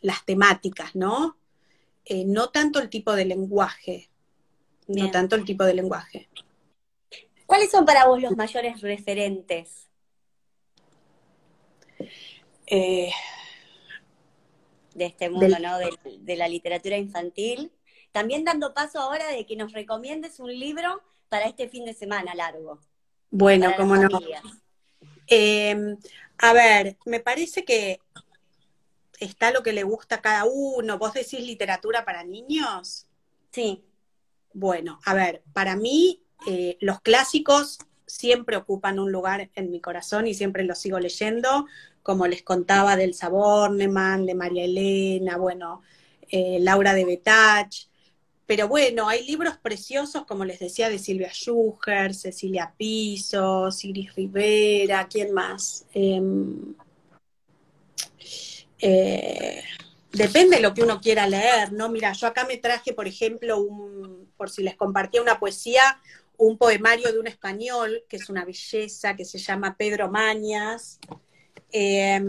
las 0.00 0.24
temáticas, 0.24 0.94
¿no? 0.94 1.36
Eh, 2.04 2.24
no 2.24 2.50
tanto 2.50 2.80
el 2.80 2.88
tipo 2.88 3.12
de 3.12 3.24
lenguaje, 3.24 4.08
no 4.86 5.10
tanto 5.10 5.36
el 5.36 5.44
tipo 5.44 5.64
de 5.64 5.74
lenguaje. 5.74 6.28
¿Cuáles 7.46 7.70
son 7.70 7.84
para 7.84 8.06
vos 8.06 8.22
los 8.22 8.36
mayores 8.36 8.80
referentes? 8.80 9.88
Eh, 12.66 13.10
de 15.00 15.06
este 15.06 15.30
mundo, 15.30 15.56
¿no? 15.58 15.78
De, 15.78 16.36
la 16.36 16.46
literatura 16.46 16.96
infantil. 16.98 17.72
También 18.12 18.44
dando 18.44 18.74
paso 18.74 19.00
ahora 19.00 19.28
de 19.28 19.46
que 19.46 19.56
nos 19.56 19.72
recomiendes 19.72 20.38
un 20.40 20.56
libro 20.56 21.02
para 21.30 21.46
este 21.46 21.68
fin 21.68 21.86
de 21.86 21.94
semana 21.94 22.34
largo. 22.34 22.78
Bueno, 23.30 23.72
cómo 23.78 23.96
no. 23.96 24.08
Em, 25.26 25.96
a 26.38 26.52
ver, 26.52 26.98
me 27.06 27.20
parece 27.20 27.64
que 27.64 28.00
está 29.20 29.50
lo 29.52 29.62
que 29.62 29.72
le 29.72 29.84
gusta 29.84 30.16
a 30.16 30.20
cada 30.20 30.44
uno. 30.44 30.98
¿Vos 30.98 31.14
decís 31.14 31.40
literatura 31.40 32.04
para 32.04 32.22
niños? 32.22 33.06
Sí. 33.52 33.82
Bueno, 34.52 35.00
a 35.06 35.14
ver, 35.14 35.42
para 35.54 35.76
mí 35.76 36.22
eh, 36.46 36.76
los 36.80 37.00
clásicos 37.00 37.78
siempre 38.06 38.56
ocupan 38.56 38.98
un 38.98 39.12
lugar 39.12 39.50
en 39.54 39.70
mi 39.70 39.80
corazón 39.80 40.26
y 40.26 40.34
siempre 40.34 40.64
los 40.64 40.78
sigo 40.78 40.98
leyendo 40.98 41.66
como 42.02 42.26
les 42.26 42.42
contaba 42.42 42.96
del 42.96 43.14
Saborneman, 43.14 44.26
de 44.26 44.34
María 44.34 44.64
Elena, 44.64 45.36
bueno, 45.36 45.82
eh, 46.28 46.58
Laura 46.60 46.94
de 46.94 47.04
Betach. 47.04 47.88
Pero 48.46 48.66
bueno, 48.66 49.08
hay 49.08 49.24
libros 49.26 49.56
preciosos, 49.58 50.24
como 50.26 50.44
les 50.44 50.58
decía, 50.58 50.88
de 50.88 50.98
Silvia 50.98 51.30
Schuger, 51.32 52.14
Cecilia 52.14 52.74
Piso, 52.76 53.68
Iris 53.82 54.14
Rivera, 54.16 55.06
¿quién 55.08 55.32
más? 55.32 55.86
Em, 55.94 56.74
eh, 58.80 59.62
depende 60.12 60.56
de 60.56 60.62
lo 60.62 60.74
que 60.74 60.82
uno 60.82 61.00
quiera 61.00 61.28
leer, 61.28 61.72
¿no? 61.72 61.88
Mira, 61.90 62.12
yo 62.12 62.26
acá 62.26 62.44
me 62.44 62.56
traje, 62.56 62.92
por 62.92 63.06
ejemplo, 63.06 63.64
por 64.36 64.50
si 64.50 64.62
les 64.62 64.74
compartía 64.74 65.22
una 65.22 65.38
poesía, 65.38 66.00
un 66.36 66.58
poemario 66.58 67.12
de 67.12 67.20
un 67.20 67.26
español, 67.26 68.02
que 68.08 68.16
es 68.16 68.28
una 68.30 68.44
belleza, 68.44 69.14
que 69.14 69.24
se 69.24 69.38
llama 69.38 69.76
Pedro 69.76 70.10
Mañas, 70.10 70.98
eh, 71.72 72.20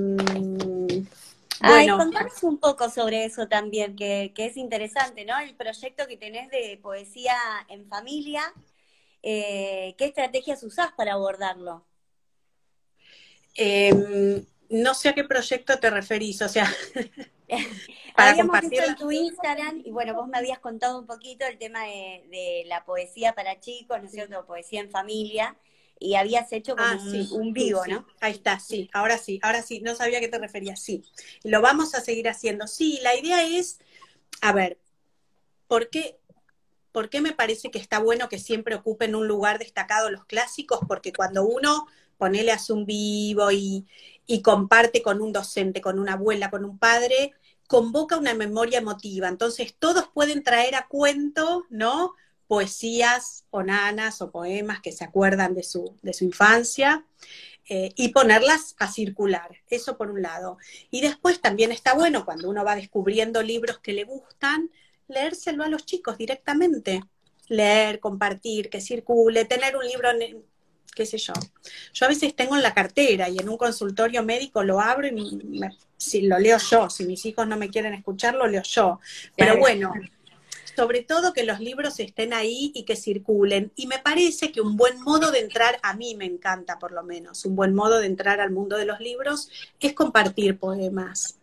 Ay, 1.61 1.87
contanos 1.87 2.41
un 2.43 2.57
poco 2.57 2.89
sobre 2.89 3.25
eso 3.25 3.47
también, 3.47 3.95
que, 3.95 4.33
es 4.35 4.57
interesante, 4.57 5.25
¿no? 5.25 5.37
El 5.39 5.55
proyecto 5.55 6.07
que 6.07 6.17
tenés 6.17 6.49
de 6.49 6.79
poesía 6.81 7.35
en 7.69 7.87
familia, 7.87 8.41
eh, 9.21 9.93
¿qué 9.97 10.05
estrategias 10.05 10.63
usás 10.63 10.91
para 10.93 11.13
abordarlo? 11.13 11.85
Em, 13.55 14.43
no 14.69 14.93
sé 14.95 15.09
a 15.09 15.13
qué 15.13 15.23
proyecto 15.23 15.79
te 15.79 15.89
referís, 15.89 16.41
o 16.41 16.49
sea, 16.49 16.65
para 18.15 18.35
compartir 18.35 18.79
en 18.83 18.95
tu 18.95 19.11
Instagram 19.11 19.81
y 19.85 19.91
bueno, 19.91 20.15
vos 20.15 20.27
me 20.27 20.39
habías 20.39 20.59
contado 20.59 20.97
un 20.97 21.05
poquito 21.05 21.45
el 21.45 21.59
tema 21.59 21.83
de, 21.83 22.63
la 22.65 22.85
poesía 22.85 23.33
para 23.33 23.59
chicos, 23.59 23.99
¿no 23.99 24.05
es 24.05 24.13
cierto? 24.13 24.45
Poesía 24.45 24.81
en 24.81 24.89
familia 24.89 25.55
y 26.01 26.15
habías 26.15 26.51
hecho 26.51 26.75
como 26.75 26.87
ah, 26.87 26.97
un, 27.31 27.53
vivo, 27.53 27.83
¿no? 27.87 28.07
Ahí 28.19 28.31
está, 28.31 28.59
sí, 28.59 28.89
ahora 28.91 29.19
sí, 29.19 29.39
ahora 29.43 29.61
sí, 29.61 29.81
no 29.81 29.95
sabía 29.95 30.17
a 30.17 30.21
qué 30.21 30.27
te 30.27 30.39
referías, 30.39 30.81
sí. 30.81 31.03
lo 31.43 31.61
vamos 31.61 31.93
a 31.93 32.01
seguir 32.01 32.27
haciendo. 32.27 32.65
Sí, 32.65 32.99
la 33.03 33.15
idea 33.15 33.45
es, 33.47 33.79
a 34.41 34.51
ver, 34.51 34.79
¿por 35.67 35.91
qué, 35.91 36.17
¿por 36.91 37.09
qué 37.09 37.21
me 37.21 37.33
parece 37.33 37.69
que 37.69 37.77
está 37.77 37.99
bueno 37.99 38.29
que 38.29 38.39
siempre 38.39 38.73
ocupen 38.73 39.13
un 39.13 39.27
lugar 39.27 39.59
destacado 39.59 40.09
los 40.09 40.25
clásicos? 40.25 40.79
Porque 40.87 41.13
cuando 41.13 41.45
uno 41.45 41.85
ponele 42.17 42.51
hace 42.51 42.73
un 42.73 42.87
vivo 42.87 43.51
y, 43.51 43.85
y 44.25 44.41
comparte 44.41 45.03
con 45.03 45.21
un 45.21 45.31
docente, 45.31 45.81
con 45.81 45.99
una 45.99 46.13
abuela, 46.13 46.49
con 46.49 46.65
un 46.65 46.79
padre, 46.79 47.33
convoca 47.67 48.17
una 48.17 48.33
memoria 48.33 48.79
emotiva. 48.79 49.27
Entonces, 49.27 49.75
todos 49.77 50.07
pueden 50.11 50.43
traer 50.43 50.73
a 50.73 50.87
cuento, 50.87 51.65
¿no? 51.69 52.15
Poesías 52.51 53.45
o 53.49 53.63
nanas 53.63 54.21
o 54.21 54.29
poemas 54.29 54.81
que 54.81 54.91
se 54.91 55.05
acuerdan 55.05 55.53
de 55.53 55.63
su, 55.63 55.95
de 56.01 56.11
su 56.11 56.25
infancia 56.25 57.05
eh, 57.69 57.93
y 57.95 58.09
ponerlas 58.09 58.75
a 58.77 58.91
circular. 58.91 59.49
Eso 59.69 59.95
por 59.95 60.11
un 60.11 60.21
lado. 60.21 60.57
Y 60.89 60.99
después 60.99 61.39
también 61.39 61.71
está 61.71 61.93
bueno 61.93 62.25
cuando 62.25 62.49
uno 62.49 62.65
va 62.65 62.75
descubriendo 62.75 63.41
libros 63.41 63.79
que 63.79 63.93
le 63.93 64.03
gustan, 64.03 64.69
leérselo 65.07 65.63
a 65.63 65.69
los 65.69 65.85
chicos 65.85 66.17
directamente. 66.17 67.01
Leer, 67.47 68.01
compartir, 68.01 68.69
que 68.69 68.81
circule, 68.81 69.45
tener 69.45 69.77
un 69.77 69.85
libro 69.85 70.09
qué 70.93 71.05
sé 71.05 71.17
yo. 71.19 71.31
Yo 71.93 72.05
a 72.05 72.09
veces 72.09 72.35
tengo 72.35 72.57
en 72.57 72.63
la 72.63 72.73
cartera 72.73 73.29
y 73.29 73.37
en 73.37 73.47
un 73.47 73.55
consultorio 73.55 74.23
médico 74.23 74.61
lo 74.61 74.81
abro 74.81 75.07
y 75.07 75.39
si 75.95 76.23
lo 76.23 76.37
leo 76.37 76.57
yo, 76.57 76.89
si 76.89 77.05
mis 77.05 77.25
hijos 77.25 77.47
no 77.47 77.55
me 77.55 77.69
quieren 77.69 77.93
escuchar, 77.93 78.35
lo 78.35 78.45
leo 78.45 78.63
yo. 78.63 78.99
Pero 79.37 79.57
bueno, 79.57 79.93
sobre 80.75 81.03
todo 81.03 81.33
que 81.33 81.43
los 81.43 81.59
libros 81.59 81.99
estén 81.99 82.33
ahí 82.33 82.71
y 82.73 82.83
que 82.83 82.95
circulen. 82.95 83.71
Y 83.75 83.87
me 83.87 83.99
parece 83.99 84.51
que 84.51 84.61
un 84.61 84.77
buen 84.77 85.01
modo 85.01 85.31
de 85.31 85.39
entrar, 85.39 85.79
a 85.83 85.95
mí 85.95 86.15
me 86.15 86.25
encanta 86.25 86.79
por 86.79 86.91
lo 86.91 87.03
menos, 87.03 87.45
un 87.45 87.55
buen 87.55 87.73
modo 87.73 87.99
de 87.99 88.07
entrar 88.07 88.39
al 88.39 88.51
mundo 88.51 88.77
de 88.77 88.85
los 88.85 88.99
libros 88.99 89.49
es 89.79 89.93
compartir 89.93 90.57
poemas. 90.57 91.37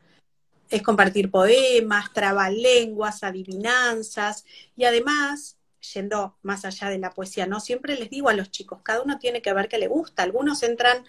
Es 0.70 0.82
compartir 0.82 1.30
poemas, 1.30 2.12
trabalenguas, 2.12 3.22
adivinanzas 3.22 4.44
y 4.76 4.84
además 4.84 5.56
yendo 5.94 6.36
más 6.42 6.64
allá 6.64 6.90
de 6.90 6.98
la 6.98 7.10
poesía, 7.10 7.46
¿no? 7.46 7.60
Siempre 7.60 7.96
les 7.96 8.10
digo 8.10 8.28
a 8.28 8.34
los 8.34 8.50
chicos, 8.50 8.80
cada 8.82 9.02
uno 9.02 9.18
tiene 9.18 9.40
que 9.42 9.52
ver 9.52 9.68
qué 9.68 9.78
le 9.78 9.88
gusta. 9.88 10.22
Algunos 10.22 10.62
entran 10.62 11.04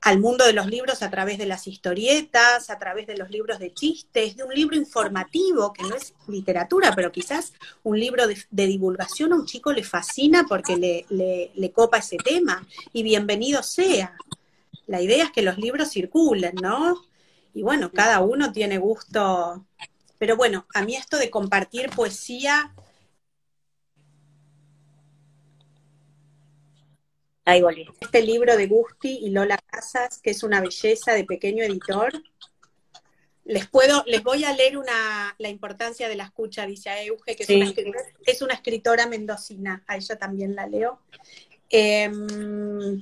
al 0.00 0.20
mundo 0.20 0.46
de 0.46 0.52
los 0.52 0.66
libros 0.66 1.02
a 1.02 1.10
través 1.10 1.38
de 1.38 1.46
las 1.46 1.66
historietas, 1.66 2.70
a 2.70 2.78
través 2.78 3.06
de 3.06 3.16
los 3.16 3.30
libros 3.30 3.58
de 3.58 3.72
chistes, 3.72 4.36
de 4.36 4.44
un 4.44 4.54
libro 4.54 4.76
informativo, 4.76 5.72
que 5.72 5.82
no 5.82 5.94
es 5.96 6.14
literatura, 6.28 6.92
pero 6.94 7.10
quizás 7.10 7.52
un 7.82 7.98
libro 7.98 8.26
de, 8.26 8.66
divulgación 8.66 9.32
a 9.32 9.36
un 9.36 9.46
chico 9.46 9.72
le 9.72 9.82
fascina 9.82 10.44
porque 10.48 10.76
le, 10.76 11.50
le 11.54 11.72
copa 11.72 11.98
ese 11.98 12.16
tema, 12.16 12.66
y 12.92 13.02
bienvenido 13.02 13.62
sea. 13.62 14.16
La 14.86 15.02
idea 15.02 15.24
es 15.24 15.32
que 15.32 15.42
los 15.42 15.58
libros 15.58 15.90
circulen, 15.90 16.54
¿no? 16.62 17.04
Y 17.54 17.62
bueno, 17.62 17.90
cada 17.92 18.20
uno 18.20 18.52
tiene 18.52 18.78
gusto. 18.78 19.66
Pero 20.18 20.36
bueno, 20.36 20.66
a 20.74 20.82
mí 20.82 20.96
esto 20.96 21.18
de 21.18 21.30
compartir 21.30 21.90
poesía 21.90 22.72
Este 28.00 28.20
libro 28.20 28.58
de 28.58 28.66
Gusti 28.66 29.20
y 29.22 29.30
Lola 29.30 29.56
Casas, 29.56 30.20
que 30.22 30.32
es 30.32 30.42
una 30.42 30.60
belleza 30.60 31.14
de 31.14 31.24
pequeño 31.24 31.64
editor. 31.64 32.12
Les 33.46 33.66
puedo, 33.66 34.04
les 34.06 34.22
voy 34.22 34.44
a 34.44 34.52
leer 34.52 34.76
una, 34.76 35.34
la 35.38 35.48
importancia 35.48 36.10
de 36.10 36.16
la 36.16 36.24
escucha, 36.24 36.66
dice 36.66 36.90
a 36.90 37.02
Euge, 37.02 37.36
que 37.36 37.44
es, 37.44 38.42
una, 38.42 38.52
escritora 38.52 39.06
mendocina, 39.06 39.82
a 39.86 39.96
ella 39.96 40.16
también 40.16 40.54
la 40.54 40.66
leo. 40.66 41.00
Em, 41.70 43.00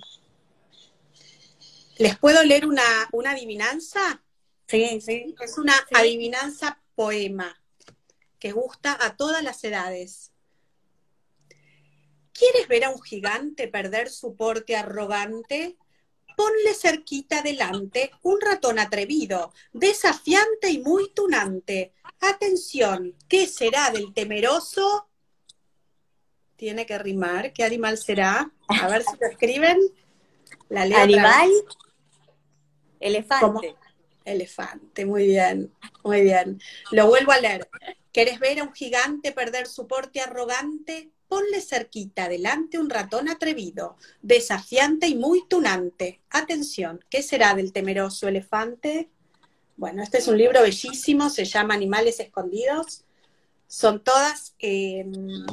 ¿Les 1.99 2.17
puedo 2.17 2.45
leer 2.45 2.67
una, 2.67 2.85
una 3.11 3.33
adivinanza? 3.33 4.23
Sí, 4.69 5.01
sí. 5.01 5.35
Es 5.41 5.59
una 5.59 5.75
adivinanza 5.93 6.81
poema 6.95 7.61
que 8.39 8.53
gusta 8.53 8.97
a 9.01 9.17
todas 9.17 9.43
las 9.43 9.65
edades. 9.65 10.31
¿Quieres 12.39 12.69
ver 12.69 12.85
a 12.85 12.91
un 12.91 13.01
gigante 13.01 13.69
perder 13.69 14.11
su 14.11 14.35
porte 14.35 14.77
arrogante? 14.77 15.77
Ponle 16.37 16.75
cerquita 16.75 17.41
delante 17.41 18.11
un 18.23 18.41
ratón 18.41 18.79
atrevido, 18.79 19.55
desafiante 19.73 20.69
y 20.71 20.79
muy 20.79 21.11
tunante. 21.15 21.95
Atención, 22.21 23.15
¿qué 23.27 23.47
será 23.47 23.91
del 23.91 24.13
temeroso? 24.13 25.09
Tiene 26.57 26.85
que 26.85 26.99
rimar. 26.99 27.53
¿Qué 27.55 27.65
animal 27.65 27.97
será? 27.97 28.51
A 28.69 28.89
ver 28.89 29.03
si 29.03 29.17
lo 29.19 29.27
escriben. 29.29 29.79
La 30.69 30.83
¿Animal? 30.83 31.51
Elefante. 33.01 33.77
Elefante, 34.25 35.07
muy 35.07 35.27
bien, 35.27 35.73
muy 36.03 36.23
bien. 36.23 36.61
Lo 36.91 37.07
vuelvo 37.07 37.33
a 37.33 37.39
leer. 37.39 37.69
¿Quieres 38.13 38.41
ver 38.41 38.59
a 38.59 38.65
un 38.65 38.75
gigante 38.75 39.33
perder 39.33 39.67
su 39.69 39.87
porte 39.87 40.21
arrogante? 40.21 41.13
Ponle 41.29 41.61
cerquita 41.61 42.29
delante 42.29 42.79
un 42.79 42.91
ratón 42.91 43.29
atrevido, 43.29 43.97
desafiante 44.23 45.09
y 45.09 45.15
muy 45.15 45.47
tunante. 45.49 46.21
Atención, 46.31 47.05
¿qué 47.11 47.23
será 47.23 47.55
del 47.55 47.73
temeroso 47.73 48.29
elefante? 48.29 49.11
Bueno, 49.77 50.03
este 50.03 50.19
es 50.19 50.29
un 50.29 50.39
libro 50.39 50.63
bellísimo, 50.63 51.29
se 51.31 51.45
llama 51.45 51.75
Animales 51.75 52.21
Escondidos. 52.21 53.06
Son 53.69 54.03
todas, 54.03 54.55
em, 54.59 55.45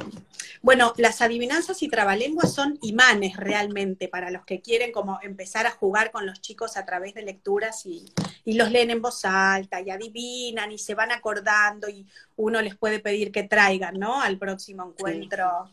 bueno, 0.62 0.94
las 0.96 1.20
adivinanzas 1.20 1.82
y 1.82 1.88
trabalenguas 1.88 2.54
son 2.54 2.78
imanes 2.82 3.36
realmente 3.36 4.08
para 4.08 4.30
los 4.30 4.44
que 4.44 4.60
quieren 4.60 4.92
como 4.92 5.18
empezar 5.22 5.66
a 5.66 5.72
jugar 5.72 6.10
con 6.12 6.24
los 6.26 6.40
chicos 6.40 6.76
a 6.76 6.84
través 6.84 7.14
de 7.14 7.22
lecturas 7.22 7.84
y, 7.86 8.12
y 8.44 8.54
los 8.54 8.70
leen 8.70 8.90
en 8.90 9.02
voz 9.02 9.24
alta 9.24 9.80
y 9.80 9.90
adivinan 9.90 10.70
y 10.70 10.78
se 10.78 10.94
van 10.94 11.10
acordando 11.10 11.88
y 11.88 12.06
uno 12.36 12.62
les 12.62 12.76
puede 12.76 13.00
pedir 13.00 13.32
que 13.32 13.42
traigan, 13.42 13.98
¿no? 13.98 14.20
Al 14.20 14.38
próximo 14.38 14.84
encuentro. 14.84 15.70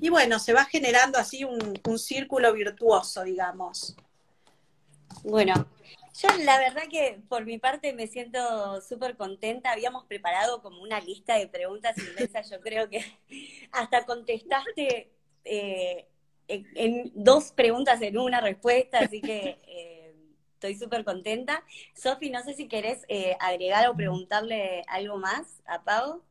Y 0.00 0.08
bueno, 0.08 0.38
se 0.38 0.52
va 0.52 0.64
generando 0.64 1.18
así 1.18 1.44
un, 1.44 1.80
un 1.86 1.98
círculo 1.98 2.52
virtuoso, 2.52 3.22
digamos. 3.22 3.96
Bueno, 5.22 5.66
yo 6.14 6.28
la 6.44 6.58
verdad 6.58 6.82
que 6.88 7.20
por 7.28 7.44
mi 7.44 7.58
parte 7.58 7.92
me 7.92 8.06
siento 8.06 8.80
súper 8.82 9.16
contenta. 9.16 9.72
Habíamos 9.72 10.04
preparado 10.04 10.62
como 10.62 10.80
una 10.80 11.00
lista 11.00 11.36
de 11.36 11.48
preguntas 11.48 11.96
inmensas. 11.98 12.48
Yo 12.50 12.60
creo 12.60 12.88
que 12.88 13.04
hasta 13.72 14.06
contestaste 14.06 15.10
eh, 15.44 16.08
en, 16.46 17.12
dos 17.14 17.52
preguntas 17.52 18.00
en 18.00 18.18
una 18.18 18.40
respuesta, 18.40 19.00
así 19.00 19.20
que 19.20 19.58
eh, 19.66 20.14
estoy 20.52 20.76
súper 20.76 21.04
contenta. 21.04 21.64
Sofi, 21.94 22.30
no 22.30 22.42
sé 22.44 22.54
si 22.54 22.68
querés 22.68 23.04
eh, 23.08 23.36
agregar 23.40 23.88
o 23.88 23.96
preguntarle 23.96 24.82
algo 24.86 25.18
más 25.18 25.62
a 25.66 25.82
Pau. 25.82 26.22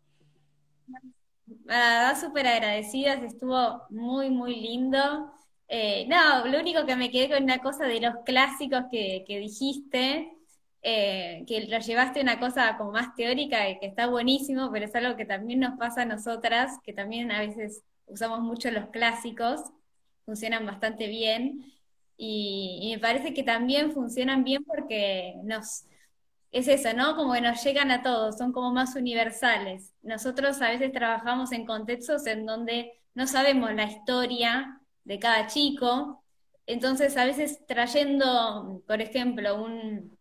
Nada, 1.65 2.15
súper 2.15 2.47
agradecidas, 2.47 3.21
estuvo 3.21 3.83
muy, 3.89 4.29
muy 4.29 4.55
lindo. 4.55 5.33
Eh, 5.67 6.05
no, 6.07 6.45
lo 6.45 6.59
único 6.59 6.85
que 6.85 6.95
me 6.95 7.09
quedé 7.09 7.29
con 7.29 7.43
una 7.43 7.59
cosa 7.59 7.85
de 7.85 7.99
los 8.01 8.15
clásicos 8.25 8.83
que, 8.91 9.25
dijiste, 9.27 10.31
eh, 10.81 11.43
que 11.47 11.67
lo 11.67 11.79
llevaste 11.79 12.19
a 12.19 12.23
una 12.23 12.39
cosa 12.39 12.77
como 12.77 12.91
más 12.91 13.15
teórica 13.15 13.69
y 13.69 13.79
que 13.79 13.87
está 13.87 14.07
buenísimo, 14.07 14.69
pero 14.71 14.85
es 14.85 14.95
algo 14.95 15.15
que 15.15 15.25
también 15.25 15.59
nos 15.61 15.77
pasa 15.79 16.03
a 16.03 16.05
nosotras, 16.05 16.77
que 16.83 16.93
también 16.93 17.31
a 17.31 17.39
veces 17.39 17.83
usamos 18.05 18.41
mucho 18.41 18.69
los 18.71 18.89
clásicos, 18.89 19.61
funcionan 20.25 20.65
bastante 20.65 21.07
bien, 21.07 21.73
y, 22.17 22.91
me 22.93 22.99
parece 22.99 23.33
que 23.33 23.43
también 23.43 23.91
funcionan 23.91 24.43
bien 24.43 24.63
porque 24.63 25.35
nos, 25.43 25.85
es 26.51 26.67
eso, 26.67 26.93
¿no? 26.95 27.15
Como 27.15 27.33
que 27.33 27.41
nos 27.41 27.63
llegan 27.63 27.91
a 27.91 28.03
todos, 28.03 28.37
son 28.37 28.51
como 28.53 28.71
más 28.71 28.95
universales. 28.95 29.93
Nosotros 30.03 30.61
a 30.61 30.69
veces 30.69 30.91
trabajamos 30.91 31.51
en 31.51 31.65
contextos 31.65 32.27
en 32.27 32.45
donde 32.45 32.93
no 33.15 33.27
sabemos 33.27 33.73
la 33.73 33.85
historia 33.85 34.79
de 35.03 35.19
cada 35.19 35.47
chico. 35.47 36.23
Entonces, 36.65 37.17
a 37.17 37.25
veces 37.25 37.65
trayendo, 37.67 38.83
por 38.87 39.01
ejemplo, 39.01 39.63
un, 39.63 40.17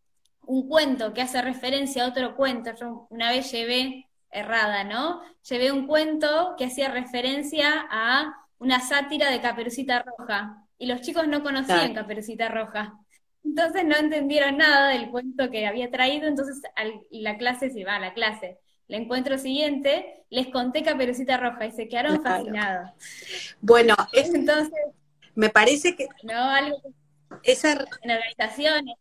cuento 0.69 1.15
que 1.15 1.23
hace 1.23 1.41
referencia 1.41 2.05
a 2.05 2.09
otro 2.09 2.37
cuento, 2.37 2.73
yo 2.79 3.07
una 3.11 3.31
vez 3.31 3.51
llevé, 3.53 4.09
errada, 4.31 4.85
¿no? 4.85 5.21
Llevé 5.49 5.73
un 5.73 5.87
cuento 5.87 6.55
que 6.59 6.67
hacía 6.67 6.91
referencia 6.91 7.87
a 7.91 8.35
una 8.59 8.81
sátira 8.81 9.31
de 9.31 9.41
Caperucita 9.41 10.03
Roja, 10.03 10.63
y 10.79 10.87
los 10.87 11.01
chicos 11.01 11.29
no 11.29 11.43
conocían 11.43 11.95
Caperucita 11.95 12.49
Roja. 12.49 12.99
Entonces 13.45 13.85
no 13.85 13.97
entendieron 13.97 14.57
nada 14.57 14.89
del 14.89 15.11
cuento 15.11 15.51
que 15.51 15.67
había 15.67 15.91
traído, 15.91 16.27
entonces 16.27 16.61
la 17.11 17.37
clase 17.37 17.71
se 17.71 17.85
va 17.85 17.97
a 17.97 18.01
la 18.01 18.15
clase. 18.15 18.59
El 18.93 19.01
encuentro 19.05 19.39
siguiente, 19.39 20.23
les 20.29 20.49
conté 20.49 20.83
Caperucita 20.83 21.39
Roja 21.39 21.65
y 21.65 21.73
se 21.73 21.89
quedaron 21.89 22.23
fascinados. 22.23 22.91
Bueno, 23.63 23.95
entonces... 24.13 24.79
Me 25.35 25.49
parece 25.49 25.97
que... 25.97 26.09
No, 26.25 26.35
algo... 26.35 26.77
Esa... 27.43 27.73
En 27.73 28.11
organizaciones, 28.11 28.97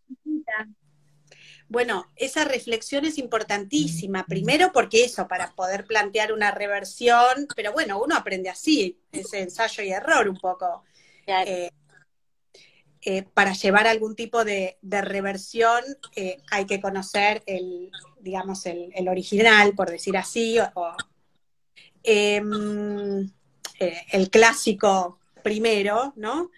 Bueno, 1.68 2.06
esa 2.16 2.46
reflexión 2.46 3.04
es 3.04 3.18
importantísima. 3.18 4.26
Primero 4.26 4.72
porque 4.72 5.04
eso, 5.04 5.28
para 5.28 5.52
poder 5.56 5.84
plantear 5.84 6.32
una 6.32 6.52
reversión, 6.52 7.46
pero 7.54 7.74
bueno, 7.74 8.02
uno 8.02 8.16
aprende 8.16 8.48
así, 8.48 8.98
ese 9.12 9.42
ensayo 9.42 9.84
y 9.84 9.92
error 9.92 10.30
un 10.30 10.38
poco. 10.38 10.86
Eh, 11.28 11.70
eh, 13.04 13.24
para 13.34 13.54
llevar 13.54 13.88
algún 13.88 14.16
tipo 14.16 14.44
de, 14.46 14.78
reversión 14.82 15.84
eh, 16.16 16.38
hay 16.52 16.66
que 16.66 16.80
conocer 16.80 17.44
el, 17.46 17.92
digamos, 18.20 18.66
el, 18.66 19.08
original, 19.08 19.74
por 19.74 19.90
decir 19.90 20.18
así, 20.18 20.58
o, 20.76 20.94
em, 22.04 23.30
el 23.80 24.30
clásico 24.30 25.20
primero, 25.44 26.14
¿no? 26.16 26.52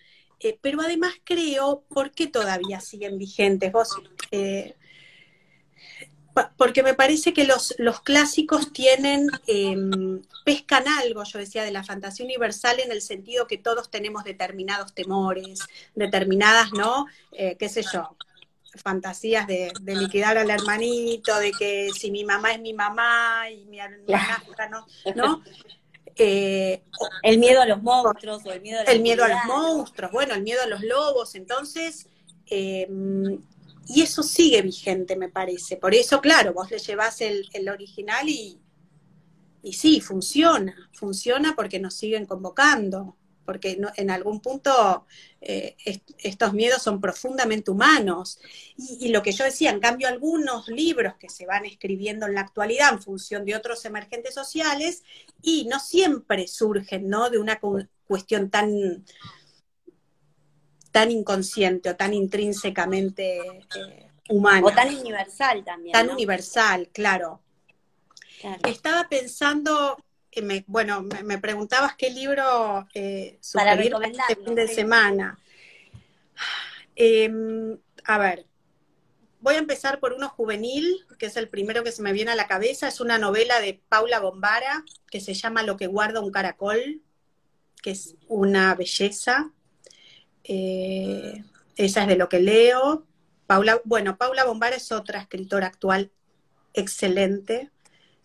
pero 0.61 0.81
además 0.81 1.13
creo, 1.23 1.85
¿por 1.87 2.11
qué 2.11 2.27
todavía 2.27 2.81
siguen 2.81 3.17
vigentes? 3.17 3.71
Vos 3.71 3.95
porque 6.57 6.83
me 6.83 6.93
parece 6.93 7.33
que 7.33 7.45
los, 7.45 7.75
los 7.77 8.01
clásicos 8.01 8.73
tienen, 8.73 9.29
em, 9.47 10.21
pescan 10.45 10.87
algo, 10.87 11.23
yo 11.23 11.39
decía, 11.39 11.63
de 11.63 11.71
la 11.71 11.83
fantasía 11.83 12.25
universal 12.25 12.79
en 12.79 12.91
el 12.91 13.01
sentido 13.01 13.47
que 13.47 13.57
todos 13.57 13.91
tenemos 13.91 14.23
determinados 14.23 14.93
temores, 14.93 15.59
determinadas, 15.95 16.71
¿no? 16.73 17.05
Eh, 17.31 17.55
qué 17.57 17.69
sé 17.69 17.83
yo, 17.83 18.15
fantasías 18.75 19.47
de, 19.47 19.71
liquidar 19.85 20.37
al 20.37 20.49
hermanito, 20.49 21.37
de 21.37 21.51
que 21.51 21.89
si 21.95 22.09
mi 22.09 22.23
mamá 22.23 22.53
es 22.53 22.59
mi 22.59 22.73
mamá 22.73 23.49
y 23.51 23.65
mi 23.65 23.79
hermanastra, 23.79 24.69
¿no? 24.69 24.85
¿no? 25.15 25.43
Eh, 26.15 26.83
el 27.23 27.39
miedo 27.39 27.59
a 27.59 27.65
los 27.65 27.81
monstruos 27.81 28.45
o 28.45 28.51
el 28.51 28.61
miedo 28.61 28.81
a, 28.81 28.83
el 28.83 29.01
miedo 29.01 29.23
a 29.23 29.29
los 29.29 29.45
monstruos, 29.47 30.11
bueno, 30.11 30.35
el 30.35 30.43
miedo 30.43 30.61
a 30.61 30.67
los 30.67 30.81
lobos, 30.81 31.33
entonces... 31.33 32.07
Eh, 32.51 32.87
y 33.87 34.01
eso 34.01 34.23
sigue 34.23 34.61
vigente, 34.61 35.15
me 35.15 35.29
parece. 35.29 35.77
Por 35.77 35.93
eso, 35.93 36.21
claro, 36.21 36.53
vos 36.53 36.71
le 36.71 36.79
llevas 36.79 37.21
el, 37.21 37.47
original 37.69 38.27
y, 38.29 38.59
y 39.61 39.73
sí, 39.73 39.99
funciona. 39.99 40.89
Funciona 40.93 41.53
porque 41.55 41.79
nos 41.79 41.93
siguen 41.93 42.25
convocando. 42.25 43.17
Porque 43.45 43.77
en 43.97 44.09
algún 44.09 44.39
punto 44.39 45.05
eh, 45.41 45.75
estos 46.19 46.53
miedos 46.53 46.81
son 46.81 47.01
profundamente 47.01 47.71
humanos. 47.71 48.39
Y, 48.77 49.09
lo 49.09 49.21
que 49.21 49.33
yo 49.33 49.43
decía, 49.43 49.69
en 49.71 49.81
cambio, 49.81 50.07
algunos 50.07 50.69
libros 50.69 51.15
que 51.19 51.27
se 51.27 51.45
van 51.45 51.65
escribiendo 51.65 52.25
en 52.25 52.35
la 52.35 52.41
actualidad 52.41 52.93
en 52.93 53.01
función 53.01 53.43
de 53.43 53.55
otros 53.55 53.83
emergentes 53.83 54.33
sociales 54.33 55.03
y 55.41 55.65
no 55.65 55.81
siempre 55.81 56.47
surgen 56.47 57.09
¿no? 57.09 57.29
de 57.29 57.37
una 57.37 57.59
cuestión 58.07 58.49
tan 58.49 59.03
tan 60.93 61.09
inconsciente 61.11 61.89
o 61.89 61.95
tan 61.95 62.13
intrínsecamente 62.13 63.39
eh, 63.39 64.07
humano. 64.29 64.67
O 64.67 64.71
tan 64.71 64.95
universal 64.95 65.65
también. 65.65 65.91
Tan 65.91 66.09
universal, 66.09 66.87
claro. 66.93 67.41
Estaba 68.67 69.07
pensando, 69.09 69.97
me, 70.41 70.63
bueno, 70.67 71.01
me, 71.01 71.37
preguntabas 71.39 71.95
qué 71.95 72.09
libro 72.11 72.87
eh, 72.93 73.39
para 73.53 73.73
este 73.73 74.35
fin 74.35 74.53
de 74.53 74.67
semana. 74.67 75.39
Em, 76.95 77.77
a 78.03 78.17
ver, 78.19 78.45
voy 79.39 79.55
a 79.55 79.59
empezar 79.59 79.99
por 79.99 80.13
uno 80.13 80.29
juvenil, 80.29 81.07
que 81.17 81.25
es 81.25 81.37
el 81.37 81.49
primero 81.49 81.83
que 81.83 81.91
se 81.91 82.03
me 82.03 82.13
viene 82.13 82.31
a 82.31 82.35
la 82.35 82.47
cabeza. 82.47 82.87
Es 82.87 82.99
una 82.99 83.17
novela 83.17 83.59
de 83.61 83.81
Paula 83.89 84.19
Bombara 84.19 84.83
que 85.09 85.21
se 85.21 85.33
llama 85.33 85.63
Lo 85.63 85.75
que 85.75 85.87
guarda 85.87 86.19
un 86.19 86.31
caracol, 86.31 87.01
que 87.81 87.91
es 87.91 88.15
una 88.27 88.75
belleza. 88.75 89.51
Eh, 90.43 91.43
esa 91.75 92.01
es 92.03 92.07
de 92.07 92.15
lo 92.15 92.29
que 92.29 92.39
leo. 92.39 93.05
Paula, 93.47 93.81
bueno, 93.83 94.17
Paula 94.17 94.45
Bombar 94.45 94.73
es 94.73 94.91
otra 94.91 95.19
escritora 95.19 95.67
actual 95.67 96.11
excelente, 96.73 97.71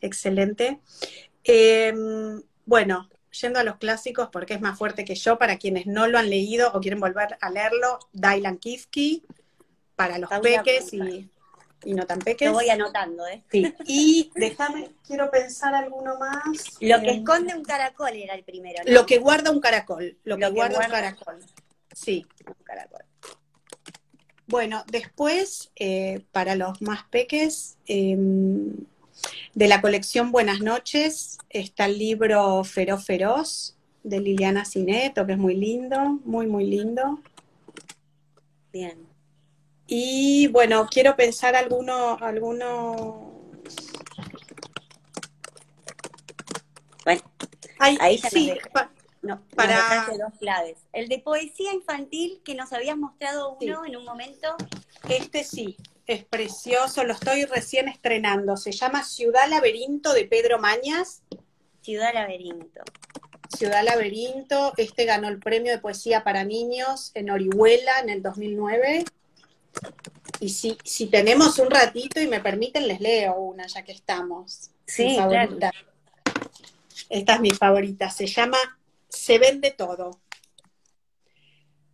excelente. 0.00 0.80
Em, 1.44 2.42
bueno, 2.64 3.08
yendo 3.40 3.58
a 3.58 3.64
los 3.64 3.76
clásicos, 3.76 4.28
porque 4.32 4.54
es 4.54 4.60
más 4.60 4.78
fuerte 4.78 5.04
que 5.04 5.14
yo, 5.14 5.38
para 5.38 5.58
quienes 5.58 5.86
no 5.86 6.06
lo 6.06 6.18
han 6.18 6.30
leído 6.30 6.70
o 6.72 6.80
quieren 6.80 7.00
volver 7.00 7.36
a 7.40 7.50
leerlo, 7.50 7.98
Dylan 8.12 8.58
Kifke, 8.58 9.22
para 9.96 10.18
los 10.18 10.30
peques 10.40 10.92
y, 10.92 11.30
no 11.94 12.06
tan 12.06 12.18
peques. 12.18 12.48
Lo 12.48 12.54
voy 12.54 12.70
anotando, 12.70 13.26
¿eh? 13.26 13.42
Sí. 13.50 13.74
Y 13.86 14.30
déjame, 14.34 14.90
quiero 15.06 15.30
pensar 15.30 15.74
alguno 15.74 16.18
más. 16.18 16.44
Lo 16.80 17.00
que 17.00 17.10
em, 17.10 17.18
esconde 17.18 17.54
un 17.54 17.64
caracol 17.64 18.10
era 18.14 18.34
el 18.34 18.44
primero. 18.44 18.82
Lo 18.86 19.06
que 19.06 19.18
guarda 19.18 19.50
un 19.50 19.60
caracol. 19.60 20.16
Lo, 20.24 20.36
que, 20.36 20.48
guarda 20.50 20.78
un 20.78 20.90
caracol. 20.90 21.38
Sí, 21.98 22.24
caracol. 22.62 23.04
Bueno, 24.46 24.84
después, 24.90 25.72
eh, 25.74 26.24
para 26.30 26.54
los 26.54 26.80
más 26.80 27.02
peques, 27.10 27.76
em, 27.86 28.72
de 29.54 29.68
la 29.68 29.80
colección 29.80 30.30
Buenas 30.30 30.60
noches, 30.60 31.38
está 31.50 31.86
el 31.86 31.98
libro 31.98 32.62
Feroz 32.62 33.04
Feroz 33.04 33.76
de 34.04 34.20
Liliana 34.20 34.64
Cineto, 34.64 35.26
que 35.26 35.32
es 35.32 35.38
muy 35.38 35.56
lindo, 35.56 36.20
muy, 36.24 36.46
muy 36.46 36.64
lindo. 36.66 37.20
Bien. 38.72 39.04
Y 39.88 40.46
bueno, 40.48 40.86
quiero 40.88 41.16
pensar 41.16 41.56
alguno, 41.56 42.16
alguno. 42.20 43.32
Bueno, 47.04 47.22
ahí 47.80 48.18
sí, 48.18 48.52
no, 49.22 49.42
para 49.54 50.06
dos 50.06 50.38
claves. 50.38 50.78
El 50.92 51.08
de 51.08 51.18
poesía 51.18 51.72
infantil 51.72 52.40
que 52.44 52.54
nos 52.54 52.72
habías 52.72 52.96
mostrado 52.96 53.56
uno 53.60 53.84
en 53.84 53.96
un 53.96 54.04
momento. 54.04 54.56
Este 55.08 55.44
sí, 55.44 55.76
es 56.06 56.24
precioso, 56.24 57.04
lo 57.04 57.14
estoy 57.14 57.44
recién 57.44 57.88
estrenando. 57.88 58.56
Se 58.56 58.72
llama 58.72 59.04
Ciudad 59.04 59.48
Laberinto 59.48 60.12
de 60.12 60.24
Pedro 60.24 60.58
Mañas. 60.58 61.22
Ciudad 61.82 62.14
Laberinto. 62.14 62.82
Ciudad 63.56 63.82
Laberinto, 63.84 64.72
este 64.76 65.04
ganó 65.04 65.28
el 65.28 65.38
premio 65.38 65.72
de 65.72 65.78
poesía 65.78 66.22
para 66.22 66.44
niños 66.44 67.10
en 67.14 67.30
Orihuela 67.30 68.00
en 68.00 68.10
el 68.10 68.22
2009. 68.22 69.04
Y 70.40 70.50
si, 70.50 70.78
si 70.84 71.06
tenemos 71.06 71.58
un 71.58 71.70
ratito 71.70 72.20
y 72.20 72.28
me 72.28 72.40
permiten, 72.40 72.86
les 72.86 73.00
leo 73.00 73.34
una 73.34 73.66
ya 73.66 73.82
que 73.82 73.92
estamos. 73.92 74.70
Sí, 74.86 75.16
claro. 75.16 75.58
Esta 77.08 77.34
es 77.34 77.40
mi 77.40 77.50
favorita. 77.50 78.10
Se 78.10 78.26
llama 78.26 78.58
se 79.08 79.38
vende 79.38 79.70
todo. 79.70 80.20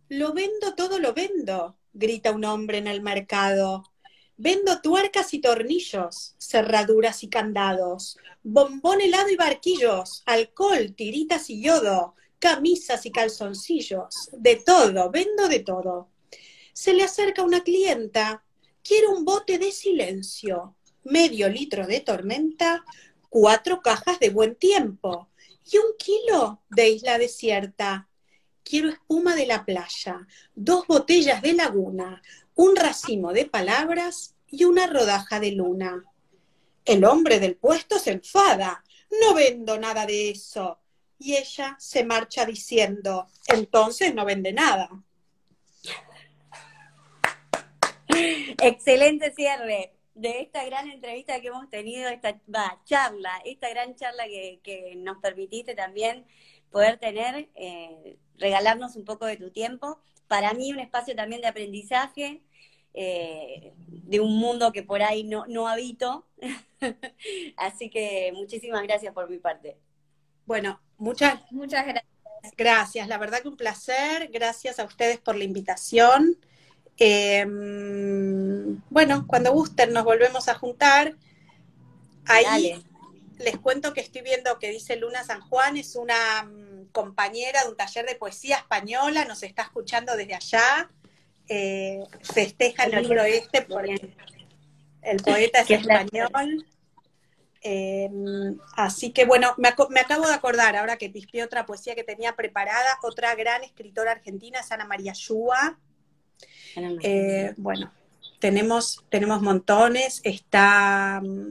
Lo 0.09 0.33
vendo 0.33 0.75
todo, 0.75 0.99
lo 0.99 1.13
vendo, 1.13 1.77
grita 1.93 2.31
un 2.31 2.45
hombre 2.45 2.77
en 2.77 2.87
el 2.87 3.01
mercado. 3.01 3.83
Vendo 4.37 4.81
tuercas 4.81 5.33
y 5.33 5.39
tornillos, 5.39 6.35
cerraduras 6.37 7.23
y 7.23 7.29
candados, 7.29 8.17
bombón 8.43 8.99
helado 8.99 9.29
y 9.29 9.37
barquillos, 9.37 10.23
alcohol, 10.25 10.93
tiritas 10.93 11.49
y 11.49 11.61
yodo, 11.61 12.15
camisas 12.37 13.05
y 13.05 13.11
calzoncillos, 13.11 14.29
de 14.33 14.57
todo, 14.57 15.09
vendo 15.09 15.47
de 15.47 15.59
todo. 15.59 16.09
Se 16.73 16.93
le 16.93 17.03
acerca 17.03 17.43
una 17.43 17.63
clienta, 17.63 18.43
quiere 18.83 19.07
un 19.07 19.23
bote 19.23 19.57
de 19.57 19.71
silencio, 19.71 20.75
medio 21.05 21.47
litro 21.47 21.87
de 21.87 22.01
tormenta, 22.01 22.83
cuatro 23.29 23.81
cajas 23.81 24.19
de 24.19 24.29
buen 24.31 24.55
tiempo, 24.55 25.29
y 25.65 25.77
un 25.77 25.95
kilo 25.97 26.61
de 26.69 26.89
isla 26.89 27.17
desierta. 27.17 28.09
Quiero 28.63 28.89
espuma 28.89 29.35
de 29.35 29.45
la 29.45 29.65
playa, 29.65 30.27
dos 30.55 30.87
botellas 30.87 31.41
de 31.41 31.53
laguna, 31.53 32.21
un 32.55 32.75
racimo 32.75 33.31
de 33.31 33.45
palabras 33.45 34.35
y 34.47 34.63
una 34.63 34.87
rodaja 34.87 35.39
de 35.39 35.51
luna. 35.51 36.03
El 36.83 37.03
hombre 37.05 37.39
del 37.39 37.55
puesto 37.55 37.99
se 37.99 38.11
enfada. 38.11 38.83
No 39.21 39.33
vendo 39.33 39.77
nada 39.79 40.05
de 40.05 40.29
eso. 40.29 40.79
Y 41.17 41.35
ella 41.35 41.75
se 41.79 42.03
marcha 42.03 42.45
diciendo, 42.45 43.27
entonces 43.47 44.13
no 44.13 44.25
vende 44.25 44.51
nada. 44.51 44.89
Excelente 48.07 49.33
cierre 49.33 49.94
de 50.15 50.41
esta 50.41 50.65
gran 50.65 50.89
entrevista 50.89 51.39
que 51.41 51.49
hemos 51.49 51.69
tenido, 51.69 52.09
esta 52.09 52.41
charla, 52.85 53.31
esta 53.43 53.69
gran 53.69 53.95
charla 53.95 54.23
que, 54.25 54.93
nos 54.97 55.17
permitiste 55.17 55.75
también 55.75 56.25
poder 56.71 56.97
tener, 56.97 57.49
eh, 57.55 58.17
regalarnos 58.37 58.95
un 58.95 59.05
poco 59.05 59.25
de 59.25 59.37
tu 59.37 59.51
tiempo. 59.51 59.99
Para 60.27 60.53
mí 60.53 60.71
un 60.71 60.79
espacio 60.79 61.15
también 61.15 61.41
de 61.41 61.47
aprendizaje, 61.47 62.41
eh, 62.93 63.73
de 63.77 64.19
un 64.21 64.37
mundo 64.37 64.71
que 64.71 64.83
por 64.83 65.03
ahí 65.03 65.23
no, 65.23 65.45
no 65.47 65.67
habito. 65.67 66.25
Así 67.57 67.89
que 67.89 68.31
muchísimas 68.33 68.83
gracias 68.83 69.13
por 69.13 69.29
mi 69.29 69.37
parte. 69.37 69.77
Bueno, 70.45 70.79
muchas, 70.97 71.39
muchas 71.51 71.85
gracias. 71.85 72.15
Gracias, 72.57 73.07
la 73.07 73.17
verdad 73.17 73.41
que 73.41 73.49
un 73.49 73.57
placer. 73.57 74.29
Gracias 74.31 74.79
a 74.79 74.85
ustedes 74.85 75.19
por 75.19 75.35
la 75.35 75.43
invitación. 75.43 76.37
Em, 76.97 78.81
bueno, 78.89 79.25
cuando 79.27 79.51
gusten 79.51 79.93
nos 79.93 80.03
volvemos 80.03 80.47
a 80.47 80.55
juntar. 80.55 81.15
Ahí 82.25 82.83
les 83.37 83.57
cuento 83.57 83.93
que 83.93 84.01
estoy 84.01 84.21
viendo 84.21 84.57
que 84.59 84.71
dice 84.71 84.95
Luna 84.95 85.23
San 85.23 85.41
Juan, 85.41 85.77
es 85.77 85.95
una 85.95 86.43
mm, 86.43 86.87
compañera 86.91 87.63
de 87.63 87.69
un 87.69 87.77
taller 87.77 88.05
de 88.05 88.15
poesía 88.15 88.57
española, 88.57 89.25
nos 89.25 89.43
está 89.43 89.63
escuchando 89.63 90.15
desde 90.15 90.35
allá. 90.35 90.89
Eh, 91.47 92.03
festeja 92.21 92.85
el 92.85 93.03
libro 93.03 93.23
este 93.23 93.67
el 95.01 95.21
poeta 95.21 95.59
es 95.59 95.69
español. 95.69 96.65
Eh, 97.61 98.09
así 98.75 99.11
que 99.11 99.25
bueno, 99.25 99.55
me, 99.57 99.69
acabo 99.69 100.27
de 100.27 100.33
acordar 100.33 100.75
ahora 100.75 100.97
que 100.97 101.09
pispeé 101.09 101.43
otra 101.43 101.65
poesía 101.65 101.95
que 101.95 102.03
tenía 102.03 102.35
preparada, 102.35 102.99
otra 103.01 103.33
gran 103.35 103.63
escritora 103.63 104.11
argentina 104.11 104.59
es 104.59 104.71
Ana 104.71 104.85
María 104.85 105.13
Shua. 105.13 105.77
Eh, 107.01 107.53
bueno, 107.57 107.91
tenemos, 108.39 109.03
tenemos 109.09 109.41
montones, 109.41 110.21
está... 110.23 111.21
Mm, 111.23 111.49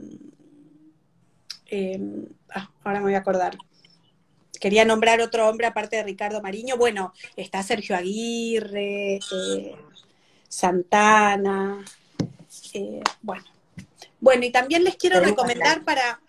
eh, 1.67 1.99
ah, 2.53 2.69
ahora 2.83 2.99
me 2.99 3.05
voy 3.05 3.15
a 3.15 3.19
acordar. 3.19 3.57
Quería 4.59 4.85
nombrar 4.85 5.19
otro 5.21 5.47
hombre 5.49 5.67
aparte 5.67 5.97
de 5.97 6.03
Ricardo 6.03 6.41
Mariño. 6.41 6.77
Bueno, 6.77 7.13
está 7.35 7.63
Sergio 7.63 7.95
Aguirre, 7.95 9.19
Santana. 10.47 11.83
bueno, 13.21 13.43
bueno, 14.19 14.45
y 14.45 14.51
también 14.51 14.83
les 14.83 14.95
quiero 14.95 15.19
recomendar 15.19 15.83
para 15.83 16.21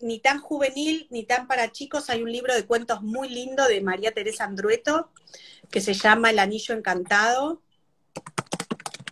ni 0.00 0.20
tan 0.20 0.40
juvenil 0.40 1.06
ni 1.10 1.24
tan 1.24 1.46
para 1.46 1.72
chicos, 1.72 2.10
hay 2.10 2.22
un 2.22 2.30
libro 2.30 2.54
de 2.54 2.66
cuentos 2.66 3.02
muy 3.02 3.28
lindo 3.28 3.66
de 3.66 3.80
María 3.80 4.12
Teresa 4.12 4.44
Andrueto 4.44 5.10
que 5.70 5.80
se 5.80 5.94
llama 5.94 6.30
El 6.30 6.38
Anillo 6.38 6.74
Encantado. 6.74 7.60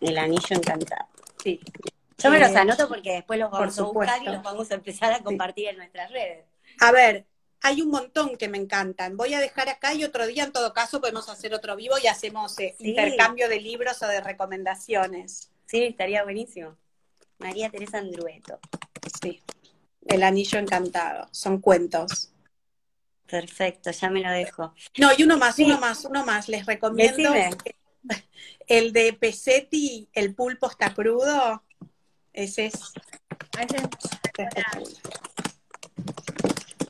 El 0.00 0.18
Anillo 0.18 0.46
Encantado. 0.50 1.07
Sí. 1.42 1.61
Yo 2.18 2.30
me 2.30 2.38
los 2.38 2.50
eh, 2.50 2.59
anoto 2.59 2.88
porque 2.88 3.12
después 3.12 3.38
los 3.38 3.50
vamos 3.50 3.78
a 3.78 3.82
buscar 3.82 4.22
y 4.22 4.26
los 4.26 4.42
vamos 4.42 4.70
a 4.70 4.74
empezar 4.74 5.12
a 5.12 5.20
compartir 5.20 5.68
en 5.68 5.76
nuestras 5.76 6.11
redes. 6.11 6.44
A 6.80 6.92
ver, 6.92 7.26
hay 7.61 7.82
un 7.82 7.90
montón 7.90 8.36
que 8.36 8.48
me 8.48 8.59
encantan. 8.59 9.16
Voy 9.16 9.34
a 9.34 9.40
dejar 9.40 9.68
acá 9.68 9.92
y 9.94 10.04
otro 10.04 10.26
día, 10.26 10.44
en 10.44 10.52
todo 10.52 10.72
caso, 10.72 11.00
podemos 11.00 11.28
hacer 11.28 11.52
otro 11.54 11.76
vivo 11.76 11.96
y 12.02 12.07
hacemos 12.07 12.59
eh, 12.59 12.74
intercambio 12.78 13.48
de 13.48 13.61
libros 13.61 14.02
o 14.02 14.07
de 14.07 14.20
recomendaciones. 14.20 15.50
Sí, 15.66 15.84
estaría 15.84 16.22
buenísimo. 16.22 16.76
María 17.38 17.70
Teresa 17.70 17.98
Andrueto. 17.98 18.59
Sí, 19.20 19.42
El 20.07 20.22
Anillo 20.22 20.59
Encantado, 20.59 21.28
son 21.32 21.61
cuentos. 21.61 22.32
Perfecto, 23.26 23.90
ya 23.90 24.09
me 24.09 24.20
lo 24.20 24.30
dejo. 24.30 24.72
No, 24.98 25.11
y 25.16 25.24
uno 25.24 25.36
más, 25.36 25.59
uno 25.59 25.78
más, 25.78 26.04
uno 26.04 26.24
más. 26.24 26.48
Les 26.48 26.64
recomiendo 26.64 27.32
el 28.66 28.92
de 28.92 29.12
Pesetti, 29.12 30.09
El 30.12 30.34
pulpo 30.34 30.68
está 30.68 30.92
crudo. 30.94 31.62
Ese 32.32 32.66
es. 32.66 32.92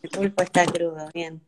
El 0.03 0.11
pulpo 0.11 0.43
está 0.43 0.67
crudo, 0.67 1.09
bien. 1.15 1.43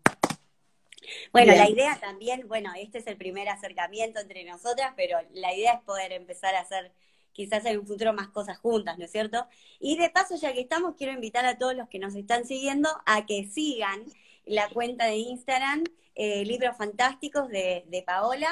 Bueno, 1.32 1.54
la 1.54 1.68
idea 1.68 1.98
también, 2.00 2.46
bueno, 2.48 2.70
este 2.76 2.98
es 2.98 3.06
el 3.06 3.16
primer 3.16 3.48
acercamiento 3.48 4.20
entre 4.20 4.44
nosotras, 4.44 4.92
pero 4.96 5.18
la 5.32 5.54
idea 5.54 5.74
es 5.74 5.80
poder 5.82 6.12
empezar 6.12 6.54
a 6.54 6.60
hacer 6.60 6.92
quizás 7.32 7.64
en 7.66 7.78
un 7.78 7.86
futuro 7.86 8.12
más 8.12 8.28
cosas 8.28 8.58
juntas, 8.58 8.98
¿no 8.98 9.04
es 9.04 9.12
cierto? 9.12 9.46
Y 9.78 9.96
de 9.96 10.10
paso, 10.10 10.36
ya 10.36 10.52
que 10.52 10.60
estamos, 10.60 10.96
quiero 10.96 11.12
invitar 11.12 11.44
a 11.46 11.56
todos 11.56 11.74
los 11.74 11.88
que 11.88 11.98
nos 11.98 12.14
están 12.14 12.44
siguiendo 12.44 12.88
a 13.06 13.26
que 13.26 13.46
sigan 13.46 14.04
la 14.44 14.68
cuenta 14.68 15.06
de 15.06 15.16
Instagram, 15.16 15.84
eh, 16.14 16.44
Libros 16.44 16.76
Fantásticos 16.76 17.48
de, 17.48 17.84
de 17.86 18.02
Paola, 18.02 18.48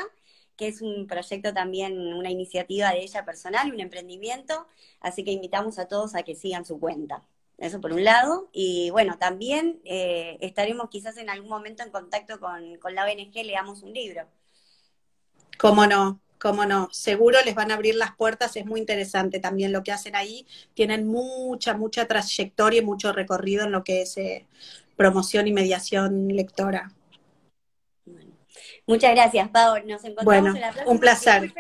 que 0.57 0.69
es 0.69 0.83
un 0.83 1.07
proyecto 1.07 1.53
también, 1.53 2.15
una 2.15 2.31
iniciativa 2.31 2.91
de 2.91 3.03
ella 3.03 3.25
personal, 3.25 3.73
un 3.73 3.81
emprendimiento, 3.81 4.67
así 5.01 5.25
que 5.25 5.33
invitamos 5.33 5.79
a 5.79 5.87
todos 5.87 6.15
a 6.15 6.23
que 6.23 6.35
sigan 6.35 6.65
su 6.65 6.81
cuenta. 6.81 7.23
Eso 7.59 7.81
por 7.81 7.93
un 7.93 8.05
lado. 8.05 8.49
Y 8.53 8.91
bueno, 8.91 9.17
también 9.19 9.81
eh, 9.85 10.37
estaremos 10.41 10.91
quizás 10.91 11.17
en 11.17 11.31
algún 11.31 11.49
momento 11.49 11.83
en 11.83 11.91
contacto 11.91 12.39
con, 12.39 12.77
con 12.79 12.95
la 12.95 13.05
ONG, 13.05 13.35
leamos 13.45 13.83
un 13.83 13.93
libro. 13.93 14.27
¿Cómo 15.59 15.87
no? 15.87 16.21
Cómo 16.39 16.67
no, 16.67 16.89
seguro 16.93 17.39
les 17.47 17.55
van 17.55 17.71
a 17.71 17.75
abrir 17.75 17.95
las 17.95 18.15
puertas, 18.15 18.57
es 18.57 18.67
muy 18.67 18.79
interesante 18.79 19.41
también 19.41 19.73
lo 19.73 19.83
que 19.83 19.93
hacen 19.93 20.15
ahí. 20.15 20.47
Tienen 20.75 21.07
mucha, 21.07 21.75
mucha 21.75 22.07
trayectoria 22.07 22.81
y 22.81 22.85
mucho 22.85 23.13
recorrido 23.13 23.65
en 23.65 23.73
lo 23.73 23.83
que 23.83 24.03
es 24.03 24.19
eh, 24.19 24.47
promoción 24.97 25.47
y 25.47 25.53
mediación 25.53 26.29
lectora. 26.29 26.93
Muchas 28.87 29.13
gracias, 29.15 29.49
Pau. 29.49 29.77
Nos 29.85 30.05
encontramos 30.05 30.55
en 30.55 30.61
la 30.61 30.71
próxima. 30.71 30.93
Un 30.93 31.01
placer. 31.01 31.53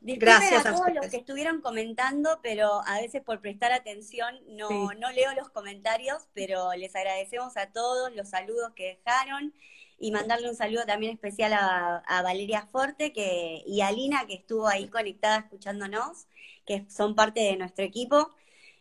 gracias 0.00 0.66
a, 0.66 0.74
todos 0.74 0.92
los 0.94 1.06
que 1.06 1.16
estuvieron 1.16 1.60
comentando, 1.62 2.40
pero 2.42 2.82
a 2.86 3.00
veces 3.00 3.22
por 3.22 3.40
prestar 3.40 3.72
atención 3.72 4.38
no, 4.48 4.92
no 4.92 5.10
leo 5.12 5.34
los 5.34 5.48
comentarios, 5.48 6.28
pero 6.34 6.74
les 6.74 6.94
agradecemos 6.94 7.56
a 7.56 7.72
todos 7.72 8.14
los 8.14 8.28
saludos 8.28 8.72
que 8.74 8.98
dejaron 9.04 9.54
y 9.98 10.12
mandarle 10.12 10.50
un 10.50 10.56
saludo 10.56 10.84
también 10.84 11.12
especial 11.12 11.54
a, 11.54 12.22
Valeria 12.22 12.68
Forte 12.70 13.12
que, 13.14 13.62
y 13.66 13.80
a 13.80 13.90
Lina, 13.90 14.26
que 14.26 14.34
estuvo 14.34 14.68
ahí 14.68 14.88
conectada 14.88 15.38
escuchándonos, 15.38 16.26
que 16.66 16.84
son 16.90 17.14
parte 17.14 17.40
de 17.40 17.56
nuestro 17.56 17.84
equipo, 17.84 18.30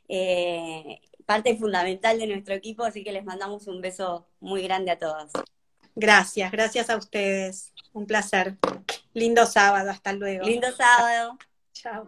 eh, 0.09 0.99
parte 1.25 1.55
fundamental 1.55 2.19
de 2.19 2.27
nuestro 2.27 2.53
equipo, 2.53 2.83
así 2.83 3.03
que 3.03 3.13
les 3.13 3.23
mandamos 3.23 3.67
un 3.67 3.81
beso 3.81 4.27
muy 4.41 4.61
grande 4.63 4.91
a 4.91 4.99
todos. 4.99 5.31
Gracias, 5.95 6.51
gracias 6.51 6.89
a 6.89 6.97
ustedes. 6.97 7.73
Un 7.93 8.05
placer. 8.05 8.57
Lindo 9.13 9.45
sábado, 9.45 9.89
hasta 9.89 10.11
luego. 10.13 10.45
Lindo 10.45 10.71
sábado. 10.73 11.37
Chao. 11.71 12.07